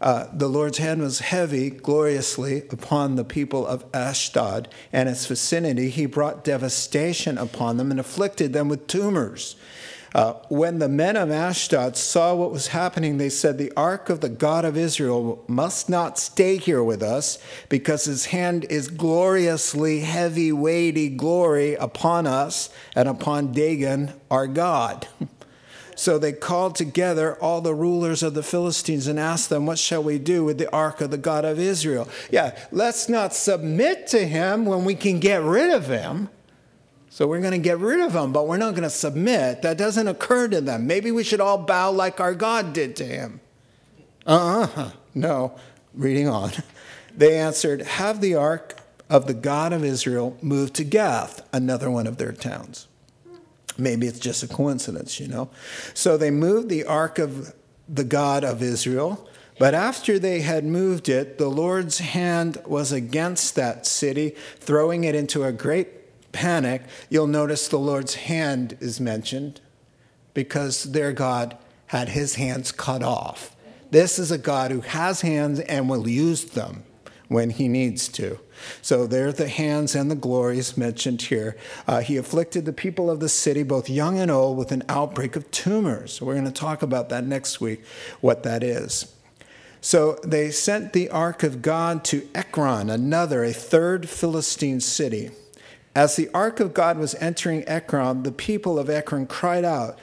Uh, 0.00 0.26
the 0.32 0.48
Lord's 0.48 0.78
hand 0.78 1.00
was 1.00 1.20
heavy, 1.20 1.70
gloriously, 1.70 2.62
upon 2.70 3.16
the 3.16 3.24
people 3.24 3.66
of 3.66 3.84
Ashdod 3.94 4.68
and 4.92 5.08
its 5.08 5.26
vicinity. 5.26 5.88
He 5.88 6.06
brought 6.06 6.44
devastation 6.44 7.38
upon 7.38 7.78
them 7.78 7.90
and 7.90 7.98
afflicted 7.98 8.52
them 8.52 8.68
with 8.68 8.86
tumors. 8.86 9.56
Uh, 10.14 10.34
when 10.48 10.78
the 10.78 10.88
men 10.88 11.16
of 11.16 11.30
Ashdod 11.30 11.96
saw 11.96 12.34
what 12.34 12.50
was 12.50 12.68
happening, 12.68 13.18
they 13.18 13.28
said, 13.28 13.58
The 13.58 13.72
ark 13.76 14.08
of 14.08 14.20
the 14.20 14.30
God 14.30 14.64
of 14.64 14.76
Israel 14.76 15.44
must 15.46 15.90
not 15.90 16.18
stay 16.18 16.56
here 16.56 16.82
with 16.82 17.02
us, 17.02 17.38
because 17.68 18.04
his 18.04 18.26
hand 18.26 18.64
is 18.70 18.88
gloriously 18.88 20.00
heavy, 20.00 20.52
weighty 20.52 21.10
glory 21.10 21.74
upon 21.74 22.26
us 22.26 22.70
and 22.94 23.08
upon 23.08 23.52
Dagon, 23.52 24.12
our 24.30 24.46
God. 24.46 25.06
So 25.96 26.18
they 26.18 26.32
called 26.32 26.76
together 26.76 27.36
all 27.36 27.62
the 27.62 27.74
rulers 27.74 28.22
of 28.22 28.34
the 28.34 28.42
Philistines 28.42 29.06
and 29.06 29.18
asked 29.18 29.48
them, 29.48 29.64
What 29.64 29.78
shall 29.78 30.02
we 30.02 30.18
do 30.18 30.44
with 30.44 30.58
the 30.58 30.70
ark 30.70 31.00
of 31.00 31.10
the 31.10 31.16
God 31.16 31.46
of 31.46 31.58
Israel? 31.58 32.06
Yeah, 32.30 32.56
let's 32.70 33.08
not 33.08 33.32
submit 33.32 34.06
to 34.08 34.26
him 34.26 34.66
when 34.66 34.84
we 34.84 34.94
can 34.94 35.18
get 35.20 35.42
rid 35.42 35.72
of 35.72 35.86
him. 35.86 36.28
So 37.08 37.26
we're 37.26 37.40
going 37.40 37.52
to 37.52 37.58
get 37.58 37.78
rid 37.78 38.00
of 38.00 38.14
him, 38.14 38.30
but 38.30 38.46
we're 38.46 38.58
not 38.58 38.72
going 38.72 38.82
to 38.82 38.90
submit. 38.90 39.62
That 39.62 39.78
doesn't 39.78 40.06
occur 40.06 40.48
to 40.48 40.60
them. 40.60 40.86
Maybe 40.86 41.10
we 41.10 41.24
should 41.24 41.40
all 41.40 41.56
bow 41.56 41.90
like 41.90 42.20
our 42.20 42.34
God 42.34 42.74
did 42.74 42.94
to 42.96 43.04
him. 43.04 43.40
Uh 44.26 44.68
uh-uh. 44.76 44.80
uh 44.80 44.90
No. 45.14 45.56
Reading 45.94 46.28
on. 46.28 46.52
They 47.16 47.38
answered, 47.38 47.80
Have 47.80 48.20
the 48.20 48.34
ark 48.34 48.78
of 49.08 49.26
the 49.26 49.32
God 49.32 49.72
of 49.72 49.82
Israel 49.82 50.36
moved 50.42 50.74
to 50.74 50.84
Gath, 50.84 51.48
another 51.50 51.90
one 51.90 52.06
of 52.06 52.18
their 52.18 52.32
towns. 52.32 52.88
Maybe 53.78 54.06
it's 54.06 54.18
just 54.18 54.42
a 54.42 54.48
coincidence, 54.48 55.20
you 55.20 55.28
know. 55.28 55.50
So 55.94 56.16
they 56.16 56.30
moved 56.30 56.68
the 56.68 56.84
ark 56.84 57.18
of 57.18 57.54
the 57.88 58.04
God 58.04 58.44
of 58.44 58.62
Israel. 58.62 59.28
But 59.58 59.74
after 59.74 60.18
they 60.18 60.40
had 60.40 60.64
moved 60.64 61.08
it, 61.08 61.38
the 61.38 61.48
Lord's 61.48 61.98
hand 61.98 62.58
was 62.66 62.92
against 62.92 63.54
that 63.54 63.86
city, 63.86 64.34
throwing 64.58 65.04
it 65.04 65.14
into 65.14 65.44
a 65.44 65.52
great 65.52 66.32
panic. 66.32 66.82
You'll 67.08 67.26
notice 67.26 67.68
the 67.68 67.78
Lord's 67.78 68.14
hand 68.14 68.76
is 68.80 69.00
mentioned 69.00 69.60
because 70.34 70.84
their 70.84 71.12
God 71.12 71.56
had 71.86 72.10
his 72.10 72.34
hands 72.34 72.70
cut 72.72 73.02
off. 73.02 73.56
This 73.90 74.18
is 74.18 74.30
a 74.30 74.38
God 74.38 74.70
who 74.70 74.80
has 74.80 75.22
hands 75.22 75.60
and 75.60 75.88
will 75.88 76.06
use 76.06 76.44
them 76.44 76.82
when 77.28 77.50
he 77.50 77.68
needs 77.68 78.08
to. 78.08 78.38
So 78.82 79.06
there 79.06 79.28
are 79.28 79.32
the 79.32 79.48
hands 79.48 79.94
and 79.94 80.10
the 80.10 80.14
glories 80.14 80.76
mentioned 80.76 81.22
here. 81.22 81.56
Uh, 81.86 82.00
he 82.00 82.16
afflicted 82.16 82.64
the 82.64 82.72
people 82.72 83.10
of 83.10 83.20
the 83.20 83.28
city, 83.28 83.62
both 83.62 83.90
young 83.90 84.18
and 84.18 84.30
old, 84.30 84.56
with 84.56 84.72
an 84.72 84.84
outbreak 84.88 85.36
of 85.36 85.50
tumors. 85.50 86.20
We're 86.20 86.34
going 86.34 86.46
to 86.46 86.50
talk 86.50 86.82
about 86.82 87.08
that 87.10 87.24
next 87.24 87.60
week, 87.60 87.84
what 88.20 88.42
that 88.44 88.62
is. 88.62 89.12
So 89.80 90.18
they 90.24 90.50
sent 90.50 90.92
the 90.92 91.10
ark 91.10 91.42
of 91.42 91.62
God 91.62 92.04
to 92.06 92.26
Ekron, 92.34 92.90
another, 92.90 93.44
a 93.44 93.52
third 93.52 94.08
Philistine 94.08 94.80
city. 94.80 95.30
As 95.94 96.16
the 96.16 96.28
ark 96.34 96.60
of 96.60 96.74
God 96.74 96.98
was 96.98 97.14
entering 97.16 97.66
Ekron, 97.68 98.22
the 98.22 98.32
people 98.32 98.78
of 98.78 98.90
Ekron 98.90 99.26
cried 99.26 99.64
out, 99.64 99.98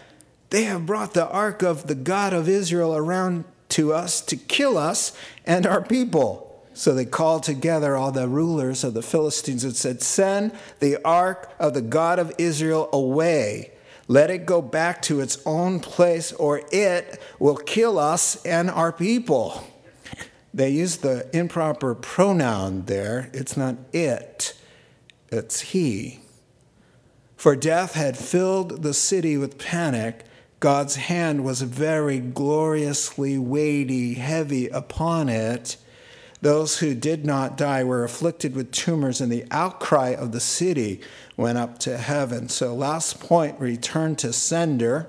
They 0.51 0.63
have 0.63 0.85
brought 0.85 1.13
the 1.13 1.29
ark 1.29 1.61
of 1.61 1.87
the 1.87 1.95
God 1.95 2.33
of 2.33 2.47
Israel 2.47 2.95
around 2.95 3.45
to 3.69 3.91
us 3.91 4.21
to 4.21 4.37
kill 4.37 4.77
us 4.77 5.15
and 5.45 5.65
our 5.65 5.81
people. 5.81 6.52
So 6.73 6.93
they 6.93 7.05
called 7.05 7.43
together 7.43 7.95
all 7.95 8.11
the 8.11 8.27
rulers 8.27 8.83
of 8.83 8.93
the 8.93 9.03
Philistines 9.03 9.63
and 9.63 9.75
said, 9.75 10.01
Send 10.01 10.51
the 10.79 10.97
ark 11.05 11.51
of 11.59 11.73
the 11.73 11.81
God 11.81 12.17
of 12.17 12.33
Israel 12.37 12.89
away. 12.91 13.71
Let 14.07 14.31
it 14.31 14.45
go 14.45 14.61
back 14.61 15.01
to 15.03 15.21
its 15.21 15.37
own 15.45 15.79
place, 15.79 16.33
or 16.33 16.61
it 16.71 17.21
will 17.39 17.55
kill 17.55 17.99
us 17.99 18.43
and 18.43 18.69
our 18.69 18.91
people. 18.91 19.63
They 20.53 20.69
use 20.71 20.97
the 20.97 21.29
improper 21.35 21.95
pronoun 21.95 22.85
there. 22.85 23.29
It's 23.33 23.55
not 23.55 23.75
it, 23.91 24.53
it's 25.29 25.61
he. 25.61 26.19
For 27.37 27.55
death 27.55 27.93
had 27.93 28.17
filled 28.17 28.83
the 28.83 28.93
city 28.93 29.37
with 29.37 29.57
panic. 29.57 30.25
God's 30.59 30.95
hand 30.95 31.43
was 31.43 31.61
very 31.61 32.19
gloriously 32.19 33.37
weighty, 33.37 34.15
heavy 34.15 34.67
upon 34.67 35.27
it 35.29 35.77
those 36.43 36.79
who 36.79 36.93
did 36.93 37.25
not 37.25 37.55
die 37.55 37.85
were 37.85 38.03
afflicted 38.03 38.53
with 38.53 38.71
tumors, 38.73 39.21
and 39.21 39.31
the 39.31 39.45
outcry 39.49 40.09
of 40.09 40.33
the 40.33 40.41
city 40.41 40.99
went 41.37 41.57
up 41.57 41.79
to 41.79 41.97
heaven. 41.97 42.49
So, 42.49 42.75
last 42.75 43.21
point 43.21 43.57
return 43.61 44.17
to 44.17 44.33
sender. 44.33 45.07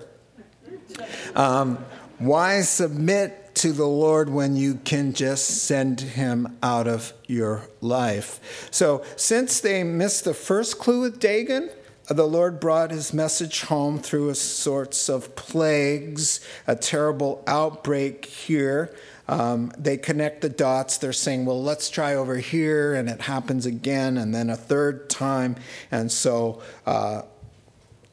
Um, 1.34 1.84
why 2.18 2.60
submit 2.60 3.56
to 3.56 3.72
the 3.72 3.86
Lord 3.86 4.30
when 4.30 4.54
you 4.54 4.76
can 4.76 5.12
just 5.12 5.64
send 5.64 6.00
him 6.00 6.56
out 6.62 6.86
of 6.86 7.12
your 7.26 7.68
life? 7.80 8.68
So, 8.70 9.04
since 9.16 9.58
they 9.58 9.82
missed 9.82 10.24
the 10.24 10.34
first 10.34 10.78
clue 10.78 11.00
with 11.00 11.18
Dagon, 11.18 11.68
the 12.06 12.28
Lord 12.28 12.60
brought 12.60 12.92
his 12.92 13.12
message 13.12 13.62
home 13.62 13.98
through 13.98 14.28
a 14.28 14.34
sorts 14.36 15.08
of 15.08 15.34
plagues, 15.34 16.46
a 16.68 16.76
terrible 16.76 17.42
outbreak 17.48 18.26
here. 18.26 18.94
Um, 19.26 19.72
they 19.78 19.96
connect 19.96 20.42
the 20.42 20.48
dots. 20.48 20.98
They're 20.98 21.12
saying, 21.12 21.46
well, 21.46 21.62
let's 21.62 21.88
try 21.88 22.14
over 22.14 22.36
here, 22.36 22.94
and 22.94 23.08
it 23.08 23.22
happens 23.22 23.64
again, 23.66 24.18
and 24.18 24.34
then 24.34 24.50
a 24.50 24.56
third 24.56 25.08
time. 25.08 25.56
And 25.90 26.12
so 26.12 26.62
uh, 26.86 27.22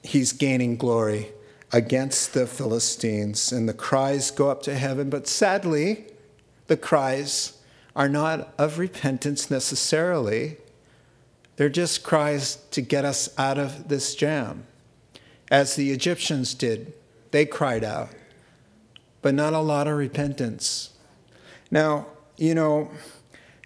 he's 0.04 0.32
gaining 0.32 0.78
glory 0.78 1.30
against 1.74 2.34
the 2.34 2.48
Philistines, 2.48 3.52
and 3.52 3.68
the 3.68 3.74
cries 3.74 4.32
go 4.32 4.50
up 4.50 4.62
to 4.64 4.76
heaven. 4.76 5.10
But 5.10 5.28
sadly, 5.28 6.06
the 6.68 6.78
cries 6.78 7.58
are 7.96 8.10
not 8.10 8.54
of 8.58 8.80
repentance 8.80 9.52
necessarily, 9.52 10.58
they're 11.58 11.70
just 11.70 12.04
cries 12.04 12.56
to 12.72 12.82
get 12.82 13.06
us 13.06 13.30
out 13.38 13.58
of 13.58 13.90
this 13.90 14.16
jam. 14.16 14.66
As 15.52 15.76
the 15.76 15.92
Egyptians 15.92 16.54
did, 16.54 16.94
they 17.32 17.46
cried 17.46 17.84
out, 17.84 18.10
but 19.22 19.34
not 19.34 19.54
a 19.54 19.60
lot 19.60 19.88
of 19.88 19.98
repentance. 19.98 20.91
Now, 21.72 22.08
you 22.38 22.54
know, 22.54 22.92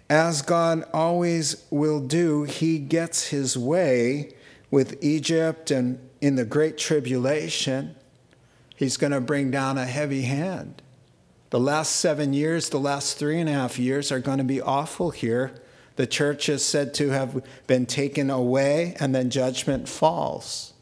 as 0.08 0.40
God 0.40 0.84
always 0.94 1.66
will 1.70 2.00
do, 2.00 2.44
he 2.44 2.78
gets 2.78 3.28
his 3.28 3.58
way 3.58 4.32
with 4.70 5.02
Egypt 5.02 5.70
and 5.70 5.98
in 6.20 6.36
the 6.36 6.44
Great 6.44 6.78
Tribulation. 6.78 7.96
He's 8.76 8.96
going 8.96 9.12
to 9.12 9.20
bring 9.20 9.50
down 9.50 9.76
a 9.78 9.84
heavy 9.84 10.22
hand. 10.22 10.82
The 11.50 11.60
last 11.60 11.96
seven 11.96 12.32
years, 12.32 12.68
the 12.68 12.80
last 12.80 13.18
three 13.18 13.40
and 13.40 13.48
a 13.48 13.52
half 13.52 13.78
years 13.78 14.12
are 14.12 14.20
going 14.20 14.38
to 14.38 14.44
be 14.44 14.60
awful 14.60 15.10
here. 15.10 15.60
The 15.96 16.06
church 16.06 16.48
is 16.48 16.64
said 16.64 16.92
to 16.94 17.10
have 17.10 17.42
been 17.66 17.86
taken 17.86 18.30
away, 18.30 18.96
and 19.00 19.14
then 19.14 19.30
judgment 19.30 19.88
falls. 19.88 20.74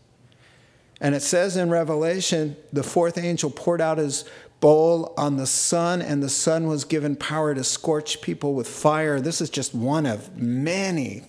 And 1.01 1.15
it 1.15 1.23
says 1.23 1.57
in 1.57 1.71
Revelation, 1.71 2.57
the 2.73 2.83
fourth 2.83 3.19
angel 3.19 3.51
poured 3.51 3.81
out 3.81 3.99
his 3.99 4.25
bowl 4.65 5.13
on 5.19 5.37
the 5.37 5.47
sun, 5.47 6.01
and 6.01 6.23
the 6.23 6.29
sun 6.31 6.67
was 6.67 6.85
given 6.85 7.15
power 7.17 7.55
to 7.55 7.63
scorch 7.63 8.23
people 8.23 8.55
with 8.55 8.67
fire. 8.67 9.21
This 9.21 9.43
is 9.43 9.51
just 9.51 9.75
one 9.75 10.07
of 10.07 10.39
many 10.39 11.25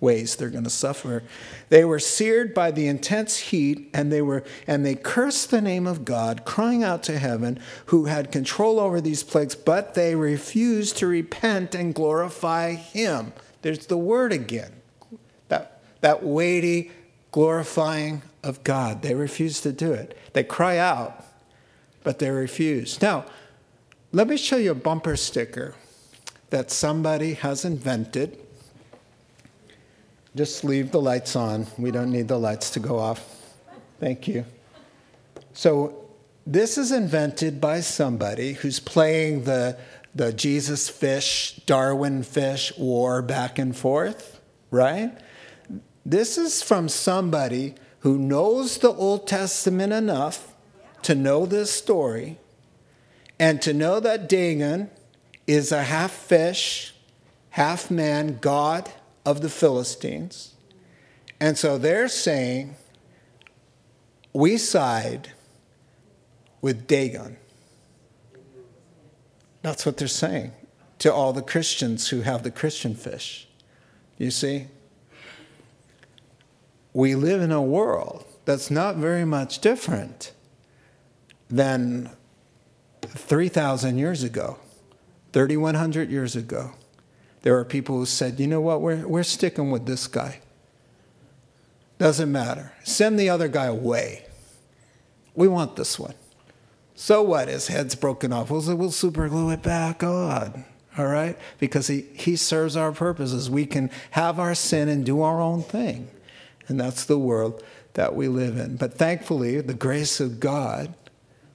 ways 0.00 0.34
they're 0.34 0.48
going 0.48 0.64
to 0.64 0.70
suffer. 0.70 1.22
They 1.68 1.84
were 1.84 1.98
seared 1.98 2.54
by 2.54 2.70
the 2.70 2.86
intense 2.86 3.36
heat 3.36 3.90
and 3.92 4.10
they 4.10 4.22
were 4.22 4.44
and 4.66 4.86
they 4.86 4.94
cursed 4.94 5.50
the 5.50 5.60
name 5.60 5.86
of 5.86 6.06
God, 6.06 6.46
crying 6.46 6.82
out 6.82 7.02
to 7.02 7.18
heaven, 7.18 7.60
who 7.86 8.06
had 8.06 8.32
control 8.32 8.80
over 8.80 8.98
these 8.98 9.22
plagues, 9.22 9.54
but 9.54 9.92
they 9.92 10.14
refused 10.14 10.96
to 10.96 11.06
repent 11.06 11.74
and 11.74 11.94
glorify 11.94 12.72
him. 12.72 13.34
There's 13.60 13.88
the 13.88 13.98
word 13.98 14.32
again. 14.32 14.72
That 15.48 15.82
that 16.00 16.22
weighty 16.22 16.92
glorifying 17.30 18.22
of 18.42 18.64
God. 18.64 19.02
They 19.02 19.14
refuse 19.14 19.60
to 19.60 19.70
do 19.70 19.92
it. 19.92 20.16
They 20.32 20.44
cry 20.44 20.78
out, 20.78 21.26
but 22.02 22.18
they 22.18 22.30
refuse. 22.30 23.00
Now, 23.00 23.24
let 24.12 24.26
me 24.26 24.36
show 24.36 24.56
you 24.56 24.72
a 24.72 24.74
bumper 24.74 25.16
sticker 25.16 25.74
that 26.50 26.70
somebody 26.70 27.34
has 27.34 27.64
invented 27.64 28.38
just 30.36 30.62
leave 30.62 30.92
the 30.92 31.00
lights 31.00 31.34
on. 31.34 31.66
We 31.76 31.90
don't 31.90 32.12
need 32.12 32.28
the 32.28 32.38
lights 32.38 32.70
to 32.70 32.80
go 32.80 32.98
off. 32.98 33.36
Thank 33.98 34.28
you. 34.28 34.44
So, 35.52 35.96
this 36.46 36.78
is 36.78 36.92
invented 36.92 37.60
by 37.60 37.80
somebody 37.80 38.54
who's 38.54 38.80
playing 38.80 39.44
the, 39.44 39.76
the 40.14 40.32
Jesus 40.32 40.88
fish, 40.88 41.60
Darwin 41.66 42.22
fish 42.22 42.72
war 42.78 43.22
back 43.22 43.58
and 43.58 43.76
forth, 43.76 44.40
right? 44.70 45.12
This 46.06 46.38
is 46.38 46.62
from 46.62 46.88
somebody 46.88 47.74
who 48.00 48.16
knows 48.16 48.78
the 48.78 48.92
Old 48.92 49.26
Testament 49.26 49.92
enough 49.92 50.49
to 51.02 51.14
know 51.14 51.46
this 51.46 51.72
story 51.72 52.38
and 53.38 53.60
to 53.62 53.72
know 53.72 54.00
that 54.00 54.28
Dagon 54.28 54.90
is 55.46 55.72
a 55.72 55.82
half 55.82 56.12
fish, 56.12 56.94
half 57.50 57.90
man 57.90 58.38
God 58.40 58.90
of 59.24 59.40
the 59.40 59.48
Philistines. 59.48 60.54
And 61.40 61.56
so 61.56 61.78
they're 61.78 62.08
saying, 62.08 62.76
we 64.32 64.58
side 64.58 65.32
with 66.60 66.86
Dagon. 66.86 67.36
That's 69.62 69.84
what 69.84 69.96
they're 69.96 70.08
saying 70.08 70.52
to 71.00 71.12
all 71.12 71.32
the 71.32 71.42
Christians 71.42 72.08
who 72.08 72.20
have 72.20 72.42
the 72.42 72.50
Christian 72.50 72.94
fish. 72.94 73.48
You 74.18 74.30
see? 74.30 74.66
We 76.92 77.14
live 77.14 77.40
in 77.40 77.52
a 77.52 77.62
world 77.62 78.24
that's 78.44 78.70
not 78.70 78.96
very 78.96 79.24
much 79.24 79.60
different 79.60 80.32
than 81.50 82.10
3,000 83.02 83.98
years 83.98 84.22
ago, 84.22 84.58
3,100 85.32 86.10
years 86.10 86.36
ago. 86.36 86.72
There 87.42 87.56
are 87.58 87.64
people 87.64 87.96
who 87.96 88.06
said, 88.06 88.38
you 88.38 88.46
know 88.46 88.60
what, 88.60 88.80
we're, 88.80 89.06
we're 89.06 89.22
sticking 89.22 89.70
with 89.70 89.86
this 89.86 90.06
guy. 90.06 90.40
Doesn't 91.98 92.30
matter. 92.30 92.72
Send 92.84 93.18
the 93.18 93.28
other 93.28 93.48
guy 93.48 93.66
away. 93.66 94.26
We 95.34 95.48
want 95.48 95.76
this 95.76 95.98
one. 95.98 96.14
So 96.94 97.22
what? 97.22 97.48
His 97.48 97.68
head's 97.68 97.94
broken 97.94 98.32
off. 98.32 98.50
We'll, 98.50 98.76
we'll 98.76 98.90
super 98.90 99.28
glue 99.28 99.50
it 99.50 99.62
back 99.62 100.02
on. 100.02 100.64
All 100.98 101.06
right? 101.06 101.38
Because 101.58 101.86
he, 101.86 102.02
he 102.14 102.36
serves 102.36 102.76
our 102.76 102.92
purposes. 102.92 103.48
We 103.48 103.64
can 103.64 103.90
have 104.12 104.38
our 104.38 104.54
sin 104.54 104.88
and 104.88 105.04
do 105.04 105.22
our 105.22 105.40
own 105.40 105.62
thing. 105.62 106.10
And 106.68 106.78
that's 106.78 107.04
the 107.04 107.18
world 107.18 107.62
that 107.94 108.14
we 108.14 108.28
live 108.28 108.56
in. 108.58 108.76
But 108.76 108.94
thankfully, 108.94 109.60
the 109.60 109.74
grace 109.74 110.20
of 110.20 110.40
God 110.40 110.94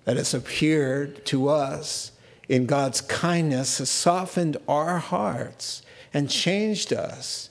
that 0.05 0.17
has 0.17 0.33
appeared 0.33 1.25
to 1.25 1.49
us 1.49 2.11
in 2.47 2.65
God's 2.65 3.01
kindness 3.01 3.79
has 3.79 3.89
softened 3.89 4.57
our 4.67 4.99
hearts 4.99 5.81
and 6.13 6.29
changed 6.29 6.93
us 6.93 7.49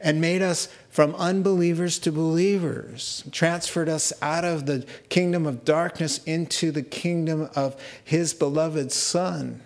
and 0.00 0.20
made 0.20 0.42
us 0.42 0.68
from 0.90 1.14
unbelievers 1.16 1.98
to 1.98 2.12
believers, 2.12 3.24
transferred 3.32 3.88
us 3.88 4.12
out 4.22 4.44
of 4.44 4.66
the 4.66 4.86
kingdom 5.08 5.46
of 5.46 5.64
darkness 5.64 6.22
into 6.24 6.70
the 6.70 6.82
kingdom 6.82 7.50
of 7.54 7.80
His 8.02 8.32
beloved 8.32 8.92
Son 8.92 9.62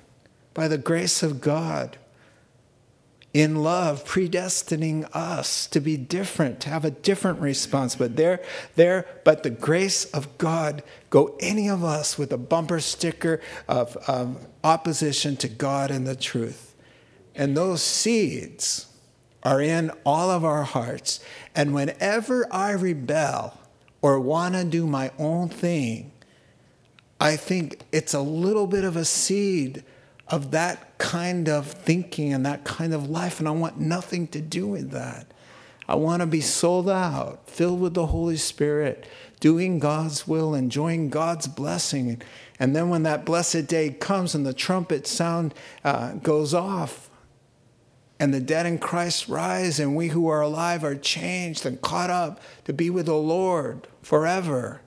by 0.54 0.66
the 0.68 0.78
grace 0.78 1.22
of 1.22 1.40
God 1.40 1.98
in 3.32 3.62
love, 3.62 4.04
predestining 4.04 5.08
us 5.14 5.66
to 5.68 5.80
be 5.80 5.96
different, 5.96 6.60
to 6.60 6.68
have 6.68 6.84
a 6.84 6.90
different 6.90 7.40
response. 7.40 7.94
But 7.94 8.16
there, 8.16 8.42
there, 8.74 9.06
but 9.24 9.44
the 9.44 9.50
grace 9.50 10.04
of 10.06 10.36
God, 10.36 10.82
go 11.10 11.36
any 11.38 11.68
of 11.68 11.84
us 11.84 12.18
with 12.18 12.32
a 12.32 12.38
bumper 12.38 12.80
sticker 12.80 13.40
of, 13.68 13.96
of 14.08 14.46
opposition 14.64 15.36
to 15.38 15.48
God 15.48 15.90
and 15.90 16.06
the 16.06 16.16
truth. 16.16 16.74
And 17.36 17.56
those 17.56 17.82
seeds 17.82 18.86
are 19.44 19.62
in 19.62 19.92
all 20.04 20.30
of 20.30 20.44
our 20.44 20.64
hearts. 20.64 21.20
And 21.54 21.72
whenever 21.72 22.52
I 22.52 22.72
rebel 22.72 23.58
or 24.02 24.18
want 24.18 24.54
to 24.54 24.64
do 24.64 24.86
my 24.86 25.12
own 25.18 25.48
thing, 25.48 26.10
I 27.20 27.36
think 27.36 27.80
it's 27.92 28.14
a 28.14 28.20
little 28.20 28.66
bit 28.66 28.82
of 28.82 28.96
a 28.96 29.04
seed 29.04 29.84
of 30.30 30.52
that 30.52 30.96
kind 30.98 31.48
of 31.48 31.66
thinking 31.66 32.32
and 32.32 32.46
that 32.46 32.64
kind 32.64 32.94
of 32.94 33.10
life, 33.10 33.40
and 33.40 33.48
I 33.48 33.52
want 33.52 33.80
nothing 33.80 34.28
to 34.28 34.40
do 34.40 34.66
with 34.66 34.92
that. 34.92 35.26
I 35.88 35.96
want 35.96 36.20
to 36.20 36.26
be 36.26 36.40
sold 36.40 36.88
out, 36.88 37.50
filled 37.50 37.80
with 37.80 37.94
the 37.94 38.06
Holy 38.06 38.36
Spirit, 38.36 39.08
doing 39.40 39.80
God's 39.80 40.28
will, 40.28 40.54
enjoying 40.54 41.10
God's 41.10 41.48
blessing. 41.48 42.22
And 42.60 42.76
then 42.76 42.90
when 42.90 43.02
that 43.02 43.24
blessed 43.24 43.66
day 43.66 43.90
comes 43.90 44.34
and 44.34 44.46
the 44.46 44.54
trumpet 44.54 45.08
sound 45.08 45.52
uh, 45.84 46.12
goes 46.12 46.54
off, 46.54 47.10
and 48.20 48.32
the 48.32 48.40
dead 48.40 48.66
in 48.66 48.78
Christ 48.78 49.28
rise, 49.28 49.80
and 49.80 49.96
we 49.96 50.08
who 50.08 50.28
are 50.28 50.42
alive 50.42 50.84
are 50.84 50.94
changed 50.94 51.66
and 51.66 51.80
caught 51.80 52.10
up 52.10 52.40
to 52.66 52.72
be 52.72 52.88
with 52.88 53.06
the 53.06 53.14
Lord 53.14 53.88
forever, 54.02 54.82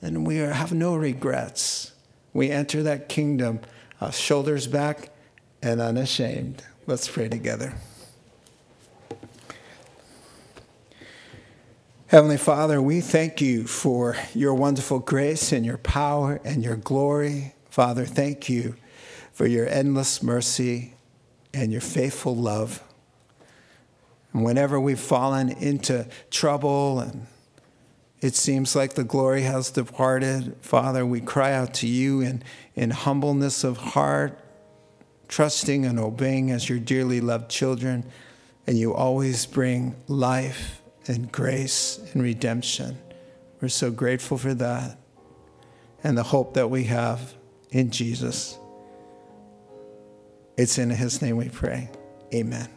then 0.00 0.22
we 0.22 0.36
have 0.36 0.72
no 0.72 0.94
regrets. 0.94 1.92
We 2.32 2.50
enter 2.50 2.82
that 2.82 3.08
kingdom 3.08 3.60
uh, 4.00 4.10
shoulders 4.10 4.66
back 4.66 5.10
and 5.62 5.80
unashamed. 5.80 6.62
Let's 6.86 7.08
pray 7.08 7.28
together. 7.28 7.74
Heavenly 12.08 12.36
Father, 12.36 12.80
we 12.80 13.00
thank 13.00 13.40
you 13.40 13.66
for 13.66 14.16
your 14.32 14.54
wonderful 14.54 15.00
grace 15.00 15.50
and 15.50 15.66
your 15.66 15.78
power 15.78 16.40
and 16.44 16.62
your 16.62 16.76
glory. 16.76 17.54
Father, 17.68 18.04
thank 18.04 18.48
you 18.48 18.76
for 19.32 19.46
your 19.46 19.66
endless 19.66 20.22
mercy 20.22 20.94
and 21.52 21.72
your 21.72 21.80
faithful 21.80 22.36
love. 22.36 22.82
And 24.32 24.44
whenever 24.44 24.78
we've 24.78 25.00
fallen 25.00 25.48
into 25.48 26.06
trouble 26.30 27.00
and 27.00 27.26
it 28.20 28.34
seems 28.34 28.74
like 28.74 28.94
the 28.94 29.04
glory 29.04 29.42
has 29.42 29.70
departed. 29.70 30.56
Father, 30.60 31.04
we 31.04 31.20
cry 31.20 31.52
out 31.52 31.74
to 31.74 31.86
you 31.86 32.20
in, 32.20 32.42
in 32.74 32.90
humbleness 32.90 33.62
of 33.62 33.76
heart, 33.76 34.38
trusting 35.28 35.84
and 35.84 35.98
obeying 35.98 36.50
as 36.50 36.68
your 36.68 36.78
dearly 36.78 37.20
loved 37.20 37.50
children, 37.50 38.04
and 38.66 38.78
you 38.78 38.94
always 38.94 39.44
bring 39.46 39.94
life 40.08 40.82
and 41.06 41.30
grace 41.30 42.00
and 42.12 42.22
redemption. 42.22 42.98
We're 43.60 43.68
so 43.68 43.90
grateful 43.90 44.38
for 44.38 44.54
that 44.54 44.98
and 46.02 46.16
the 46.16 46.22
hope 46.22 46.54
that 46.54 46.70
we 46.70 46.84
have 46.84 47.34
in 47.70 47.90
Jesus. 47.90 48.58
It's 50.56 50.78
in 50.78 50.90
his 50.90 51.20
name 51.20 51.36
we 51.36 51.48
pray. 51.48 51.90
Amen. 52.32 52.68